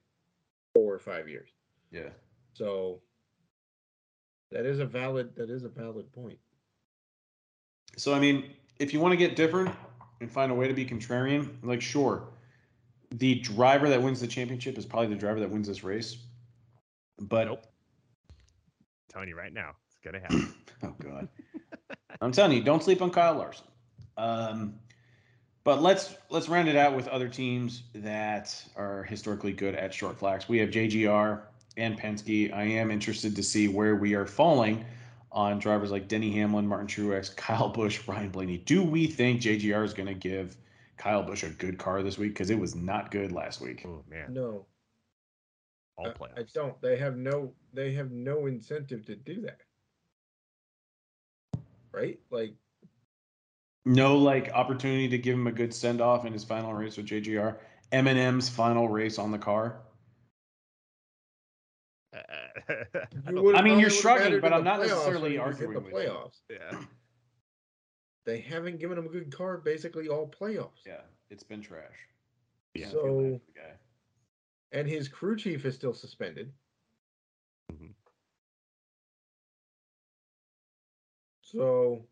four 0.74 0.94
or 0.94 1.00
five 1.00 1.30
years. 1.30 1.50
Yeah. 1.92 2.10
So 2.54 3.02
that 4.52 4.66
is 4.66 4.80
a 4.80 4.86
valid 4.86 5.36
that 5.36 5.50
is 5.50 5.64
a 5.64 5.70
valid 5.70 6.12
point. 6.12 6.40
So 7.98 8.14
I 8.14 8.20
mean, 8.20 8.52
if 8.80 8.94
you 8.94 9.00
want 9.00 9.12
to 9.12 9.18
get 9.18 9.36
different 9.36 9.74
and 10.20 10.32
find 10.32 10.52
a 10.52 10.56
way 10.56 10.68
to 10.68 10.74
be 10.74 10.86
contrarian, 10.86 11.50
like 11.64 11.82
sure, 11.82 12.28
the 13.12 13.36
driver 13.36 13.90
that 13.90 14.02
wins 14.02 14.20
the 14.20 14.28
championship 14.28 14.78
is 14.78 14.86
probably 14.86 15.08
the 15.08 15.16
driver 15.20 15.40
that 15.40 15.50
wins 15.50 15.68
this 15.68 15.84
race. 15.84 16.18
But 17.20 17.48
Nope. 17.48 17.66
telling 19.10 19.30
you 19.30 19.38
right 19.38 19.54
now, 19.54 19.72
it's 19.88 20.00
gonna 20.04 20.20
happen. 20.20 20.54
oh 20.84 20.96
god, 21.00 21.30
I'm 22.22 22.32
telling 22.32 22.58
you, 22.58 22.64
don't 22.64 22.84
sleep 22.84 23.02
on 23.02 23.12
Kyle 23.12 23.36
Larson. 23.36 23.66
Um, 24.18 24.76
but 25.66 25.82
let's 25.82 26.16
let's 26.30 26.50
round 26.50 26.68
it 26.68 26.76
out 26.76 26.96
with 26.96 27.08
other 27.08 27.28
teams 27.30 27.84
that 27.96 28.64
are 28.76 29.04
historically 29.04 29.54
good 29.54 29.76
at 29.76 29.94
short 29.94 30.18
flags. 30.18 30.48
We 30.50 30.58
have 30.60 30.70
JGR 30.70 31.42
and 31.78 32.00
Penske. 32.00 32.54
I 32.54 32.64
am 32.64 32.92
interested 32.92 33.36
to 33.36 33.44
see 33.44 33.68
where 33.68 33.96
we 33.96 34.14
are 34.14 34.26
falling 34.26 34.86
on 35.32 35.58
drivers 35.60 35.90
like 35.90 36.08
Denny 36.08 36.32
Hamlin, 36.34 36.68
Martin 36.68 36.88
Truex, 36.88 37.36
Kyle 37.36 37.70
Busch, 37.70 38.08
Ryan 38.08 38.30
Blaney. 38.30 38.58
Do 38.60 38.84
we 38.84 39.08
think 39.08 39.42
JGR 39.42 39.84
is 39.84 39.94
going 39.94 40.08
to 40.08 40.14
give 40.14 40.58
Kyle 40.98 41.24
Busch 41.24 41.44
a 41.44 41.50
good 41.50 41.78
car 41.78 42.04
this 42.04 42.18
week? 42.18 42.34
Because 42.34 42.50
it 42.50 42.60
was 42.60 42.76
not 42.76 43.10
good 43.10 43.32
last 43.32 43.62
week. 43.62 43.84
oh 43.88 44.04
man, 44.10 44.34
No, 44.34 44.66
all 45.98 46.08
I- 46.08 46.42
I 46.42 46.44
don't. 46.54 46.80
They 46.82 46.98
have 46.98 47.18
no 47.18 47.54
they 47.74 47.94
have 47.94 48.12
no 48.12 48.46
incentive 48.48 49.06
to 49.06 49.16
do 49.16 49.42
that. 49.42 49.62
Right? 51.92 52.20
Like 52.32 52.54
No 53.86 54.18
like 54.18 54.50
opportunity 54.54 55.08
to 55.10 55.18
give 55.18 55.36
him 55.36 55.48
a 55.48 55.52
good 55.52 55.74
send 55.74 56.00
off 56.02 56.26
in 56.26 56.32
his 56.34 56.44
final 56.44 56.74
race 56.74 56.96
with 56.98 57.06
JGR. 57.06 57.58
M&M's 57.92 58.50
final 58.50 58.88
race 58.90 59.20
on 59.20 59.32
the 59.32 59.38
car. 59.38 59.82
I 62.14 62.20
you 63.28 63.36
don't- 63.36 63.44
would've 63.44 63.60
I 63.60 63.64
mean, 63.64 63.80
you're 63.80 63.90
it 63.90 63.94
shrugging, 63.94 64.40
but 64.40 64.54
I'm 64.54 64.64
not 64.64 64.80
necessarily 64.80 65.22
when 65.24 65.32
he 65.32 65.38
was 65.40 65.60
in 65.60 65.66
arguing 65.68 65.74
the 65.74 65.80
with 65.80 66.04
you. 66.06 66.10
playoffs. 66.10 66.40
yeah. 66.50 66.80
They 68.26 68.40
haven't 68.40 68.80
given 68.80 68.98
him 68.98 69.06
a 69.06 69.10
good 69.10 69.36
car 69.36 69.58
basically 69.58 70.08
all 70.08 70.26
playoffs. 70.26 70.86
Yeah, 70.86 71.02
it's 71.30 71.44
been 71.44 71.60
trash. 71.62 72.08
Yeah. 72.74 72.88
I 72.88 72.92
feel 72.92 73.02
bad 73.02 73.02
So 73.04 73.22
the 73.54 73.60
guy. 73.60 73.74
and 74.80 74.88
his 74.88 75.10
crew 75.10 75.36
chief 75.36 75.66
is 75.66 75.76
still 75.76 75.94
suspended. 75.94 76.54
Mhm. 77.74 77.90
So 81.42 82.06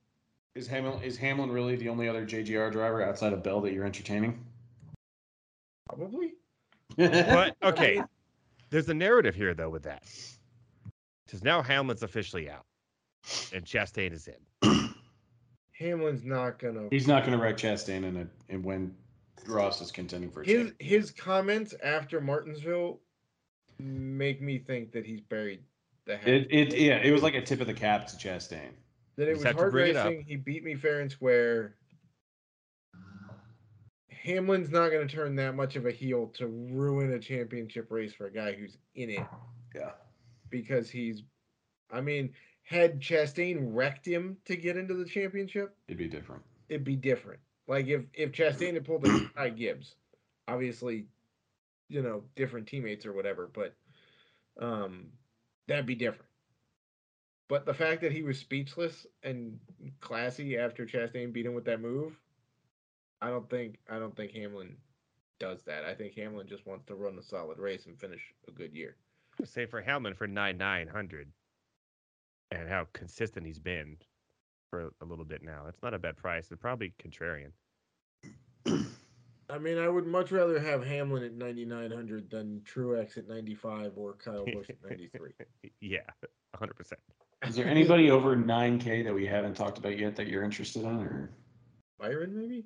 Is 0.56 0.68
Hamlin 0.68 1.02
is 1.02 1.18
Hamlin 1.18 1.49
really 1.52 1.76
the 1.76 1.88
only 1.89 2.10
other 2.10 2.26
JGR 2.26 2.72
driver 2.72 3.02
outside 3.02 3.32
of 3.34 3.41
Bell 3.43 3.62
that 3.62 3.74
you're 3.74 3.86
entertaining? 3.86 4.43
probably. 5.88 6.34
But 6.97 7.56
okay, 7.64 8.02
there's 8.70 8.89
a 8.89 8.93
narrative 8.93 9.36
here 9.36 9.54
though 9.54 9.70
with 9.70 9.84
that, 9.84 10.04
because 11.26 11.43
now 11.43 11.62
Hamlin's 11.62 12.04
officially 12.04 12.49
out, 12.49 12.66
and 13.54 13.66
Chastain 13.66 14.12
is 14.12 14.28
in. 14.28 14.93
Hamlin's 15.80 16.24
not 16.24 16.60
gonna. 16.60 16.88
He's 16.89 17.08
not 17.08 17.26
going 17.26 17.38
to 17.38 17.43
wreck 17.43 17.58
Chastain 17.58 18.04
in 18.04 18.18
it 18.18 18.28
and 18.49 18.64
when 18.64 18.93
Ross 19.47 19.82
is 19.82 19.91
contending 19.91 20.30
for 20.30 20.41
a 20.41 20.45
His 20.45 20.68
champ. 20.68 20.76
his 20.80 21.12
comments 21.12 21.74
after 21.84 22.22
Martinsville 22.22 22.99
make 23.80 24.41
me 24.41 24.60
think 24.60 24.91
that 24.91 25.06
he's 25.06 25.22
buried 25.22 25.62
the 26.06 26.18
hatchet. 26.18 26.47
It, 26.52 26.74
it 26.74 26.78
yeah, 26.80 26.97
it 26.97 27.12
was 27.12 27.24
like 27.24 27.36
a 27.36 27.41
tip 27.41 27.62
of 27.62 27.68
the 27.68 27.74
cap 27.74 28.08
to 28.08 28.16
Chastain. 28.16 28.72
That 29.18 29.28
it 29.28 29.34
was 29.38 29.43
hard 29.43 29.72
bring 29.72 29.95
it 29.95 29.99
racing. 29.99 30.24
He 30.28 30.36
beat 30.36 30.64
me 30.64 30.76
fair 30.76 30.99
and 31.01 31.12
square. 31.12 31.76
Hamlin's 34.09 34.70
not 34.70 34.89
going 34.89 35.07
to 35.07 35.14
turn 35.16 35.36
that 35.38 35.55
much 35.55 35.76
of 35.76 35.86
a 35.86 35.91
heel 35.91 36.28
to 36.36 36.47
ruin 36.47 37.12
a 37.14 37.20
championship 37.20 37.88
race 37.89 38.14
for 38.14 38.28
a 38.28 38.32
guy 38.32 38.53
who's 38.53 38.78
in 38.95 39.09
it 39.09 39.26
Yeah. 39.76 39.91
because 40.49 40.89
he's. 40.89 41.24
I 41.91 42.01
mean, 42.01 42.32
had 42.64 43.01
Chastain 43.01 43.57
wrecked 43.74 44.05
him 44.05 44.38
to 44.45 44.55
get 44.55 44.78
into 44.78 44.93
the 44.93 45.05
championship, 45.05 45.76
It'd 45.88 45.97
be 45.97 46.07
different. 46.07 46.43
it'd 46.70 46.84
be 46.84 46.95
different. 46.95 47.39
Like 47.68 47.88
if 47.88 48.03
if 48.14 48.32
Chastain 48.32 48.76
had 48.76 48.86
pulled 48.86 49.05
a 49.07 49.30
Ty 49.36 49.49
Gibbs, 49.49 49.95
obviously, 50.47 51.07
you 51.89 52.01
know, 52.01 52.24
different 52.36 52.68
teammates 52.68 53.05
or 53.05 53.14
whatever, 53.14 53.49
but 53.51 53.74
um, 54.62 55.07
that'd 55.68 55.86
be 55.86 55.95
different. 55.95 56.30
But 57.52 57.66
the 57.66 57.74
fact 57.74 57.99
that 57.99 58.14
he 58.14 58.22
was 58.22 58.39
speechless 58.39 59.06
and 59.24 59.60
classy 59.99 60.58
after 60.58 60.86
Chastain 60.86 61.34
beat 61.34 61.45
him 61.45 61.54
with 61.54 61.66
that 61.66 61.82
move, 61.82 62.18
I 63.22 63.28
don't 63.28 63.49
think 63.49 63.78
I 63.89 63.99
don't 63.99 64.16
think 64.16 64.32
Hamlin 64.32 64.78
does 65.38 65.62
that. 65.64 65.84
I 65.84 65.93
think 65.93 66.16
Hamlin 66.16 66.47
just 66.47 66.66
wants 66.66 66.86
to 66.86 66.95
run 66.95 67.20
a 67.20 67.22
solid 67.22 67.60
race 67.60 67.88
and 67.88 67.99
finish 67.99 68.22
a 68.47 68.52
good 68.52 68.74
year. 68.74 68.95
Say 69.43 69.66
for 69.66 69.82
Hamlin 69.82 70.14
for 70.14 70.28
nine 70.28 70.58
nine 70.58 70.88
hundred, 70.88 71.28
and 72.52 72.70
how 72.70 72.88
consistent 72.93 73.45
he's 73.45 73.60
been 73.60 73.97
for 74.70 74.93
a 75.02 75.06
little 75.06 75.26
bit 75.26 75.43
now. 75.43 75.66
It's 75.68 75.84
not 75.84 75.93
a 75.93 75.99
bad 75.99 76.16
price. 76.16 76.47
It's 76.52 76.62
probably 76.62 76.93
contrarian. 77.04 77.52
I 79.49 79.58
mean, 79.58 79.78
I 79.78 79.89
would 79.89 80.08
much 80.08 80.32
rather 80.32 80.58
have 80.58 80.86
Hamlin 80.86 81.24
at 81.24 81.34
9900 81.34 82.30
than 82.30 82.62
Truex 82.62 83.18
at 83.18 83.28
95 83.28 83.97
or 83.97 84.14
Kyle 84.14 84.45
Busch 84.45 84.70
at 84.70 84.78
93. 84.89 85.32
yeah, 85.82 85.99
hundred 86.56 86.76
percent. 86.76 87.02
Is 87.47 87.55
there 87.55 87.65
anybody 87.67 88.11
over 88.11 88.35
9K 88.35 89.03
that 89.03 89.13
we 89.13 89.25
haven't 89.25 89.55
talked 89.55 89.77
about 89.79 89.97
yet 89.97 90.15
that 90.15 90.27
you're 90.27 90.43
interested 90.43 90.83
in? 90.83 90.99
Or 90.99 91.31
Byron, 91.99 92.37
maybe? 92.37 92.65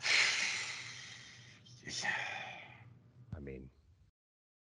I 3.36 3.40
mean, 3.40 3.68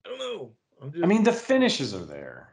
I 0.05 0.09
don't 0.09 0.19
know. 0.19 0.51
I'm 0.81 0.91
just, 0.91 1.03
I 1.03 1.07
mean, 1.07 1.23
the 1.23 1.31
finishes 1.31 1.93
are 1.93 2.03
there. 2.05 2.49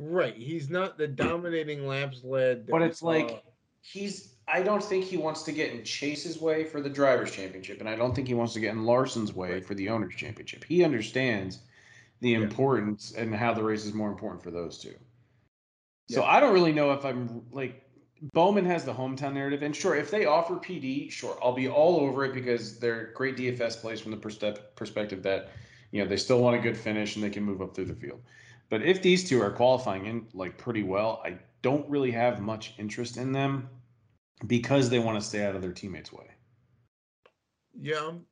right. 0.00 0.34
He's 0.36 0.70
not 0.70 0.96
the 0.98 1.06
dominating 1.06 1.86
laps 1.86 2.22
led. 2.24 2.66
But 2.66 2.80
we 2.80 2.86
it's 2.86 3.02
like- 3.02 3.44
He's. 3.80 4.34
I 4.48 4.62
don't 4.62 4.82
think 4.82 5.04
he 5.04 5.16
wants 5.18 5.42
to 5.42 5.52
get 5.52 5.72
in 5.72 5.84
Chase's 5.84 6.40
way 6.40 6.64
for 6.64 6.80
the 6.80 6.88
drivers' 6.88 7.30
championship, 7.32 7.80
and 7.80 7.88
I 7.88 7.96
don't 7.96 8.14
think 8.14 8.26
he 8.28 8.34
wants 8.34 8.54
to 8.54 8.60
get 8.60 8.72
in 8.72 8.84
Larson's 8.84 9.34
way 9.34 9.52
Right. 9.52 9.64
for 9.64 9.74
the 9.74 9.88
owners' 9.90 10.14
championship. 10.16 10.64
He 10.64 10.82
understands 10.84 11.60
the 12.20 12.30
Yeah. 12.30 12.38
importance 12.38 13.12
and 13.12 13.34
how 13.34 13.52
the 13.54 13.62
race 13.62 13.84
is 13.84 13.92
more 13.92 14.10
important 14.10 14.42
for 14.42 14.50
those 14.50 14.78
two. 14.78 14.94
So 16.08 16.22
Yeah. 16.22 16.28
I 16.28 16.40
don't 16.40 16.54
really 16.54 16.72
know 16.72 16.92
if 16.92 17.04
I'm 17.04 17.44
like 17.52 17.84
Bowman 18.32 18.64
has 18.64 18.84
the 18.84 18.92
hometown 18.92 19.34
narrative, 19.34 19.62
and 19.62 19.74
sure, 19.74 19.94
if 19.94 20.10
they 20.10 20.24
offer 20.24 20.56
PD, 20.56 21.10
sure, 21.10 21.38
I'll 21.42 21.52
be 21.52 21.68
all 21.68 22.00
over 22.00 22.24
it 22.24 22.34
because 22.34 22.78
they're 22.78 23.12
great 23.12 23.36
DFS 23.36 23.80
plays 23.80 24.00
from 24.00 24.10
the 24.10 24.16
perspective 24.74 25.22
that 25.22 25.50
you 25.92 26.02
know 26.02 26.08
they 26.08 26.16
still 26.16 26.40
want 26.40 26.56
a 26.56 26.58
good 26.58 26.76
finish 26.76 27.14
and 27.14 27.24
they 27.24 27.30
can 27.30 27.44
move 27.44 27.62
up 27.62 27.74
through 27.74 27.86
the 27.86 27.94
field. 27.94 28.20
But 28.70 28.82
if 28.82 29.02
these 29.02 29.28
two 29.28 29.40
are 29.40 29.50
qualifying 29.50 30.06
in 30.06 30.26
like 30.34 30.58
pretty 30.58 30.82
well, 30.82 31.22
I 31.24 31.38
don't 31.62 31.88
really 31.88 32.10
have 32.10 32.40
much 32.40 32.74
interest 32.78 33.16
in 33.16 33.32
them 33.32 33.68
because 34.46 34.90
they 34.90 34.98
want 34.98 35.20
to 35.20 35.26
stay 35.26 35.44
out 35.44 35.54
of 35.54 35.62
their 35.62 35.72
teammates' 35.72 36.12
way. 36.12 36.26
yeah, 37.80 38.08
I'm, 38.08 38.26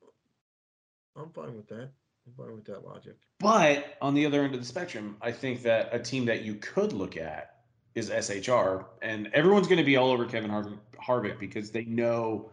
I'm 1.17 1.31
fine 1.31 1.57
with 1.57 1.69
that. 1.69 1.91
I'm 2.27 2.33
fine 2.37 2.55
with 2.55 2.65
that 2.67 2.85
logic. 2.85 3.17
But 3.39 3.97
on 4.03 4.15
the 4.15 4.27
other 4.27 4.43
end 4.43 4.55
of 4.55 4.61
the 4.61 4.67
spectrum, 4.67 5.17
I 5.21 5.31
think 5.31 5.63
that 5.63 5.91
a 5.93 5.99
team 5.99 6.25
that 6.25 6.43
you 6.43 6.57
could 6.57 6.93
look 6.93 7.17
at 7.17 7.56
is 7.97 8.11
SHR, 8.11 8.85
and 9.01 9.29
everyone's 9.33 9.67
going 9.67 9.79
to 9.79 9.85
be 9.85 9.97
all 9.97 10.11
over 10.11 10.27
Kevin 10.27 10.51
Har- 10.51 10.79
Harvick 11.03 11.41
because 11.41 11.71
they 11.71 11.87
know 11.87 12.51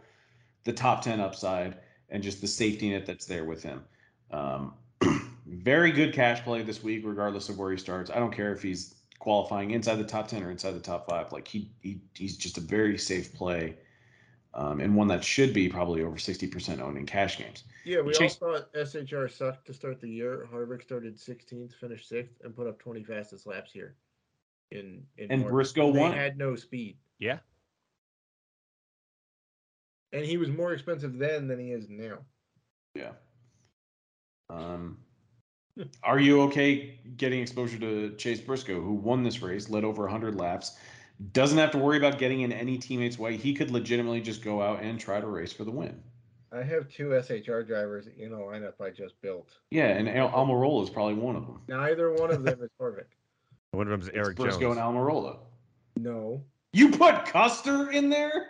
the 0.64 0.72
top 0.72 1.02
ten 1.02 1.20
upside 1.20 1.78
and 2.10 2.24
just 2.24 2.40
the 2.40 2.48
safety 2.48 2.90
net 2.90 3.06
that's 3.06 3.26
there 3.26 3.44
with 3.44 3.62
him. 3.62 3.84
Um, 4.32 4.74
very 5.46 5.92
good 5.92 6.14
cash 6.14 6.42
play 6.44 6.64
this 6.64 6.82
week, 6.82 7.04
regardless 7.06 7.50
of 7.50 7.60
where 7.60 7.72
he 7.72 7.78
starts. 7.78 8.10
I 8.10 8.16
don't 8.16 8.34
care 8.34 8.54
if 8.54 8.64
he's 8.64 8.96
qualifying 9.20 9.72
inside 9.72 9.96
the 9.96 10.06
top 10.06 10.30
ten 10.30 10.44
or 10.44 10.50
inside 10.50 10.72
the 10.72 10.80
top 10.80 11.10
five. 11.10 11.34
Like 11.34 11.48
he, 11.48 11.70
he 11.82 12.00
he's 12.14 12.38
just 12.38 12.58
a 12.58 12.62
very 12.62 12.98
safe 12.98 13.34
play, 13.34 13.76
um, 14.54 14.80
and 14.80 14.96
one 14.96 15.10
that 15.10 15.26
should 15.26 15.54
be 15.54 15.68
probably 15.68 16.04
over 16.04 16.18
sixty 16.18 16.48
percent 16.48 16.80
owned 16.80 16.98
in 16.98 17.06
cash 17.06 17.38
games. 17.38 17.66
Yeah, 17.84 18.00
we 18.00 18.14
Chase- 18.14 18.38
all 18.42 18.54
thought 18.54 18.74
SHR 18.74 19.30
sucked 19.30 19.68
to 19.68 19.74
start 19.74 20.00
the 20.00 20.08
year. 20.08 20.48
Harvick 20.54 20.82
started 20.84 21.18
16th, 21.18 21.74
finished 21.74 22.08
sixth, 22.08 22.40
and 22.42 22.56
put 22.56 22.66
up 22.66 22.80
20 22.80 23.04
fastest 23.04 23.46
laps 23.46 23.74
here. 23.74 23.98
In, 24.74 25.04
in 25.18 25.32
And 25.32 25.42
March. 25.42 25.52
Briscoe 25.52 25.92
They 25.94 26.00
won. 26.00 26.14
had 26.14 26.36
no 26.38 26.56
speed, 26.56 26.98
yeah, 27.20 27.38
and 30.12 30.26
he 30.26 30.38
was 30.38 30.50
more 30.50 30.74
expensive 30.74 31.18
then 31.18 31.48
than 31.48 31.60
he 31.60 31.72
is 31.72 31.88
now. 31.90 32.18
Yeah. 32.96 33.12
Um, 34.50 34.98
are 36.04 36.20
you 36.20 36.42
okay 36.44 37.00
getting 37.18 37.40
exposure 37.42 37.78
to 37.80 38.16
Chase 38.16 38.42
Briscoe, 38.42 38.82
who 38.82 38.94
won 38.94 39.24
this 39.24 39.42
race, 39.42 39.70
led 39.70 39.84
over 39.84 40.04
100 40.04 40.36
laps, 40.36 40.78
doesn't 41.34 41.58
have 41.58 41.72
to 41.72 41.78
worry 41.78 41.98
about 41.98 42.18
getting 42.18 42.42
in 42.42 42.52
any 42.52 42.78
teammates' 42.78 43.20
way? 43.20 43.38
He 43.38 43.54
could 43.54 43.70
legitimately 43.72 44.22
just 44.22 44.44
go 44.44 44.62
out 44.62 44.82
and 44.82 45.00
try 45.00 45.20
to 45.20 45.28
race 45.28 45.54
for 45.54 45.64
the 45.66 45.72
win. 45.72 46.02
I 46.52 46.62
have 46.64 46.88
two 46.90 47.10
SHR 47.10 47.66
drivers 47.66 48.08
in 48.18 48.32
a 48.32 48.38
lineup 48.38 48.74
I 48.80 48.90
just 48.92 49.20
built. 49.22 49.50
Yeah, 49.72 49.88
and 49.88 50.08
Al- 50.08 50.30
Almirola 50.30 50.84
is 50.84 50.90
probably 50.90 51.16
one 51.16 51.36
of 51.36 51.48
them. 51.48 51.62
Neither 51.68 52.14
one 52.14 52.32
of 52.32 52.44
them 52.44 52.62
is 52.62 52.70
Harvick. 52.82 53.06
One 53.74 53.88
of 53.88 53.92
them's 53.92 54.08
It's 54.08 54.16
Erik 54.16 54.38
Briscoe 54.38 54.60
Jones. 54.60 54.78
and 54.78 54.86
Almirola. 54.86 55.38
No. 55.98 56.44
You 56.74 56.92
put 56.92 57.26
Custer 57.26 57.90
in 57.90 58.08
there? 58.10 58.50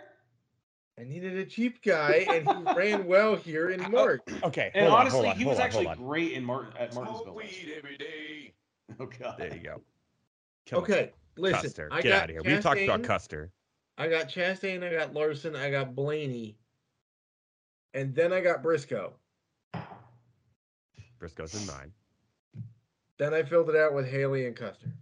I 1.00 1.04
needed 1.04 1.36
a 1.38 1.46
cheap 1.46 1.82
guy, 1.82 2.26
and 2.30 2.46
he 2.46 2.74
ran 2.76 3.06
well 3.06 3.34
here 3.34 3.70
in 3.70 3.82
oh, 3.84 3.88
March. 3.88 4.20
Okay, 4.42 4.70
And 4.74 4.86
hold 4.86 4.94
on, 4.94 5.00
honestly, 5.00 5.18
hold 5.20 5.30
on, 5.30 5.36
he 5.36 5.44
hold 5.44 5.52
was 5.54 5.60
on, 5.60 5.66
actually 5.66 5.86
on. 5.86 5.96
great 5.96 6.32
in 6.32 6.44
Martin 6.44 6.72
at 6.78 6.94
Martinsville. 6.94 7.24
Smoke 7.24 7.36
weed 7.36 7.72
every 7.76 7.96
day. 7.96 8.52
Oh 9.00 9.06
god. 9.06 9.36
There 9.38 9.52
you 9.52 9.60
go. 9.60 9.80
Kill 10.66 10.80
him. 10.80 10.84
Okay, 10.84 11.12
listen. 11.38 11.62
Custer, 11.62 11.88
I 11.90 12.02
get 12.02 12.10
got 12.10 12.22
out 12.24 12.24
of 12.24 12.30
here. 12.30 12.42
We've 12.44 12.62
talked 12.62 12.80
about 12.82 13.00
Chastain, 13.00 13.04
Custer. 13.06 13.50
I 13.96 14.08
got 14.08 14.28
Chastain, 14.28 14.84
I 14.84 14.92
got 14.94 15.14
Larson, 15.14 15.56
I 15.56 15.70
got 15.70 15.96
Blaney, 15.96 16.58
and 17.94 18.14
then 18.14 18.30
I 18.30 18.42
got 18.42 18.62
Briscoe. 18.62 19.14
Briscoe's 21.18 21.58
in 21.58 21.66
mine. 21.66 21.92
Then 23.16 23.32
I 23.32 23.42
filled 23.42 23.70
it 23.70 23.76
out 23.76 23.94
with 23.94 24.06
Haley 24.06 24.46
and 24.46 24.54
Custer. 24.54 24.92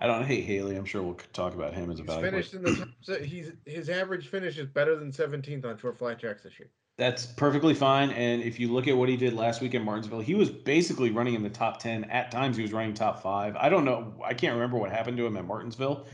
I 0.00 0.06
don't 0.06 0.24
hate 0.24 0.44
Haley. 0.44 0.76
I'm 0.76 0.84
sure 0.84 1.02
we'll 1.02 1.18
talk 1.32 1.54
about 1.54 1.74
him 1.74 1.90
as 1.90 2.00
a 2.00 2.02
value. 2.02 2.22
finished 2.30 2.54
in 2.54 2.62
the 2.62 2.74
top. 3.06 3.18
He's 3.20 3.52
his 3.66 3.90
average 3.90 4.28
finish 4.28 4.56
is 4.58 4.66
better 4.66 4.96
than 4.96 5.12
17th 5.12 5.64
on 5.66 5.76
short 5.78 5.98
flat 5.98 6.18
tracks 6.18 6.42
this 6.42 6.58
year. 6.58 6.70
That's 6.96 7.26
perfectly 7.26 7.74
fine. 7.74 8.10
And 8.10 8.42
if 8.42 8.60
you 8.60 8.72
look 8.72 8.86
at 8.88 8.96
what 8.96 9.08
he 9.08 9.16
did 9.16 9.32
last 9.34 9.60
week 9.62 9.74
in 9.74 9.82
Martinsville, 9.82 10.20
he 10.20 10.34
was 10.34 10.50
basically 10.50 11.10
running 11.10 11.34
in 11.34 11.42
the 11.42 11.48
top 11.50 11.78
10. 11.78 12.04
At 12.04 12.30
times, 12.30 12.56
he 12.56 12.62
was 12.62 12.72
running 12.72 12.92
top 12.94 13.22
five. 13.22 13.56
I 13.56 13.68
don't 13.70 13.84
know. 13.86 14.14
I 14.24 14.34
can't 14.34 14.54
remember 14.54 14.76
what 14.78 14.90
happened 14.90 15.16
to 15.18 15.26
him 15.26 15.36
at 15.36 15.46
Martinsville. 15.46 16.06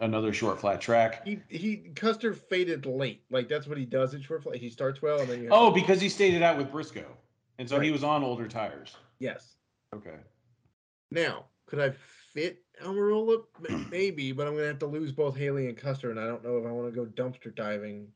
Another 0.00 0.32
short 0.32 0.60
flat 0.60 0.80
track. 0.80 1.24
He 1.26 1.40
he 1.48 1.76
Custer 1.94 2.34
faded 2.34 2.84
late. 2.84 3.22
Like 3.30 3.48
that's 3.48 3.66
what 3.66 3.78
he 3.78 3.84
does 3.84 4.12
in 4.14 4.22
short 4.22 4.42
flat. 4.42 4.56
He 4.56 4.68
starts 4.68 5.00
well 5.00 5.20
and 5.20 5.28
then 5.28 5.42
you 5.42 5.48
Oh, 5.52 5.70
because 5.70 6.00
he 6.00 6.08
stayed 6.08 6.34
it 6.34 6.42
out 6.42 6.58
with 6.58 6.70
Briscoe. 6.72 7.06
And 7.58 7.68
so 7.68 7.78
he 7.78 7.90
was 7.92 8.02
on 8.02 8.24
older 8.24 8.48
tires. 8.48 8.96
yes. 9.20 9.54
Okay. 9.94 10.16
Now, 11.12 11.44
could 11.66 11.78
I 11.78 11.92
fit 12.32 12.63
Almirola? 12.82 13.42
M- 13.68 13.88
Maybe, 13.90 14.32
but 14.32 14.46
I'm 14.46 14.54
gonna 14.54 14.66
have 14.66 14.78
to 14.80 14.86
lose 14.86 15.12
both 15.12 15.36
Haley 15.36 15.68
and 15.68 15.76
Custer, 15.76 16.10
and 16.10 16.18
I 16.18 16.26
don't 16.26 16.44
know 16.44 16.58
if 16.58 16.66
I 16.66 16.70
want 16.70 16.92
to 16.92 17.04
go 17.04 17.06
dumpster 17.06 17.54
diving 17.54 18.08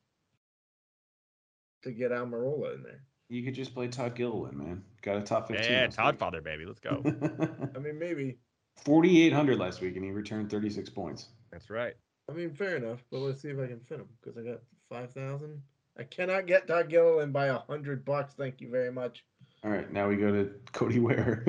to 1.83 1.93
get 1.93 2.11
Almirola 2.11 2.75
in 2.75 2.83
there. 2.83 3.03
You 3.29 3.45
could 3.45 3.55
just 3.55 3.75
play 3.75 3.89
Todd 3.89 4.15
Gilliland, 4.15 4.57
man. 4.57 4.83
Got 5.03 5.19
a 5.19 5.21
top 5.21 5.49
15. 5.49 5.71
Yeah, 5.71 5.87
Todd 5.89 6.15
week. 6.15 6.21
Father, 6.21 6.41
baby. 6.41 6.65
Let's 6.65 6.81
go. 6.81 7.03
I 7.77 7.79
mean, 7.79 7.99
maybe. 7.99 8.39
4,800 8.85 9.59
last 9.59 9.81
week, 9.81 9.97
and 9.97 10.05
he 10.05 10.11
returned 10.13 10.51
36 10.51 10.89
points. 10.91 11.27
That's 11.53 11.69
right. 11.69 11.95
I 12.29 12.33
mean, 12.33 12.55
fair 12.55 12.77
enough. 12.77 13.03
But 13.11 13.19
let's 13.19 13.43
see 13.43 13.49
if 13.49 13.59
I 13.59 13.67
can 13.67 13.81
fit 13.81 14.01
him 14.01 14.09
because 14.21 14.39
I 14.39 14.43
got 14.43 14.61
five 14.89 15.13
thousand. 15.13 15.63
I 15.99 16.05
cannot 16.05 16.47
get 16.47 16.69
Todd 16.69 16.89
Gilliland 16.89 17.33
by 17.33 17.47
a 17.47 17.59
hundred 17.59 18.05
bucks. 18.05 18.35
Thank 18.35 18.61
you 18.61 18.71
very 18.71 18.93
much. 18.93 19.25
All 19.65 19.71
right, 19.71 19.91
now 19.93 20.09
we 20.09 20.17
go 20.17 20.31
to 20.31 20.53
Cody 20.73 21.01
Ware. 21.01 21.43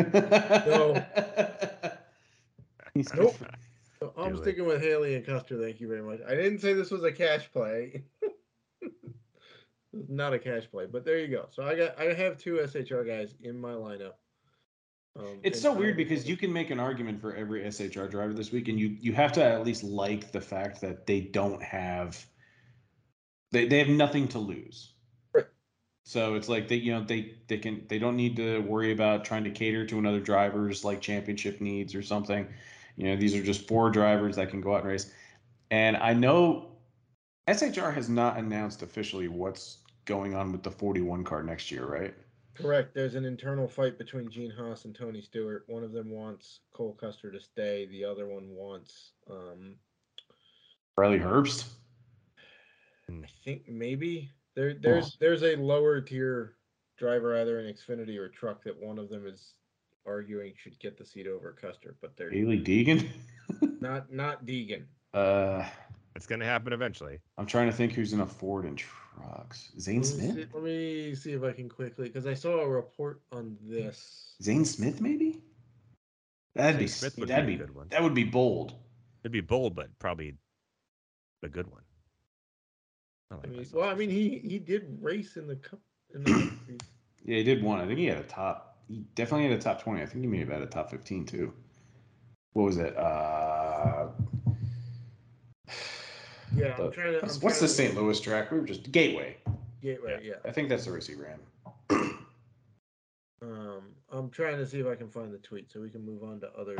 No. 0.65 1.05
He's- 2.99 3.13
Nope. 3.15 3.35
So 3.99 4.13
I'm 4.17 4.33
Do 4.33 4.39
it. 4.39 4.43
sticking 4.43 4.65
with 4.65 4.81
Haley 4.81 5.15
and 5.15 5.25
Custer. 5.25 5.61
Thank 5.61 5.79
you 5.81 5.87
very 5.87 6.01
much. 6.01 6.19
I 6.27 6.35
didn't 6.35 6.59
say 6.59 6.73
this 6.73 6.89
was 6.91 7.03
a 7.03 7.11
cash 7.11 7.51
play. 7.51 8.03
Not 9.91 10.33
a 10.33 10.39
cash 10.39 10.69
play, 10.69 10.85
but 10.85 11.03
there 11.03 11.17
you 11.19 11.27
go. 11.27 11.47
So 11.51 11.63
I 11.63 11.75
got 11.75 11.99
I 11.99 12.13
have 12.13 12.37
two 12.37 12.55
SHR 12.59 13.05
guys 13.05 13.33
in 13.41 13.59
my 13.59 13.71
lineup. 13.71 14.13
Um, 15.17 15.39
It's 15.43 15.59
so 15.59 15.73
weird 15.73 15.97
because 15.97 16.29
you 16.29 16.37
can 16.37 16.53
make 16.53 16.69
an 16.69 16.79
argument 16.79 17.19
for 17.19 17.35
every 17.35 17.63
SHR 17.63 18.07
driver 18.09 18.33
this 18.33 18.51
week, 18.51 18.67
and 18.67 18.79
you 18.79 18.89
you 19.01 19.13
have 19.13 19.31
to 19.33 19.43
at 19.43 19.65
least 19.65 19.83
like 19.83 20.31
the 20.31 20.41
fact 20.41 20.79
that 20.81 21.07
they 21.07 21.21
don't 21.21 21.61
have 21.63 22.23
they 23.51 23.67
they 23.67 23.79
have 23.79 23.89
nothing 23.89 24.27
to 24.29 24.39
lose. 24.39 24.93
Right. 25.33 25.47
So 26.03 26.35
it's 26.35 26.47
like 26.47 26.67
they 26.67 26.75
you 26.75 26.91
know 26.93 27.03
they 27.03 27.35
they 27.47 27.57
can 27.57 27.85
they 27.89 27.97
don't 27.97 28.15
need 28.15 28.35
to 28.35 28.59
worry 28.59 28.91
about 28.91 29.25
trying 29.25 29.43
to 29.45 29.49
cater 29.51 29.85
to 29.87 29.97
another 29.97 30.19
driver's 30.19 30.85
like 30.85 31.01
championship 31.01 31.59
needs 31.61 31.95
or 31.95 32.03
something. 32.03 32.47
You 32.99 33.05
know 33.05 33.15
these 33.15 33.33
are 33.33 33.41
just 33.41 33.65
four 33.65 33.89
drivers 33.89 34.35
that 34.35 34.49
can 34.49 34.59
go 34.59 34.73
out 34.75 34.81
and 34.81 34.89
race. 34.89 35.09
And 35.71 35.95
I 35.95 36.13
know 36.13 36.73
SHR 37.47 37.93
has 37.93 38.09
not 38.09 38.37
announced 38.37 38.81
officially 38.83 39.29
what's 39.29 39.77
going 40.03 40.35
on 40.35 40.51
with 40.51 40.63
the 40.63 40.71
41 40.71 41.23
car 41.23 41.41
next 41.41 41.71
year, 41.71 41.85
right? 41.85 42.13
Correct. 42.55 42.93
There's 42.93 43.15
an 43.15 43.23
internal 43.23 43.69
fight 43.69 43.97
between 43.97 44.29
Gene 44.29 44.51
Haas 44.51 44.83
and 44.83 44.93
Tony 44.93 45.21
Stewart. 45.21 45.63
One 45.67 45.85
of 45.85 45.93
them 45.93 46.09
wants 46.09 46.59
Cole 46.73 46.97
Custer 46.99 47.31
to 47.31 47.39
stay. 47.39 47.87
The 47.89 48.03
other 48.03 48.27
one 48.27 48.49
wants, 48.49 49.13
um, 49.31 49.75
Riley 50.97 51.19
Herbst. 51.19 51.69
I 53.07 53.13
think 53.45 53.69
maybe 53.69 54.29
there. 54.55 54.73
There's 54.73 55.15
there's 55.21 55.43
a 55.43 55.55
lower 55.55 56.01
tier 56.01 56.55
driver 56.97 57.39
either 57.39 57.61
in 57.61 57.73
Xfinity 57.73 58.17
or 58.17 58.27
truck 58.27 58.61
that 58.65 58.77
one 58.77 58.99
of 58.99 59.07
them 59.07 59.25
is 59.25 59.53
arguing 60.05 60.53
should 60.57 60.77
get 60.79 60.97
the 60.97 61.05
seat 61.05 61.27
over 61.27 61.51
Custer, 61.53 61.95
but 62.01 62.15
they're 62.17 62.29
Hailie 62.31 62.59
Deegan. 62.61 63.07
not 63.81 64.11
not 64.11 64.45
Deegan. 64.45 64.83
Uh, 65.13 65.65
It's 66.15 66.25
gonna 66.27 66.45
happen 66.45 66.73
eventually. 66.73 67.19
I'm 67.37 67.45
trying 67.45 67.67
to 67.69 67.75
think 67.75 67.93
who's 67.93 68.13
in 68.13 68.21
a 68.21 68.25
Ford 68.25 68.65
and 68.65 68.77
trucks. 68.77 69.71
Zane 69.79 70.01
Let 70.01 70.15
me, 70.15 70.21
see, 70.21 70.31
Smith. 70.31 70.49
let 70.53 70.63
me 70.63 71.15
see 71.15 71.31
if 71.33 71.43
I 71.43 71.51
can 71.51 71.69
quickly 71.69 72.07
because 72.07 72.25
I 72.27 72.33
saw 72.33 72.59
a 72.59 72.67
report 72.67 73.21
on 73.31 73.57
this. 73.61 74.35
Zane 74.41 74.65
Smith, 74.65 75.01
maybe. 75.01 75.41
That'd 76.55 76.79
be 76.79 76.87
Smith 76.87 77.17
would 77.19 77.29
that'd 77.29 77.45
be 77.45 77.55
be 77.55 77.63
a 77.63 77.65
good 77.65 77.75
one. 77.75 77.87
that 77.89 78.01
would 78.03 78.13
be 78.15 78.23
bold. 78.23 78.73
It'd 79.23 79.31
be 79.31 79.41
bold, 79.41 79.75
but 79.75 79.87
probably 79.99 80.35
a 81.43 81.49
good 81.49 81.67
one. 81.67 81.81
I 83.31 83.35
I 83.43 83.47
mean, 83.47 83.65
well, 83.73 83.87
I 83.89 83.93
mean, 83.95 84.09
he 84.09 84.39
he 84.39 84.57
did 84.59 84.97
race 85.01 85.37
in 85.37 85.47
the 85.47 85.55
cup. 85.55 85.79
In 86.13 86.23
the 86.23 86.31
Series. 86.65 86.79
Yeah, 87.23 87.37
he 87.37 87.43
did 87.43 87.63
one. 87.63 87.79
I 87.79 87.85
think 87.85 87.99
he 87.99 88.05
had 88.05 88.17
a 88.17 88.23
top. 88.23 88.68
He 88.89 89.05
definitely 89.15 89.47
had 89.47 89.57
a 89.57 89.61
top 89.61 89.81
twenty. 89.81 90.01
I 90.01 90.05
think 90.05 90.21
he 90.21 90.27
may 90.27 90.39
have 90.39 90.49
had 90.49 90.61
a 90.61 90.65
top 90.65 90.89
fifteen 90.89 91.25
too. 91.25 91.53
What 92.53 92.63
was 92.63 92.77
it? 92.77 92.97
Uh, 92.97 94.07
yeah, 96.55 96.75
the- 96.75 96.85
I'm 96.85 96.91
trying 96.91 97.13
to. 97.13 97.19
what's, 97.21 97.35
I'm 97.35 97.41
what's 97.41 97.59
the 97.59 97.67
to- 97.67 97.73
St. 97.73 97.95
Louis 97.95 98.19
track? 98.19 98.51
We 98.51 98.59
were 98.59 98.65
just 98.65 98.91
Gateway. 98.91 99.37
Gateway? 99.81 100.19
Yeah. 100.23 100.33
I 100.43 100.51
think 100.51 100.67
that's 100.69 100.85
the 100.85 100.91
race 100.91 101.07
he 101.07 101.13
ran. 101.15 101.39
Um, 103.41 103.81
I'm 104.11 104.29
trying 104.29 104.57
to 104.57 104.65
see 104.67 104.79
if 104.79 104.87
I 104.87 104.95
can 104.95 105.07
find 105.09 105.31
the 105.31 105.37
tweet 105.37 105.71
so 105.71 105.79
we 105.79 105.89
can 105.89 106.03
move 106.05 106.23
on 106.23 106.41
to 106.41 106.49
other. 106.59 106.75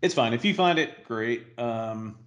It's 0.00 0.14
fine. 0.14 0.32
If 0.32 0.44
you 0.44 0.52
find 0.54 0.78
it, 0.80 1.04
great. 1.04 1.46
Um, 1.58 2.18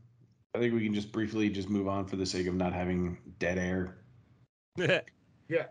I 0.53 0.59
think 0.59 0.73
we 0.73 0.81
can 0.83 0.93
just 0.93 1.11
briefly 1.11 1.49
just 1.49 1.69
move 1.69 1.89
on 1.89 2.05
for 2.05 2.15
the 2.15 2.25
sake 2.25 2.47
of 2.47 2.55
not 2.55 2.71
having 2.71 3.17
dead 3.39 3.57
air. 3.57 3.97
Yeah. 5.47 5.65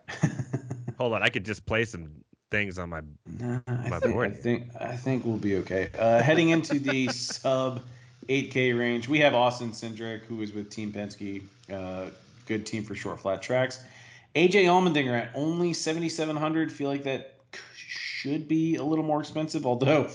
Hold 0.99 1.15
on, 1.15 1.23
I 1.25 1.29
could 1.29 1.45
just 1.45 1.67
play 1.67 1.85
some 1.85 2.13
things 2.55 2.79
on 2.79 2.91
my. 2.91 2.99
I, 2.99 3.89
My 3.89 3.99
think, 3.99 4.05
I 4.05 4.13
board. 4.13 4.41
think 4.41 4.69
I 4.81 4.97
think 4.97 5.25
we'll 5.25 5.37
be 5.37 5.57
okay. 5.57 5.91
Uh, 5.99 6.23
heading 6.23 6.51
into 6.51 6.79
the 6.79 7.09
sub 7.13 7.83
8K 8.29 8.79
range, 8.79 9.09
we 9.09 9.19
have 9.19 9.35
Austin 9.35 9.71
Cindric, 9.73 10.23
who 10.23 10.41
is 10.41 10.53
with 10.53 10.71
Team 10.71 10.93
Penske, 10.93 11.43
uh, 11.73 12.11
good 12.47 12.65
team 12.65 12.85
for 12.85 12.95
short 12.95 13.21
flat 13.21 13.43
tracks. 13.43 13.81
AJ 14.37 14.65
Allmendinger 14.65 15.19
at 15.19 15.31
only 15.35 15.73
7,700. 15.73 16.71
Feel 16.71 16.89
like 16.89 17.03
that 17.05 17.35
should 17.77 18.47
be 18.47 18.77
a 18.77 18.83
little 18.83 19.05
more 19.05 19.21
expensive. 19.21 19.67
Although, 19.67 20.09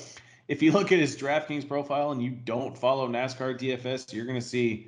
if 0.47 0.61
you 0.61 0.71
look 0.71 0.91
at 0.91 0.99
his 0.99 1.17
DraftKings 1.17 1.67
profile 1.67 2.11
and 2.11 2.21
you 2.23 2.31
don't 2.31 2.77
follow 2.77 3.07
NASCAR 3.07 3.59
DFS, 3.59 4.13
you're 4.13 4.25
going 4.25 4.39
to 4.39 4.45
see 4.45 4.87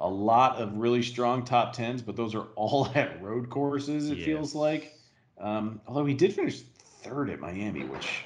a 0.00 0.08
lot 0.08 0.56
of 0.56 0.76
really 0.76 1.02
strong 1.02 1.44
top 1.44 1.72
tens, 1.72 2.02
but 2.02 2.16
those 2.16 2.34
are 2.34 2.46
all 2.56 2.86
at 2.96 3.22
road 3.22 3.48
courses. 3.48 4.10
It 4.10 4.24
feels 4.24 4.54
like. 4.56 4.96
Um, 5.38 5.80
although 5.86 6.04
he 6.04 6.14
did 6.14 6.34
finish 6.34 6.62
third 7.02 7.30
at 7.30 7.40
Miami, 7.40 7.84
which 7.84 8.22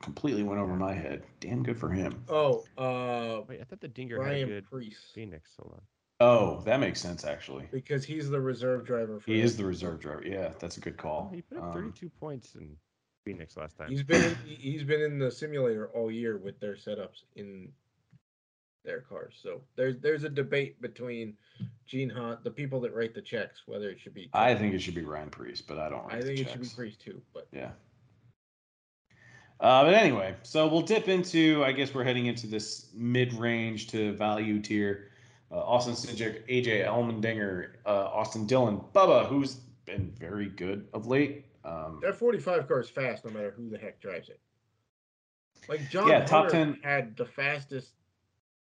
completely 0.00 0.42
went 0.42 0.60
over 0.60 0.74
my 0.76 0.92
head. 0.92 1.24
Damn 1.40 1.62
good 1.62 1.78
for 1.78 1.88
him. 1.90 2.22
Oh, 2.28 2.64
uh, 2.78 3.42
Wait, 3.48 3.60
I 3.60 3.64
thought 3.64 3.80
the 3.80 3.88
Dinger 3.88 4.16
had 4.22 4.26
a 4.26 4.34
Ryan 4.34 4.48
good 4.48 4.64
Preece 4.70 4.98
Phoenix. 5.14 5.50
Hold 5.58 5.74
on. 5.74 5.80
Oh, 6.20 6.60
that 6.64 6.78
makes 6.80 7.00
sense 7.00 7.24
actually. 7.24 7.66
because 7.72 8.04
he's 8.04 8.30
the 8.30 8.40
reserve 8.40 8.86
driver. 8.86 9.18
For 9.20 9.30
He 9.30 9.40
is 9.40 9.56
the 9.56 9.64
reserve 9.64 10.00
driver. 10.00 10.22
Yeah, 10.24 10.52
that's 10.58 10.76
a 10.76 10.80
good 10.80 10.94
Oh, 10.98 11.02
call. 11.02 11.30
he 11.34 11.42
put 11.42 11.58
up 11.58 11.64
Um, 11.64 11.72
32 11.72 12.08
points 12.08 12.54
in 12.54 12.76
Phoenix 13.24 13.56
last 13.56 13.76
time. 13.76 13.90
He's 13.90 14.02
been 14.04 14.22
in, 14.22 14.34
he's 14.44 14.84
been 14.84 15.00
in 15.02 15.18
the 15.18 15.30
simulator 15.30 15.88
all 15.88 16.10
year 16.10 16.38
with 16.38 16.60
their 16.60 16.74
setups 16.76 17.24
in 17.34 17.72
their 18.84 19.00
cars. 19.00 19.38
So 19.42 19.62
there's 19.76 19.96
there's 19.98 20.24
a 20.24 20.28
debate 20.28 20.80
between 20.80 21.36
Gene 21.86 22.10
Hunt, 22.10 22.44
the 22.44 22.50
people 22.50 22.80
that 22.82 22.94
write 22.94 23.14
the 23.14 23.22
checks, 23.22 23.62
whether 23.66 23.88
it 23.88 23.98
should 23.98 24.14
be. 24.14 24.28
I 24.34 24.54
think 24.54 24.74
it 24.74 24.80
should 24.80 24.94
be 24.94 25.04
Ryan 25.04 25.30
Preece, 25.30 25.62
but 25.62 25.78
I 25.78 25.88
don't. 25.88 26.00
I 26.04 26.14
write 26.16 26.20
the 26.20 26.26
think 26.36 26.40
it 26.40 26.50
should 26.50 26.60
be. 26.60 26.68
Preece 26.68 26.96
too, 26.96 27.20
but 27.32 27.48
Yeah. 27.52 27.70
Uh, 29.60 29.84
but 29.84 29.94
anyway, 29.94 30.34
so 30.42 30.66
we'll 30.66 30.82
dip 30.82 31.08
into. 31.08 31.64
I 31.64 31.72
guess 31.72 31.94
we're 31.94 32.04
heading 32.04 32.26
into 32.26 32.46
this 32.46 32.86
mid-range 32.94 33.88
to 33.88 34.12
value 34.14 34.60
tier. 34.60 35.10
Uh, 35.50 35.58
Austin 35.58 35.94
Cindric, 35.94 36.46
AJ 36.48 36.86
Allmendinger, 36.86 37.74
uh, 37.86 38.06
Austin 38.06 38.46
Dillon, 38.46 38.80
Bubba, 38.94 39.26
who's 39.26 39.54
been 39.86 40.12
very 40.18 40.46
good 40.46 40.88
of 40.92 41.06
late. 41.06 41.44
Um, 41.64 42.00
that 42.02 42.16
45 42.16 42.66
car 42.66 42.80
is 42.80 42.90
fast 42.90 43.24
no 43.24 43.30
matter 43.30 43.54
who 43.56 43.70
the 43.70 43.78
heck 43.78 44.00
drives 44.00 44.28
it. 44.28 44.40
Like 45.68 45.88
John 45.90 46.08
Yeah, 46.08 46.24
top 46.24 46.48
10 46.48 46.80
had 46.82 47.16
the 47.16 47.24
fastest 47.24 47.92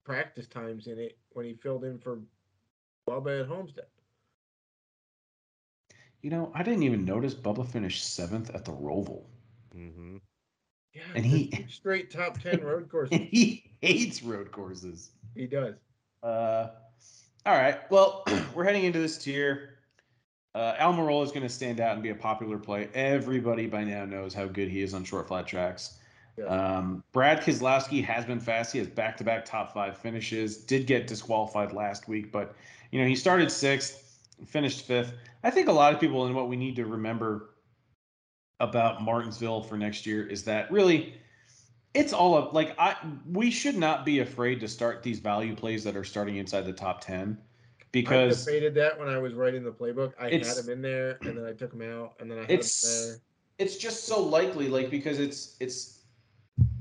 practice 0.04 0.48
times 0.48 0.88
in 0.88 0.98
it 0.98 1.18
when 1.34 1.46
he 1.46 1.54
filled 1.54 1.84
in 1.84 2.00
for 2.00 2.20
Bubba 3.08 3.42
at 3.42 3.48
Homestead. 3.48 3.86
you 6.22 6.30
know, 6.30 6.52
I 6.54 6.64
didn't 6.64 6.84
even 6.84 7.06
notice 7.06 7.34
Bubba 7.34 7.68
finished 7.68 8.14
seventh 8.14 8.50
at 8.52 8.66
the 8.66 8.72
Roval. 8.72 9.24
hmm 9.74 10.18
Yeah, 10.94 11.02
And 11.16 11.26
he- 11.26 11.66
straight 11.70 12.12
top 12.12 12.40
10 12.42 12.62
road 12.64 12.90
courses. 12.90 13.18
he 13.32 13.64
hates 13.82 14.22
road 14.24 14.52
courses. 14.52 15.12
he 15.36 15.48
does. 15.48 15.76
Uh, 16.24 16.68
all 17.46 17.56
right. 17.56 17.90
Well, 17.90 18.24
we're 18.56 18.64
heading 18.66 18.84
into 18.84 19.00
this 19.00 19.18
tier. 19.18 19.78
Uh, 20.54 20.74
Almirola 20.76 21.24
is 21.24 21.32
going 21.32 21.44
to 21.44 21.50
stand 21.50 21.80
out 21.80 21.94
and 21.94 22.04
be 22.04 22.10
a 22.10 22.16
popular 22.16 22.58
play. 22.58 22.90
Everybody 22.94 23.68
by 23.68 23.84
now 23.86 24.04
knows 24.06 24.34
how 24.34 24.46
good 24.48 24.68
he 24.68 24.82
is 24.82 24.94
on 24.94 25.04
short 25.06 25.28
flat 25.30 25.48
tracks. 25.48 25.98
Yeah. 26.38 26.46
Um, 26.46 27.04
Brad 27.14 27.42
Keselowski 27.42 28.04
has 28.04 28.26
been 28.26 28.40
fast. 28.40 28.74
He 28.74 28.80
has 28.80 28.88
back-to-back 28.88 29.46
top 29.46 29.74
five 29.74 29.98
finishes. 29.98 30.58
Did 30.58 30.88
get 30.88 31.08
disqualified 31.08 31.72
last 31.74 32.08
week, 32.10 32.32
but 32.32 32.54
you 32.92 33.02
know 33.02 33.08
he 33.08 33.16
started 33.16 33.50
sixth, 33.52 34.20
finished 34.46 34.86
fifth. 34.86 35.14
I 35.44 35.52
think 35.52 35.68
a 35.70 35.72
lot 35.74 35.94
of 35.94 36.00
people 36.00 36.26
and 36.26 36.36
what 36.36 36.50
we 36.50 36.56
need 36.58 36.76
to 36.78 36.86
remember 36.86 37.51
about 38.62 39.02
Martinsville 39.02 39.64
for 39.64 39.76
next 39.76 40.06
year 40.06 40.26
is 40.26 40.44
that 40.44 40.72
really 40.72 41.16
it's 41.94 42.14
all 42.14 42.38
of 42.38 42.54
like 42.54 42.74
I 42.80 42.96
we 43.30 43.52
should 43.52 43.76
not 43.76 44.06
be 44.06 44.20
afraid 44.20 44.60
to 44.62 44.68
start 44.68 45.04
these 45.04 45.20
value 45.20 45.56
plays 45.56 45.84
that 45.84 45.98
are 45.98 46.04
starting 46.04 46.38
inside 46.38 46.62
the 46.62 46.74
top 46.74 47.02
10 47.02 47.38
because 47.92 48.48
I 48.48 48.52
debated 48.52 48.76
that 48.76 48.98
when 48.98 49.10
I 49.10 49.18
was 49.18 49.34
writing 49.34 49.64
the 49.64 49.72
playbook. 49.72 50.14
I 50.18 50.30
had 50.30 50.46
him 50.46 50.70
in 50.70 50.82
there, 50.82 51.18
and 51.24 51.38
then 51.38 51.46
I 51.46 51.52
took 51.52 51.74
him 51.74 51.82
out, 51.82 52.14
and 52.22 52.32
then 52.32 52.38
I 52.38 52.42
had 52.42 52.52
it's 52.52 52.86
him 52.86 53.10
there. 53.10 53.22
it's 53.58 53.76
just 53.76 54.06
so 54.06 54.22
likely 54.22 54.70
like 54.70 54.90
because 54.90 55.20
it's 55.20 55.58
it's 55.60 56.04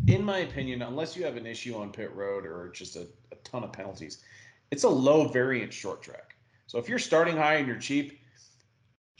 in 0.06 0.22
my 0.22 0.38
opinion 0.38 0.82
unless 0.82 1.16
you 1.16 1.24
have 1.24 1.36
an 1.36 1.46
issue 1.46 1.76
on 1.76 1.90
pit 1.90 2.14
road 2.14 2.44
or 2.44 2.70
just 2.72 2.96
a, 2.96 3.06
a 3.32 3.36
ton 3.44 3.64
of 3.64 3.72
penalties 3.72 4.22
it's 4.70 4.84
a 4.84 4.88
low 4.88 5.28
variance 5.28 5.74
short 5.74 6.02
track 6.02 6.34
so 6.66 6.78
if 6.78 6.88
you're 6.88 6.98
starting 6.98 7.36
high 7.36 7.54
and 7.56 7.66
you're 7.66 7.76
cheap 7.76 8.20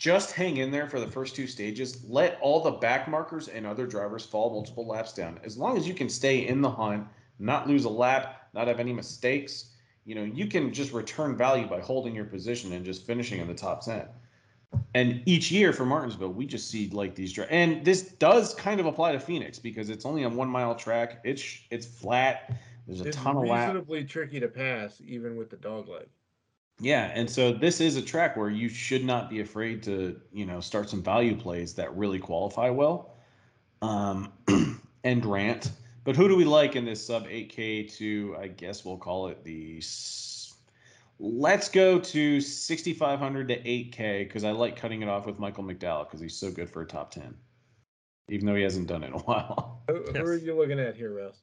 just 0.00 0.32
hang 0.32 0.56
in 0.56 0.70
there 0.70 0.88
for 0.88 0.98
the 0.98 1.06
first 1.06 1.36
two 1.36 1.46
stages 1.46 2.02
let 2.08 2.38
all 2.40 2.62
the 2.62 2.70
back 2.70 3.06
markers 3.06 3.48
and 3.48 3.66
other 3.66 3.86
drivers 3.86 4.24
fall 4.24 4.50
multiple 4.50 4.86
laps 4.86 5.12
down 5.12 5.38
as 5.44 5.58
long 5.58 5.76
as 5.76 5.86
you 5.86 5.92
can 5.92 6.08
stay 6.08 6.48
in 6.48 6.62
the 6.62 6.70
hunt 6.70 7.06
not 7.38 7.68
lose 7.68 7.84
a 7.84 7.88
lap 7.88 8.48
not 8.54 8.66
have 8.66 8.80
any 8.80 8.94
mistakes 8.94 9.72
you 10.06 10.14
know 10.14 10.24
you 10.24 10.46
can 10.46 10.72
just 10.72 10.92
return 10.94 11.36
value 11.36 11.66
by 11.66 11.78
holding 11.80 12.14
your 12.14 12.24
position 12.24 12.72
and 12.72 12.82
just 12.82 13.06
finishing 13.06 13.40
in 13.40 13.46
the 13.46 13.54
top 13.54 13.84
10 13.84 14.08
and 14.94 15.22
each 15.26 15.50
year 15.50 15.72
for 15.72 15.84
Martinsville, 15.84 16.32
we 16.32 16.46
just 16.46 16.70
see 16.70 16.88
like 16.90 17.16
these 17.16 17.32
dri 17.32 17.44
and 17.50 17.84
this 17.84 18.02
does 18.02 18.54
kind 18.54 18.78
of 18.78 18.86
apply 18.86 19.12
to 19.12 19.20
Phoenix 19.20 19.58
because 19.58 19.90
it's 19.90 20.04
only 20.04 20.22
a 20.22 20.28
one 20.28 20.48
mile 20.48 20.76
track. 20.76 21.20
It's 21.24 21.44
it's 21.70 21.86
flat. 21.86 22.56
There's 22.86 23.00
a 23.00 23.08
It's 23.08 23.16
ton 23.16 23.36
of 23.36 23.44
laps. 23.44 23.70
It's 23.70 23.74
reasonably 23.74 24.04
tricky 24.04 24.38
to 24.38 24.48
pass, 24.48 25.02
even 25.04 25.36
with 25.36 25.50
the 25.50 25.56
dog 25.56 25.88
leg. 25.88 26.06
Yeah, 26.80 27.12
and 27.14 27.28
so 27.28 27.52
this 27.52 27.80
is 27.80 27.96
a 27.96 28.02
track 28.02 28.36
where 28.36 28.48
you 28.48 28.68
should 28.68 29.04
not 29.04 29.28
be 29.28 29.40
afraid 29.40 29.82
to, 29.82 30.18
you 30.32 30.46
know, 30.46 30.60
start 30.60 30.88
some 30.88 31.02
value 31.02 31.36
plays 31.36 31.74
that 31.74 31.94
really 31.94 32.18
qualify 32.18 32.70
well, 32.70 33.16
um, 33.82 34.32
and 35.04 35.24
rant. 35.26 35.70
But 36.04 36.16
who 36.16 36.26
do 36.26 36.36
we 36.36 36.44
like 36.44 36.76
in 36.76 36.86
this 36.86 37.04
sub 37.06 37.26
8K 37.26 37.94
to? 37.98 38.36
I 38.40 38.48
guess 38.48 38.84
we'll 38.84 38.96
call 38.96 39.28
it 39.28 39.44
the. 39.44 39.78
s- 39.78 40.54
Let's 41.22 41.68
go 41.68 42.00
to 42.00 42.40
6,500 42.40 43.48
to 43.48 43.62
8K 43.62 44.20
because 44.26 44.42
I 44.42 44.52
like 44.52 44.74
cutting 44.76 45.02
it 45.02 45.08
off 45.08 45.26
with 45.26 45.38
Michael 45.38 45.64
McDowell 45.64 46.06
because 46.06 46.18
he's 46.18 46.34
so 46.34 46.50
good 46.50 46.70
for 46.70 46.80
a 46.80 46.86
top 46.86 47.10
10, 47.10 47.34
even 48.30 48.46
though 48.46 48.54
he 48.54 48.62
hasn't 48.62 48.86
done 48.86 49.04
it 49.04 49.08
in 49.08 49.12
a 49.12 49.18
while. 49.24 49.82
Who, 49.88 50.02
who 50.02 50.18
are 50.24 50.36
you 50.36 50.56
looking 50.56 50.80
at 50.80 50.96
here, 50.96 51.12
Russ? 51.14 51.42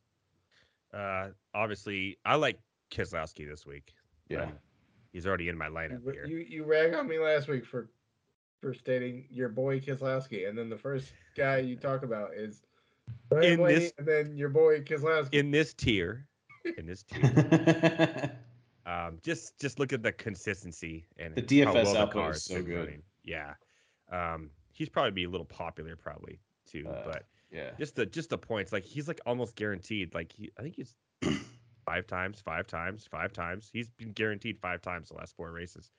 Uh, 0.91 1.29
obviously, 1.53 2.17
I 2.25 2.37
like 2.37 2.57
Keselowski 2.89 3.47
this 3.47 3.67
week. 3.67 3.93
Yeah. 4.29 4.49
He's 5.17 5.25
already 5.25 5.49
in 5.49 5.57
my 5.57 5.65
You, 5.65 5.71
lineup 5.73 6.11
here. 6.13 6.25
you 6.27 6.37
you 6.47 6.63
rag 6.63 6.93
on 6.93 7.07
me 7.07 7.17
last 7.17 7.47
week 7.47 7.65
for 7.65 7.89
for 8.61 8.71
stating 8.71 9.25
your 9.31 9.49
boy 9.49 9.79
Keselowski, 9.79 10.47
and 10.47 10.55
then 10.55 10.69
the 10.69 10.77
first 10.77 11.11
guy 11.35 11.57
you 11.57 11.75
talk 11.75 12.03
about 12.03 12.35
is 12.35 12.61
Ryan 13.31 13.51
In 13.53 13.57
Blaney, 13.57 13.79
this- 13.79 13.93
and 13.97 14.07
then 14.07 14.37
your 14.37 14.49
boy 14.49 14.81
Keselowski. 14.81 15.33
in 15.33 15.49
this 15.49 15.73
tier, 15.73 16.27
in 16.77 16.85
this 16.85 17.01
tier, 17.09 18.31
um, 18.85 19.17
just 19.23 19.59
just 19.59 19.79
look 19.79 19.91
at 19.91 20.03
the 20.03 20.11
consistency 20.11 21.07
and 21.17 21.33
The 21.33 21.41
how 21.65 21.73
DFS 21.73 21.83
well 21.95 22.07
the 22.13 22.29
is 22.29 22.43
so 22.43 22.61
good. 22.61 22.77
running. 22.77 23.01
Yeah, 23.23 23.55
um, 24.11 24.51
he's 24.71 24.87
probably 24.87 25.09
be 25.09 25.23
a 25.23 25.29
little 25.31 25.47
popular 25.47 25.95
probably 25.95 26.37
too, 26.67 26.85
Uh, 26.87 27.01
but 27.05 27.25
yeah. 27.51 27.71
just 27.79 27.95
the 27.95 28.05
just 28.05 28.29
the 28.29 28.37
points 28.37 28.71
like 28.71 28.85
he's 28.85 29.07
like 29.07 29.19
almost 29.25 29.55
guaranteed. 29.55 30.13
Like 30.13 30.31
he, 30.31 30.51
I 30.59 30.61
think 30.61 30.75
he's 30.75 30.93
five 31.87 32.05
times, 32.05 32.41
five 32.41 32.67
times, 32.67 33.07
five 33.09 33.31
times. 33.31 33.69
He's 33.71 33.87
been 33.87 34.11
guaranteed 34.11 34.59
five 34.59 34.81
times 34.81 35.07
the 35.07 35.15
last 35.15 35.35
four 35.35 35.51
races. 35.51 35.89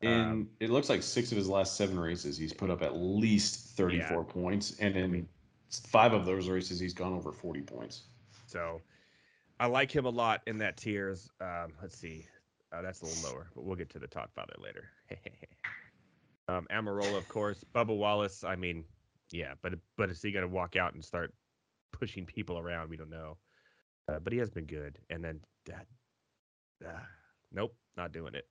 In 0.00 0.20
Um, 0.20 0.50
it 0.60 0.70
looks 0.70 0.88
like 0.88 1.02
six 1.02 1.32
of 1.32 1.36
his 1.36 1.48
last 1.48 1.76
seven 1.76 1.98
races, 1.98 2.38
he's 2.38 2.52
put 2.52 2.70
up 2.70 2.82
at 2.82 2.96
least 2.96 3.76
34 3.76 4.24
points, 4.24 4.78
and 4.78 4.96
in 4.96 5.28
five 5.70 6.12
of 6.12 6.24
those 6.24 6.48
races, 6.48 6.78
he's 6.78 6.94
gone 6.94 7.12
over 7.12 7.32
40 7.32 7.62
points. 7.62 8.02
So 8.46 8.80
I 9.58 9.66
like 9.66 9.90
him 9.90 10.06
a 10.06 10.10
lot 10.10 10.42
in 10.46 10.58
that 10.58 10.76
tiers. 10.76 11.28
Um, 11.40 11.72
let's 11.80 11.96
see. 11.96 12.26
Uh, 12.72 12.82
that's 12.82 13.02
a 13.02 13.06
little 13.06 13.30
lower, 13.30 13.50
but 13.54 13.64
we'll 13.64 13.76
get 13.76 13.90
to 13.90 13.98
the 13.98 14.06
Todd 14.06 14.28
Father 14.34 14.54
later. 14.58 14.90
um, 16.48 16.66
Almirola, 16.70 17.18
of 17.18 17.28
course. 17.28 17.64
Bubba 17.74 17.96
Wallace. 17.96 18.44
I 18.44 18.56
mean, 18.56 18.84
yeah, 19.30 19.54
but 19.60 19.74
but 19.96 20.08
is 20.10 20.22
he 20.22 20.32
going 20.32 20.48
to 20.48 20.52
walk 20.52 20.76
out 20.76 20.94
and 20.94 21.04
start 21.04 21.34
pushing 21.92 22.24
people 22.24 22.58
around? 22.58 22.88
We 22.88 22.96
don't 22.96 23.10
know. 23.10 23.36
Uh, 24.08 24.18
but 24.18 24.32
he 24.32 24.38
has 24.38 24.50
been 24.50 24.66
good. 24.66 24.98
And 25.10 25.24
then 25.24 25.40
that, 25.66 25.86
uh, 26.84 26.98
nope, 27.52 27.74
not 27.96 28.12
doing 28.12 28.34
it. 28.34 28.46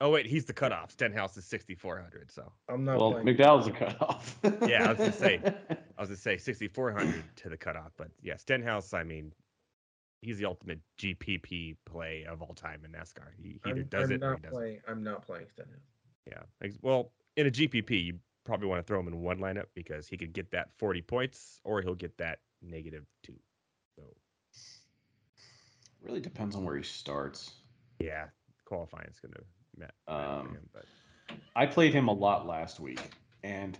Oh 0.00 0.10
wait, 0.10 0.26
he's 0.26 0.44
the 0.44 0.52
cutoff. 0.52 0.90
Stenhouse 0.90 1.36
is 1.36 1.44
6400. 1.46 2.30
So 2.30 2.52
I'm 2.68 2.84
not 2.84 2.98
Well, 2.98 3.12
playing. 3.12 3.26
McDowell's 3.26 3.66
a 3.68 3.70
cutoff. 3.70 4.38
Yeah, 4.68 4.84
I 4.84 4.88
was 4.90 4.98
gonna 4.98 5.12
say. 5.12 5.40
I 5.70 6.00
was 6.00 6.08
gonna 6.08 6.16
say 6.16 6.36
6400 6.36 7.24
to 7.36 7.48
the 7.48 7.56
cutoff, 7.56 7.92
but 7.96 8.08
yeah, 8.22 8.36
Stenhouse. 8.36 8.92
I 8.92 9.04
mean, 9.04 9.32
he's 10.20 10.38
the 10.38 10.46
ultimate 10.46 10.80
GPP 10.98 11.76
play 11.86 12.24
of 12.28 12.42
all 12.42 12.54
time 12.54 12.80
in 12.84 12.90
NASCAR. 12.92 13.28
He, 13.36 13.60
he 13.64 13.70
either 13.70 13.80
I'm, 13.82 13.86
does 13.86 14.04
I'm 14.10 14.12
it 14.12 14.22
or 14.22 14.30
not 14.30 14.36
he 14.36 14.42
doesn't. 14.42 14.50
playing. 14.50 14.80
I'm 14.88 15.02
not 15.04 15.22
playing 15.24 15.46
Stenhouse. 15.50 15.78
Yeah. 16.26 16.68
Well, 16.82 17.12
in 17.36 17.46
a 17.46 17.50
GPP, 17.50 18.04
you 18.04 18.18
probably 18.44 18.66
want 18.68 18.80
to 18.80 18.86
throw 18.86 19.00
him 19.00 19.08
in 19.08 19.20
one 19.22 19.38
lineup 19.38 19.66
because 19.74 20.08
he 20.08 20.16
could 20.16 20.32
get 20.32 20.50
that 20.50 20.68
40 20.78 21.02
points 21.02 21.60
or 21.64 21.80
he'll 21.82 21.94
get 21.94 22.16
that 22.18 22.40
negative 22.62 23.04
two. 23.22 23.34
So 23.96 24.02
really 26.04 26.20
depends 26.20 26.54
on 26.56 26.64
where 26.64 26.76
he 26.76 26.82
starts. 26.82 27.52
yeah, 27.98 28.26
qualifying 28.64 29.08
is 29.10 29.18
gonna 29.20 29.34
ma- 29.76 30.12
matter 30.12 30.40
Um, 30.40 30.54
him, 30.54 30.68
but 30.72 30.84
I 31.56 31.66
played 31.66 31.92
him 31.94 32.08
a 32.08 32.12
lot 32.12 32.46
last 32.46 32.80
week, 32.80 33.00
and 33.42 33.78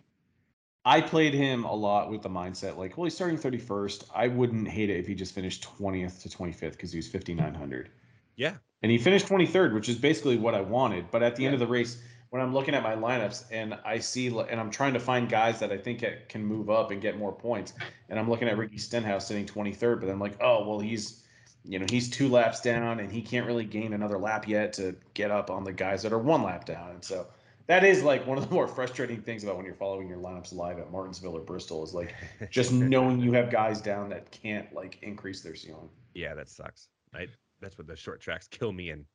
I 0.85 1.01
played 1.01 1.35
him 1.35 1.65
a 1.65 1.73
lot 1.75 2.11
with 2.11 2.23
the 2.23 2.29
mindset 2.29 2.77
like, 2.77 2.97
well, 2.97 3.05
he's 3.05 3.15
starting 3.15 3.39
31st. 3.39 4.05
I 4.15 4.29
wouldn't 4.29 4.69
hate 4.69 4.91
it 4.91 4.99
if 4.99 5.07
he 5.07 5.15
just 5.15 5.35
finished 5.35 5.65
20th 5.79 6.23
to 6.23 6.29
25th 6.29 6.73
because 6.73 6.93
he 6.93 6.99
was 6.99 7.09
5,900. 7.09 7.91
yeah, 8.37 8.55
And 8.83 8.93
he 8.93 8.99
finished 8.99 9.27
23rd, 9.27 9.73
which 9.73 9.89
is 9.89 9.97
basically 9.97 10.37
what 10.37 10.55
I 10.55 10.61
wanted. 10.61 11.11
But 11.11 11.23
at 11.23 11.37
the 11.37 11.47
end 11.47 11.55
of 11.55 11.61
the 11.61 11.67
race, 11.67 12.03
when 12.29 12.43
I'm 12.43 12.53
looking 12.53 12.75
at 12.75 12.83
my 12.83 12.95
lineups 12.97 13.45
and 13.51 13.79
I 13.85 13.99
see, 13.99 14.27
and 14.27 14.61
I'm 14.61 14.71
trying 14.71 14.93
to 14.93 15.01
find 15.01 15.27
guys 15.29 15.59
that 15.61 15.73
I 15.73 15.79
think 15.79 16.01
ca- 16.03 16.19
can 16.29 16.45
move 16.45 16.69
up 16.69 16.91
and 16.91 17.01
get 17.01 17.17
more 17.17 17.33
points, 17.33 17.73
and 18.11 18.19
I'm 18.19 18.29
looking 18.29 18.49
at 18.49 18.59
Ricky 18.59 18.77
Stenhouse 18.77 19.27
sitting 19.27 19.47
23rd, 19.47 20.01
but 20.03 20.11
I'm 20.11 20.21
like, 20.21 20.37
oh, 20.43 20.69
well, 20.69 20.81
he's, 20.81 21.24
you 21.65 21.79
know, 21.79 21.87
he's 21.89 22.11
two 22.11 22.29
laps 22.29 22.61
down 22.61 23.01
and 23.01 23.11
he 23.11 23.23
can't 23.23 23.47
really 23.47 23.65
gain 23.65 23.93
another 23.95 24.19
lap 24.19 24.47
yet 24.47 24.73
to 24.75 24.95
get 25.15 25.31
up 25.31 25.51
on 25.51 25.65
the 25.65 25.73
guys 25.73 26.03
that 26.03 26.13
are 26.13 26.19
one 26.19 26.43
lap 26.43 26.65
down. 26.67 26.91
And 26.91 27.05
so 27.05 27.27
that 27.67 27.85
is 27.85 28.03
like 28.03 28.27
one 28.27 28.37
of 28.37 28.47
the 28.49 28.55
more 28.55 28.69
frustrating 28.69 29.23
things 29.23 29.43
about 29.45 29.57
when 29.57 29.65
you're 29.65 29.75
following 29.75 30.09
your 30.09 30.19
lineups 30.19 30.55
live 30.55 30.79
at 30.79 30.93
Martinsville 30.93 31.37
or 31.37 31.41
Bristol 31.41 31.83
is 31.83 31.95
like 31.95 32.15
just 32.51 32.73
knowing 32.73 33.19
you 33.21 33.33
have 33.33 33.51
guys 33.51 33.81
down 33.81 34.11
that 34.11 34.31
can't 34.31 34.73
like 34.75 34.99
increase 35.03 35.41
their 35.41 35.55
ceiling. 35.55 35.89
yeah, 36.15 36.35
that 36.35 36.49
sucks. 36.51 36.89
I, 37.15 37.29
that's 37.61 37.79
what 37.79 37.87
the 37.87 37.97
short 37.97 38.21
tracks 38.21 38.47
kill 38.49 38.73
me 38.73 38.91
in 38.91 39.07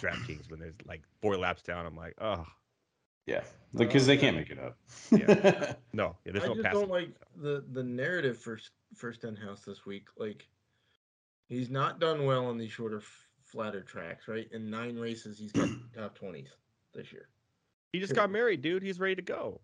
DraftKings 0.00 0.50
when 0.50 0.58
there's 0.58 0.74
like 0.84 1.02
four 1.20 1.36
laps 1.36 1.62
down. 1.62 1.86
I'm 1.86 1.96
like, 1.96 2.14
oh 2.20 2.44
Yeah, 3.26 3.44
because 3.74 4.06
they 4.06 4.16
can't 4.16 4.36
make 4.36 4.50
it 4.50 4.58
up. 4.58 4.76
Yeah. 5.12 5.74
no, 5.92 6.16
yeah, 6.24 6.32
I 6.34 6.46
no 6.46 6.54
just 6.54 6.62
passing. 6.62 6.80
don't 6.80 6.90
like 6.90 7.10
the 7.40 7.64
the 7.72 7.82
narrative 7.84 8.38
for 8.38 8.56
S- 8.56 8.70
for 8.96 9.12
Stenhouse 9.12 9.60
this 9.60 9.86
week. 9.86 10.08
Like, 10.16 10.48
he's 11.52 11.70
not 11.70 12.00
done 12.00 12.24
well 12.24 12.46
on 12.46 12.58
these 12.58 12.72
shorter, 12.72 13.02
flatter 13.44 13.82
tracks. 13.82 14.28
Right, 14.28 14.48
in 14.52 14.70
nine 14.70 14.96
races, 14.96 15.38
he's 15.38 15.52
got 15.52 15.68
top 15.96 16.14
twenties 16.18 16.48
this 16.94 17.12
year. 17.12 17.28
He 17.92 18.00
just 18.00 18.14
got 18.14 18.30
married, 18.30 18.62
dude. 18.62 18.82
He's 18.82 18.98
ready 18.98 19.16
to 19.16 19.22
go. 19.22 19.60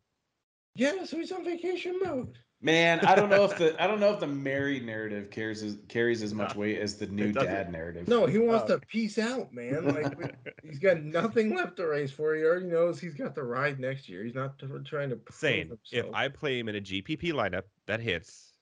Yeah, 0.74 1.04
so 1.04 1.16
he's 1.16 1.32
on 1.32 1.44
vacation 1.44 1.98
mode. 2.04 2.38
Man, 2.60 3.00
I 3.00 3.14
don't 3.14 3.30
know 3.30 3.44
if 3.44 3.56
the 3.56 3.80
I 3.82 3.86
don't 3.86 4.00
know 4.00 4.12
if 4.12 4.20
the 4.20 4.26
married 4.26 4.84
narrative 4.84 5.30
carries 5.30 5.62
as, 5.62 5.78
carries 5.88 6.22
as 6.22 6.34
much 6.34 6.54
No, 6.54 6.60
weight 6.60 6.78
as 6.78 6.96
the 6.96 7.06
new 7.06 7.32
dad 7.32 7.72
narrative. 7.72 8.08
No, 8.08 8.26
he 8.26 8.38
wants 8.38 8.70
Oh. 8.70 8.78
to 8.78 8.86
peace 8.86 9.16
out, 9.18 9.52
man. 9.52 9.86
Like 9.86 10.44
he's 10.64 10.78
got 10.78 11.02
nothing 11.02 11.54
left 11.54 11.76
to 11.76 11.86
race 11.86 12.10
for. 12.10 12.34
He 12.34 12.42
already 12.42 12.66
knows 12.66 13.00
he's 13.00 13.14
got 13.14 13.34
the 13.34 13.44
ride 13.44 13.78
next 13.78 14.08
year. 14.08 14.24
He's 14.24 14.34
not 14.34 14.58
trying 14.58 15.10
to 15.10 15.16
prove 15.16 15.36
Saying 15.36 15.78
if. 15.92 16.06
I 16.12 16.28
play 16.28 16.58
him 16.58 16.68
in 16.68 16.76
a 16.76 16.80
GPP 16.80 17.32
lineup 17.32 17.62
that 17.86 18.00
hits, 18.00 18.52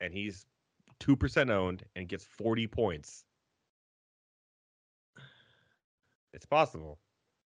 and 0.00 0.12
he's 0.14 0.46
two 1.02 1.16
percent 1.16 1.50
owned 1.50 1.82
and 1.96 2.08
gets 2.08 2.24
forty 2.24 2.68
points, 2.68 3.24
it's 6.32 6.46
possible. 6.46 7.00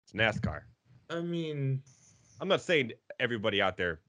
It's 0.04 0.12
mm-hmm. 0.12 0.48
NASCAR. 0.48 0.62
I 1.08 1.20
mean, 1.20 1.80
I'm 2.40 2.48
not 2.48 2.60
saying 2.60 2.92
everybody 3.20 3.62
out 3.62 3.76
there, 3.76 4.00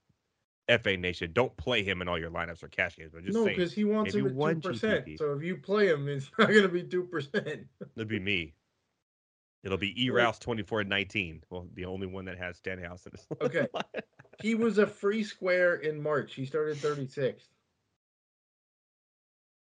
FA 0.81 0.97
Nation, 0.97 1.31
don't 1.33 1.55
play 1.55 1.83
him 1.83 2.01
in 2.01 2.07
all 2.07 2.17
your 2.17 2.31
lineups 2.31 2.63
or 2.63 2.67
cash 2.67 2.95
games. 2.97 3.11
But 3.13 3.25
just 3.25 3.37
no, 3.37 3.45
because 3.45 3.71
he 3.71 3.85
wants 3.85 4.15
him 4.15 4.25
at 4.25 4.33
two 4.33 4.69
percent. 4.69 5.05
So 5.19 5.33
if 5.33 5.43
you 5.43 5.57
play 5.57 5.87
him, 5.87 6.07
it's 6.07 6.31
not 6.39 6.47
going 6.47 6.63
to 6.63 6.69
be 6.69 6.83
two 6.83 7.03
percent. 7.03 7.67
it'll 7.95 8.07
be 8.07 8.19
me. 8.19 8.55
It'll 9.63 9.77
be 9.77 10.01
E 10.03 10.09
Rouse 10.09 10.39
24 10.39 10.81
and 10.81 10.89
19. 10.89 11.43
Well, 11.49 11.67
the 11.73 11.85
only 11.85 12.07
one 12.07 12.25
that 12.25 12.37
has 12.37 12.57
Stenhouse 12.57 13.05
in 13.05 13.11
his 13.11 13.25
Okay. 13.41 13.67
He 14.41 14.55
was 14.55 14.77
a 14.77 14.87
free 14.87 15.23
square 15.23 15.75
in 15.75 16.01
March. 16.01 16.35
He 16.35 16.45
started 16.45 16.77
36th. 16.77 17.47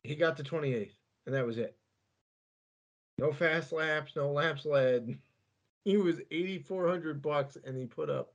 He 0.06 0.14
got 0.14 0.36
to 0.36 0.42
28th, 0.44 0.92
and 1.26 1.34
that 1.34 1.44
was 1.46 1.58
it. 1.58 1.76
No 3.18 3.32
fast 3.32 3.72
laps, 3.72 4.14
no 4.16 4.30
laps 4.32 4.64
led. 4.64 5.18
He 5.84 5.96
was 5.96 6.18
8,400 6.32 7.22
bucks, 7.22 7.56
and 7.64 7.76
he 7.76 7.86
put 7.86 8.10
up 8.10 8.34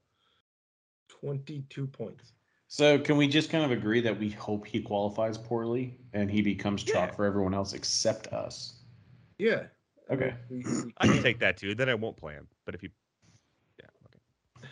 22 1.10 1.86
points. 1.86 2.32
So 2.70 2.98
can 2.98 3.18
we 3.18 3.28
just 3.28 3.50
kind 3.50 3.66
of 3.66 3.72
agree 3.72 4.00
that 4.00 4.18
we 4.18 4.30
hope 4.30 4.66
he 4.66 4.82
qualifies 4.82 5.38
poorly 5.38 5.98
and 6.14 6.32
he 6.32 6.42
becomes 6.42 6.82
chalk 6.82 7.10
Yeah. 7.10 7.16
for 7.18 7.26
everyone 7.26 7.54
else 7.54 7.74
except 7.74 8.28
us? 8.28 8.76
Yeah. 9.38 9.64
Okay. 10.10 10.34
we- 10.50 10.60
we 10.60 10.94
I 11.00 11.08
can 11.08 11.22
take 11.22 11.40
that 11.40 11.58
too. 11.58 11.76
Then 11.76 11.90
I 11.90 11.94
won't 11.96 12.16
play 12.16 12.36
him. 12.36 12.48
But 12.66 12.74
if 12.76 12.84
you, 12.84 12.90
yeah, 13.78 13.88
okay. 14.06 14.68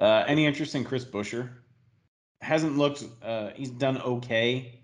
Uh, 0.00 0.24
any 0.26 0.46
interest 0.46 0.74
in 0.74 0.82
Chris 0.82 1.04
Buescher? 1.04 1.50
Hasn't 2.40 2.78
looked. 2.78 3.04
Uh, 3.22 3.50
he's 3.54 3.68
done 3.70 4.00
okay 4.00 4.80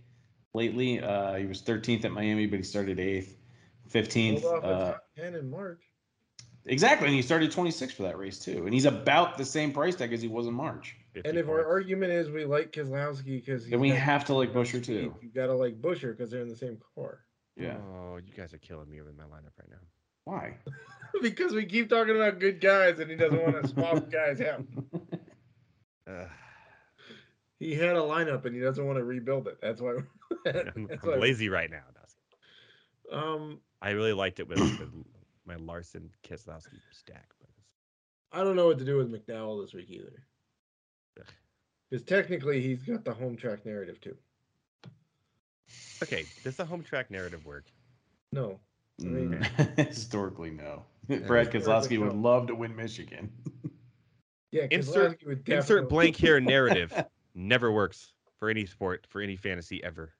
lately. 0.55 1.01
Uh, 1.03 1.35
he 1.35 1.47
was 1.47 1.61
13th 1.63 2.05
at 2.05 2.13
Miami, 2.13 2.47
but 2.47 2.57
he 2.59 2.63
started 2.63 2.99
eighth, 3.01 3.37
15th. 3.93 4.43
pulled 4.43 4.55
off 4.55 4.65
Uh, 4.65 4.93
top 4.93 5.05
10 5.17 5.35
in 5.35 5.51
March. 5.51 5.81
exactly, 6.67 7.09
and 7.09 7.15
he 7.17 7.23
started 7.23 7.51
26th 7.51 7.93
for 7.93 8.05
that 8.05 8.17
race 8.19 8.39
too. 8.39 8.65
And 8.65 8.73
he's 8.73 8.87
about 8.87 9.37
the 9.37 9.45
same 9.45 9.73
price 9.73 9.95
tag 9.97 10.13
as 10.13 10.23
he 10.23 10.29
was 10.29 10.47
in 10.47 10.55
March. 10.55 10.97
And 11.25 11.37
if 11.37 11.49
our 11.49 11.65
argument 11.65 12.11
is 12.13 12.31
we 12.31 12.45
like 12.45 12.73
Keselowski 12.73 13.45
because 13.45 13.69
Then 13.69 13.79
we 13.81 13.91
have 13.91 14.25
to 14.27 14.35
like 14.35 14.53
Buescher 14.53 14.83
too. 14.83 15.15
You 15.23 15.29
got 15.35 15.47
to 15.47 15.55
like 15.55 15.81
Buescher 15.81 16.17
because 16.17 16.31
they're 16.31 16.41
in 16.43 16.49
the 16.49 16.57
same 16.57 16.79
car. 16.97 17.21
Yeah. 17.57 17.77
Oh, 17.93 18.17
you 18.17 18.33
guys 18.37 18.53
are 18.53 18.59
killing 18.59 18.91
me 18.91 19.01
with 19.01 19.17
my 19.17 19.23
lineup 19.25 19.53
right 19.61 19.71
now. 19.71 19.77
Why? 20.25 20.57
because 21.23 21.53
we 21.53 21.67
keep 21.67 21.89
talking 21.89 22.17
about 22.17 22.41
good 22.41 22.61
guys 22.61 22.99
and 22.99 23.09
he 23.11 23.17
doesn't 23.17 23.41
want 23.41 23.63
to 23.63 23.69
swap 23.69 24.11
guys 24.11 24.41
out. 24.41 24.65
Ugh. 26.09 26.29
He 27.61 27.75
had 27.75 27.97
a 27.97 28.01
lineup 28.01 28.45
and 28.45 28.55
he 28.55 28.61
doesn't 28.61 28.85
want 28.85 28.99
to 28.99 29.05
rebuild 29.05 29.47
it. 29.49 29.59
That's 29.63 29.81
why. 29.81 29.93
I'm, 30.47 30.87
that's 30.89 31.05
I'm 31.05 31.11
why 31.11 31.17
lazy 31.17 31.49
right 31.49 31.71
now. 31.71 31.83
Dustin. 31.95 33.19
um, 33.19 33.61
I 33.81 33.91
really 33.91 34.13
liked 34.13 34.41
it 34.41 34.49
with, 34.49 34.59
with 34.79 34.91
my 35.47 35.57
Larson 35.57 36.11
Keselowski 36.27 36.79
stack. 36.93 37.29
But 37.41 37.49
it's- 37.51 37.65
I 38.33 38.43
don't 38.45 38.57
know 38.57 38.67
what 38.67 38.79
to 38.79 38.85
do 38.85 38.97
with 38.97 39.11
McDowell 39.13 39.63
this 39.65 39.75
week 39.75 39.91
either. 39.91 40.23
Because 41.91 42.05
technically 42.05 42.61
he's 42.61 42.83
got 42.83 43.05
the 43.05 43.13
home 43.15 43.37
track 43.37 43.65
narrative 43.65 44.01
too. 44.01 44.17
Okay, 46.03 46.25
does 46.43 46.57
the 46.57 46.65
home 46.65 46.83
track 46.83 47.11
narrative 47.11 47.45
work? 47.47 47.67
No. 48.33 48.59
I 49.01 49.05
mean- 49.05 49.31
Mm, 49.35 49.79
Historically, 49.89 50.51
no. 50.51 50.85
Brad 51.09 51.53
Historically, 51.53 51.61
Keselowski 51.61 51.99
would 52.01 52.15
no. 52.15 52.21
love 52.21 52.47
to 52.47 52.55
win 52.55 52.75
Michigan. 52.77 53.31
Yeah, 54.53 54.67
Insert- 54.71 55.19
Keselowski 55.21 55.27
would 55.27 55.49
Insert 55.49 55.89
blank 55.89 56.15
here 56.17 56.39
narrative 56.41 56.93
never 57.35 57.73
works 57.73 58.13
for 58.39 58.49
any 58.49 58.67
sport, 58.67 59.07
for 59.09 59.21
any 59.21 59.37
fantasy 59.37 59.83
ever. 59.85 60.13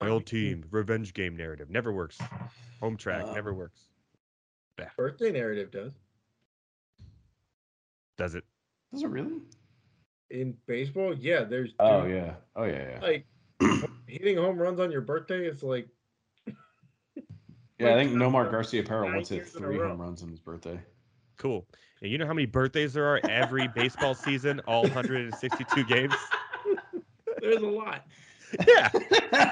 My 0.00 0.08
old 0.08 0.26
team, 0.26 0.64
revenge 0.70 1.14
game 1.14 1.36
narrative 1.36 1.70
never 1.70 1.92
works. 1.92 2.18
Home 2.80 2.96
track 2.96 3.24
never 3.32 3.50
Um, 3.50 3.56
works. 3.56 3.88
Birthday 4.96 5.30
narrative 5.30 5.70
does. 5.70 5.92
Does 8.18 8.34
it? 8.34 8.44
Does 8.92 9.02
it 9.02 9.08
really? 9.08 9.40
In 10.30 10.56
baseball, 10.66 11.14
yeah, 11.14 11.44
there's 11.44 11.74
Oh 11.78 12.02
dude, 12.02 12.16
yeah. 12.16 12.34
Oh 12.56 12.64
yeah. 12.64 12.90
Yeah. 12.90 13.00
like 13.00 13.26
hitting 14.06 14.36
home 14.36 14.58
runs 14.58 14.80
on 14.80 14.90
your 14.90 15.00
birthday 15.00 15.46
is 15.46 15.62
like 15.62 15.88
yeah 17.78 17.90
I 17.90 17.94
think 17.94 18.12
Nomar 18.14 18.50
Garciaparra 18.50 19.04
nine 19.06 19.14
once 19.16 19.28
hit 19.28 19.36
years 19.36 19.54
in 19.54 19.64
a 19.64 19.66
three 19.66 19.78
home 19.78 20.00
runs 20.00 20.22
on 20.22 20.30
his 20.30 20.40
birthday. 20.40 20.78
Cool. 21.36 21.66
And 22.00 22.10
you 22.10 22.18
know 22.18 22.26
how 22.26 22.34
many 22.34 22.46
birthdays 22.46 22.92
there 22.92 23.06
are 23.06 23.20
every 23.28 23.68
baseball 23.68 24.14
season, 24.14 24.60
all 24.66 24.82
162 24.82 25.84
games? 25.84 26.14
there's 27.40 27.62
a 27.62 27.66
lot. 27.66 28.06
Yeah. 28.66 28.90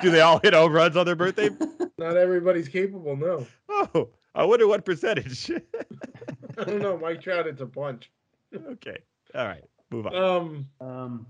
Do 0.02 0.10
they 0.10 0.20
all 0.20 0.38
hit 0.38 0.54
home 0.54 0.72
runs 0.72 0.96
on 0.96 1.06
their 1.06 1.16
birthday? 1.16 1.50
Not 1.98 2.16
everybody's 2.16 2.68
capable, 2.68 3.16
no. 3.16 3.46
Oh, 3.68 4.10
I 4.34 4.44
wonder 4.44 4.66
what 4.66 4.84
percentage. 4.84 5.50
I 6.58 6.64
don't 6.64 6.80
know. 6.82 6.98
Mike 6.98 7.22
Trout, 7.22 7.46
it's 7.46 7.60
a 7.60 7.66
bunch. 7.66 8.10
okay. 8.54 8.98
All 9.34 9.46
right. 9.46 9.64
Move 9.90 10.06
on. 10.06 10.14
Um, 10.14 10.66
Um, 10.80 11.26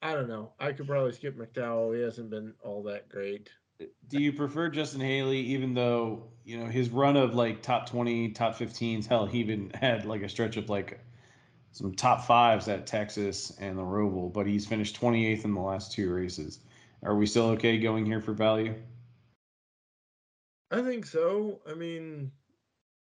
I 0.00 0.14
don't 0.14 0.28
know. 0.28 0.52
I 0.60 0.72
could 0.72 0.86
probably 0.86 1.12
skip 1.12 1.36
McDowell. 1.36 1.96
He 1.96 2.02
hasn't 2.02 2.30
been 2.30 2.54
all 2.62 2.82
that 2.84 3.08
great. 3.08 3.50
Do 4.08 4.20
you 4.20 4.32
prefer 4.32 4.68
Justin 4.68 5.00
Haley, 5.00 5.40
even 5.40 5.74
though 5.74 6.24
you 6.44 6.58
know 6.58 6.66
his 6.66 6.90
run 6.90 7.16
of 7.16 7.34
like 7.34 7.62
top 7.62 7.88
twenty, 7.88 8.30
top 8.30 8.56
15s? 8.56 9.06
Hell, 9.06 9.26
he 9.26 9.38
even 9.38 9.70
had 9.74 10.04
like 10.04 10.22
a 10.22 10.28
stretch 10.28 10.56
of 10.56 10.68
like 10.68 11.00
some 11.72 11.94
top 11.94 12.24
fives 12.24 12.68
at 12.68 12.86
Texas 12.86 13.56
and 13.60 13.78
the 13.78 13.82
Roval, 13.82 14.32
but 14.32 14.46
he's 14.46 14.66
finished 14.66 15.00
28th 15.00 15.44
in 15.44 15.54
the 15.54 15.60
last 15.60 15.92
two 15.92 16.12
races. 16.12 16.60
Are 17.02 17.14
we 17.14 17.26
still 17.26 17.50
okay 17.50 17.78
going 17.78 18.04
here 18.06 18.20
for 18.20 18.32
value? 18.32 18.74
I 20.70 20.82
think 20.82 21.06
so. 21.06 21.60
I 21.68 21.74
mean, 21.74 22.32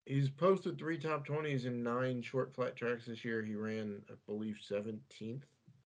he's 0.06 0.28
posted 0.28 0.78
three 0.78 0.98
top 0.98 1.26
20s 1.26 1.66
in 1.66 1.82
nine 1.82 2.22
short 2.22 2.54
flat 2.54 2.74
tracks 2.76 3.06
this 3.06 3.24
year. 3.24 3.42
He 3.42 3.54
ran, 3.54 4.02
I 4.10 4.14
believe, 4.26 4.58
17th. 4.68 5.42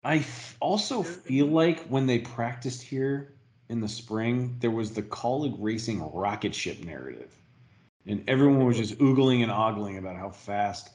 I 0.03 0.17
f- 0.17 0.57
also 0.59 1.03
feel 1.03 1.45
like 1.45 1.85
when 1.87 2.07
they 2.07 2.19
practiced 2.19 2.81
here 2.81 3.33
in 3.71 3.79
the 3.79 3.87
spring, 3.87 4.55
there 4.59 4.69
was 4.69 4.91
the 4.91 5.01
Kaulig 5.01 5.55
Racing 5.57 6.01
rocket 6.11 6.53
ship 6.53 6.83
narrative. 6.83 7.33
And 8.05 8.23
everyone 8.27 8.65
was 8.65 8.77
just 8.77 8.97
oogling 8.99 9.43
and 9.43 9.51
ogling 9.51 9.97
about 9.97 10.17
how 10.17 10.29
fast 10.29 10.89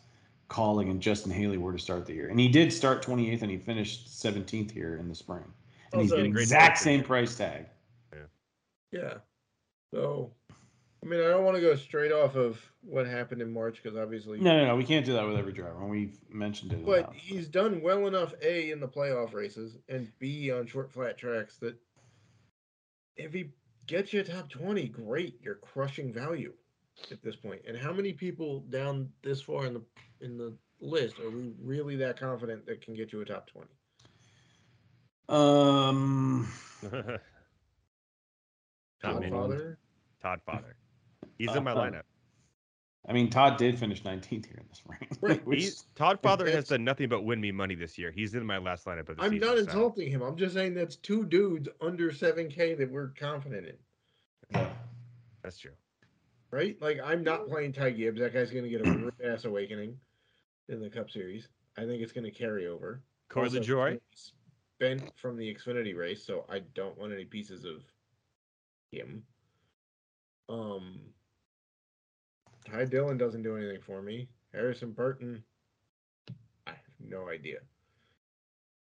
Kaulig 0.51 0.91
and 0.91 1.01
Justin 1.01 1.33
Haley 1.33 1.57
were 1.57 1.73
to 1.73 1.79
start 1.79 2.05
the 2.05 2.13
year. 2.13 2.29
And 2.29 2.39
he 2.39 2.49
did 2.49 2.71
start 2.73 3.03
28th 3.05 3.43
and 3.43 3.51
he 3.51 3.57
finished 3.57 4.09
17th 4.09 4.71
here 4.71 4.97
in 4.99 5.09
the 5.09 5.15
spring. 5.15 5.45
And 5.93 6.03
he's 6.03 6.13
Also- 6.13 6.23
the 6.23 6.29
exact 6.29 6.79
same 6.79 7.03
price 7.03 7.35
tag. 7.37 7.67
Yeah. 8.93 9.15
So, 9.95 10.33
I 10.51 11.07
mean, 11.07 11.21
I 11.21 11.29
don't 11.29 11.45
want 11.45 11.57
to 11.57 11.61
go 11.61 11.75
straight 11.77 12.13
off 12.13 12.35
of 12.37 12.61
what 12.83 13.07
happened 13.07 13.41
in 13.41 13.53
March 13.53 13.83
because 13.83 13.97
obviously, 13.97 14.39
No, 14.41 14.57
no, 14.57 14.67
no. 14.67 14.77
We 14.77 14.85
can't 14.85 15.05
do 15.07 15.13
that 15.15 15.27
with 15.27 15.37
every 15.37 15.53
driver. 15.53 15.81
And 15.81 15.91
we've 15.91 16.19
mentioned 16.29 16.73
it. 16.73 16.85
but 16.85 16.99
enough. 17.01 17.15
he's 17.15 17.49
done 17.49 17.81
well 17.81 18.07
enough 18.07 18.35
A 18.43 18.71
in 18.71 18.81
the 18.81 18.89
playoff 18.89 19.33
races 19.33 19.79
and 19.89 20.11
B 20.19 20.51
on 20.51 20.67
short 20.67 20.91
flat 20.93 21.17
tracks 21.17 21.57
that 21.59 21.77
if 23.17 23.33
he 23.33 23.51
gets 23.87 24.13
you 24.13 24.21
a 24.21 24.25
top 24.25 24.49
20, 24.51 24.89
great. 24.89 25.39
You're 25.43 25.57
crushing 25.57 26.13
value 26.13 26.53
at 27.11 27.23
this 27.23 27.37
point. 27.37 27.63
And 27.67 27.77
how 27.77 27.93
many 27.93 28.13
people 28.13 28.61
down 28.71 29.09
this 29.23 29.41
far 29.43 29.67
in 29.67 29.75
the 29.75 29.83
in 30.21 30.37
the 30.39 30.55
list 30.81 31.19
are 31.21 31.31
we 31.31 31.53
really 31.63 31.97
that 31.97 32.19
confident 32.19 32.67
that 32.67 32.81
can 32.83 32.95
get 32.95 33.13
you 33.13 33.21
a 33.21 33.25
top 33.25 33.47
20? 33.49 33.67
Um, 35.29 36.49
Todd 39.03 39.25
Father. 39.31 39.79
Todd 40.23 40.41
Father. 40.47 40.77
He's 41.39 41.55
in 41.55 41.65
my 41.65 41.73
Uh, 41.73 41.77
lineup. 41.77 42.03
I 43.09 43.13
mean, 43.13 43.31
Todd 43.31 43.57
did 43.57 43.79
finish 43.79 44.03
19th 44.03 44.47
here 44.47 44.57
in 44.59 44.67
the 44.69 44.75
spring. 44.75 44.99
Right, 45.21 45.47
which- 45.47 45.75
Todd 45.95 46.19
Father 46.23 46.45
has 46.47 46.55
that's- 46.55 46.69
done 46.71 46.85
nothing 46.85 47.09
but 47.09 47.23
win 47.25 47.41
me 47.41 47.53
money 47.53 47.75
this 47.77 47.97
year. 47.99 48.11
He's 48.11 48.35
in 48.35 48.45
my 48.45 48.59
last 48.59 48.85
lineup 48.85 49.09
of 49.09 49.17
the 49.17 49.23
I'm 49.23 49.31
season. 49.33 49.47
not 49.49 49.57
so- 49.57 49.63
insulting 49.65 50.11
him. 50.11 50.23
I'm 50.23 50.37
just 50.37 50.55
saying 50.55 50.75
that's 50.75 50.97
two 50.97 51.25
dudes 51.25 51.69
under 51.81 52.11
7K 52.11 52.77
that 52.79 52.91
we're 52.91 53.09
confident 53.19 53.69
in. 53.69 54.67
That's 55.43 55.59
true. 55.59 55.73
right? 56.51 56.77
Like 56.83 56.99
I'm 57.05 57.23
not 57.23 57.47
playing 57.49 57.73
Ty 57.75 57.91
Gibbs. 57.91 58.21
That 58.21 58.33
guy's 58.35 58.51
gonna 58.51 58.69
get 58.69 58.87
a 58.87 58.91
rude 58.91 59.15
ass 59.25 59.45
awakening 59.45 59.97
in 60.69 60.81
the 60.81 60.91
Cup 60.91 61.11
Series. 61.11 61.47
I 61.79 61.85
think 61.85 62.03
it's 62.03 62.13
gonna 62.13 62.31
carry 62.33 62.67
over. 62.67 63.03
Corey 63.29 63.47
Also, 63.47 63.59
he's 63.61 63.69
LaJoie. 63.69 64.01
Spent 64.81 65.13
from 65.17 65.37
the 65.37 65.55
Xfinity 65.55 65.97
race, 65.97 66.25
so 66.25 66.45
I 66.51 66.61
don't 66.75 66.99
want 66.99 67.13
any 67.13 67.25
pieces 67.25 67.65
of 67.65 67.83
him. 68.91 69.23
Um, 70.49 71.01
Ty 72.77 72.85
Dillon 72.85 73.17
doesn't 73.17 73.43
do 73.43 73.57
anything 73.57 73.81
for 73.81 74.03
me. 74.03 74.29
Harrison 74.53 74.93
Burton, 74.93 75.43
I 76.67 76.71
have 76.73 76.79
no 77.09 77.31
idea. 77.31 77.59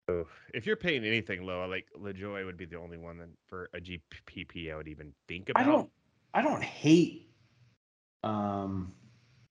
Oh, 0.07 0.25
if 0.53 0.65
you're 0.65 0.77
paying 0.77 1.03
anything 1.03 1.45
low, 1.45 1.67
like 1.67 1.88
LaJoie 1.99 2.45
would 2.45 2.55
be 2.55 2.63
the 2.65 2.77
only 2.77 2.97
one 2.97 3.17
that 3.17 3.27
for 3.47 3.69
a 3.73 3.79
GPP 3.81 4.71
I 4.71 4.77
would 4.77 4.88
even 4.88 5.11
think 5.27 5.49
about. 5.49 5.61
I 5.61 5.65
don't 5.65 5.89
I 6.34 6.41
don't 6.41 6.63
hate 6.63 7.29
um 8.23 8.93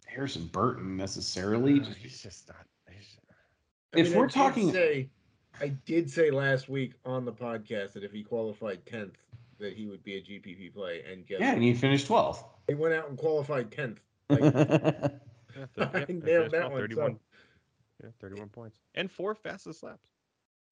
Harrison 0.07 0.47
Burton 0.47 0.97
necessarily. 0.97 1.81
Uh, 1.81 1.85
Just, 1.85 1.99
he's 1.99 2.23
just 2.23 2.49
not. 2.49 2.67
he's- 2.91 3.17
If 3.95 4.09
mean, 4.11 4.19
we're 4.19 4.27
did 4.29 4.35
talking- 4.35 4.73
say, 4.73 5.11
I 5.61 5.69
did 5.85 6.11
say 6.11 6.31
last 6.31 6.71
week 6.71 6.95
on 7.05 7.27
the 7.27 7.33
podcast 7.33 7.93
that 7.93 8.03
if 8.05 8.13
he 8.13 8.23
qualified 8.23 8.85
tenth, 8.87 9.17
that 9.59 9.75
he 9.75 9.87
would 9.87 10.03
be 10.03 10.17
a 10.17 10.21
GPP 10.23 10.73
play, 10.73 11.03
and 11.11 11.27
guess 11.27 11.41
yeah, 11.41 11.53
and 11.53 11.63
he 11.63 11.75
finished 11.75 12.09
12th. 12.09 12.45
he 12.69 12.75
went 12.75 12.95
out 12.95 13.09
and 13.11 13.19
qualified 13.19 13.71
tenth. 13.71 14.01
Yeah, 15.55 15.67
th- 15.77 15.89
I 15.95 15.99
yeah, 16.09 16.15
nailed 16.25 16.51
that 16.53 16.71
one, 16.71 16.81
31, 16.81 17.13
so- 17.15 17.21
yeah, 18.03 18.11
31 18.21 18.49
points 18.49 18.79
and 18.95 19.11
four 19.11 19.35
fastest 19.35 19.83
laps. 19.83 20.09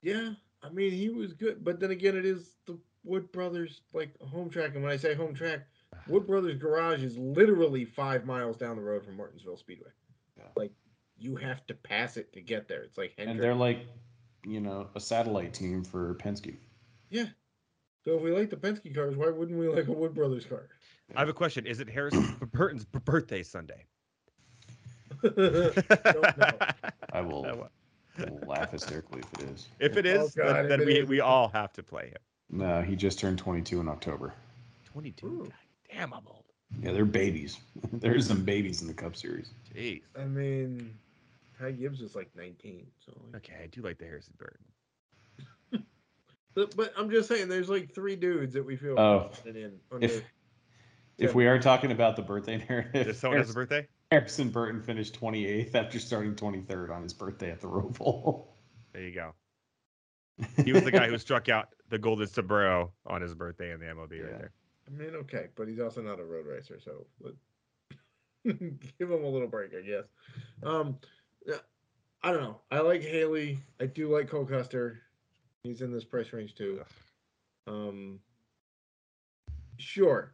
Yeah, 0.03 0.31
I 0.63 0.71
mean 0.71 0.93
he 0.93 1.11
was 1.11 1.33
good, 1.35 1.63
but 1.63 1.79
then 1.81 1.91
again, 1.91 2.17
it 2.17 2.25
is 2.25 2.57
the 2.67 2.79
Wood 3.05 3.31
Brothers 3.33 3.83
like 3.93 4.19
home 4.21 4.49
track, 4.51 4.75
and 4.75 4.83
when 4.83 4.93
I 4.93 4.97
say 4.97 5.15
home 5.15 5.35
track, 5.35 5.67
Wood 6.09 6.27
Brothers 6.27 6.57
Garage 6.57 7.03
is 7.03 7.17
literally 7.19 7.85
five 7.85 8.25
miles 8.25 8.57
down 8.57 8.77
the 8.77 8.83
road 8.83 9.05
from 9.05 9.17
Martinsville 9.17 9.57
Speedway. 9.59 9.91
Yeah. 10.39 10.45
Like 10.57 10.73
you 11.19 11.37
have 11.37 11.67
to 11.67 11.75
pass 11.75 12.17
it 12.17 12.33
to 12.33 12.41
get 12.41 12.67
there. 12.69 12.83
It's 12.83 12.97
like 12.97 13.13
and 13.19 13.39
they're 13.39 13.55
like, 13.55 13.87
you 14.47 14.61
know, 14.61 14.89
a 14.95 15.01
satellite 15.01 15.53
team 15.53 15.85
for 15.85 16.15
Penske. 16.15 16.57
yeah. 17.11 17.27
So 18.03 18.17
if 18.17 18.23
we 18.23 18.31
like 18.33 18.49
the 18.49 18.57
Penske 18.57 18.95
cars, 18.95 19.15
why 19.15 19.29
wouldn't 19.29 19.59
we 19.59 19.69
like 19.69 19.89
a 19.89 19.93
Wood 19.93 20.15
Brothers 20.15 20.47
car? 20.47 20.69
I 21.17 21.21
have 21.21 21.29
a 21.29 21.33
question. 21.33 21.67
Is 21.67 21.81
it 21.81 21.89
Harrison 21.89 22.37
Burton's 22.53 22.85
birthday 22.85 23.43
Sunday? 23.43 23.85
Don't 25.23 25.37
know. 25.37 26.53
I 27.13 27.21
will, 27.21 27.69
I 28.19 28.25
will 28.25 28.41
laugh 28.47 28.71
hysterically 28.71 29.21
if 29.21 29.41
it 29.43 29.49
is. 29.51 29.69
if 29.81 29.97
it 29.97 30.07
oh, 30.07 30.25
is, 30.25 30.37
Oh, 30.39 30.43
God, 30.45 30.57
then, 30.57 30.69
then 30.69 30.81
it 30.83 30.87
we, 30.87 30.99
is. 31.01 31.09
we 31.09 31.21
all 31.21 31.49
have 31.49 31.73
to 31.75 31.83
play 31.83 32.09
him. 32.09 32.59
No, 32.59 32.81
he 32.83 32.97
just 32.97 33.19
turned 33.19 33.39
22 33.39 33.81
in 33.81 33.89
October. 33.89 34.33
22. 34.93 35.27
Ooh. 35.27 35.53
Damn, 35.93 36.13
I'm 36.15 36.23
old. 36.27 36.45
Yeah, 36.83 36.93
they're 36.93 37.05
babies. 37.05 37.59
There's 37.93 38.27
some 38.27 38.45
babies 38.45 38.81
in 38.83 38.89
the 38.89 38.95
Cup 38.95 39.17
Series. 39.17 39.51
Jeez. 39.75 40.03
I 40.19 40.25
mean, 40.25 40.95
Ty 41.59 41.73
Gibbs 41.73 42.01
is 42.01 42.15
like 42.15 42.31
19. 42.37 42.87
So, 43.05 43.13
like- 43.33 43.37
Okay, 43.45 43.55
I 43.63 43.67
do 43.67 43.83
like 43.83 43.99
the 43.99 44.05
Harrison 44.07 44.35
Burton. 44.39 44.65
but, 46.55 46.77
but 46.77 46.93
I'm 46.97 47.11
just 47.11 47.29
saying, 47.29 47.49
there's 47.49 47.69
like 47.69 47.93
three 47.95 48.17
dudes 48.17 48.55
that 48.55 48.65
we 48.65 48.77
feel 48.77 48.99
Oh, 48.99 49.31
in. 49.45 49.73
Under, 49.93 50.07
If 50.07 50.23
if 51.21 51.35
we 51.35 51.47
are 51.47 51.59
talking 51.59 51.93
about 51.93 52.17
the 52.17 52.23
birthday 52.23 52.65
narrative, 52.69 53.07
Does 53.07 53.19
someone 53.19 53.39
has 53.39 53.51
a 53.51 53.55
birthday? 53.55 53.87
Harrison 54.11 54.51
Burton 54.51 54.83
finished 54.83 55.19
28th 55.21 55.75
after 55.75 55.99
starting 56.01 56.35
23rd 56.35 56.91
on 56.91 57.03
his 57.03 57.13
birthday 57.13 57.51
at 57.51 57.61
the 57.61 57.69
Roval. 57.69 58.47
There 58.93 59.03
you 59.03 59.15
go. 59.15 59.35
He 60.65 60.73
was 60.73 60.83
the 60.83 60.91
guy 60.91 61.07
who 61.09 61.19
struck 61.19 61.49
out 61.49 61.69
the 61.91 61.99
golden 61.99 62.27
sombrero 62.27 62.93
on 63.07 63.21
his 63.21 63.35
birthday 63.35 63.73
in 63.73 63.81
the 63.81 63.87
MLB 63.87 64.17
Yeah. 64.17 64.23
right 64.25 64.39
there. 64.39 64.53
I 64.89 64.91
mean, 64.91 65.15
okay, 65.15 65.47
but 65.55 65.69
he's 65.69 65.79
also 65.79 66.01
not 66.03 66.19
a 66.19 66.25
road 66.25 66.47
racer, 66.47 66.81
so 66.81 67.07
give 68.45 69.11
him 69.11 69.23
a 69.25 69.29
little 69.29 69.47
break, 69.47 69.73
I 69.75 69.83
guess. 69.83 70.07
Um, 70.65 70.99
yeah, 71.47 71.57
I 72.23 72.33
don't 72.33 72.43
know. 72.43 72.61
I 72.71 72.81
like 72.81 73.03
Haley. 73.03 73.61
I 73.81 73.87
do 73.87 74.13
like 74.13 74.29
Cole 74.29 74.47
Custer. 74.47 75.01
He's 75.63 75.83
in 75.83 75.93
this 75.93 76.05
price 76.05 76.33
range 76.33 76.55
too. 76.55 76.81
Um, 77.67 78.19
sure. 79.79 80.33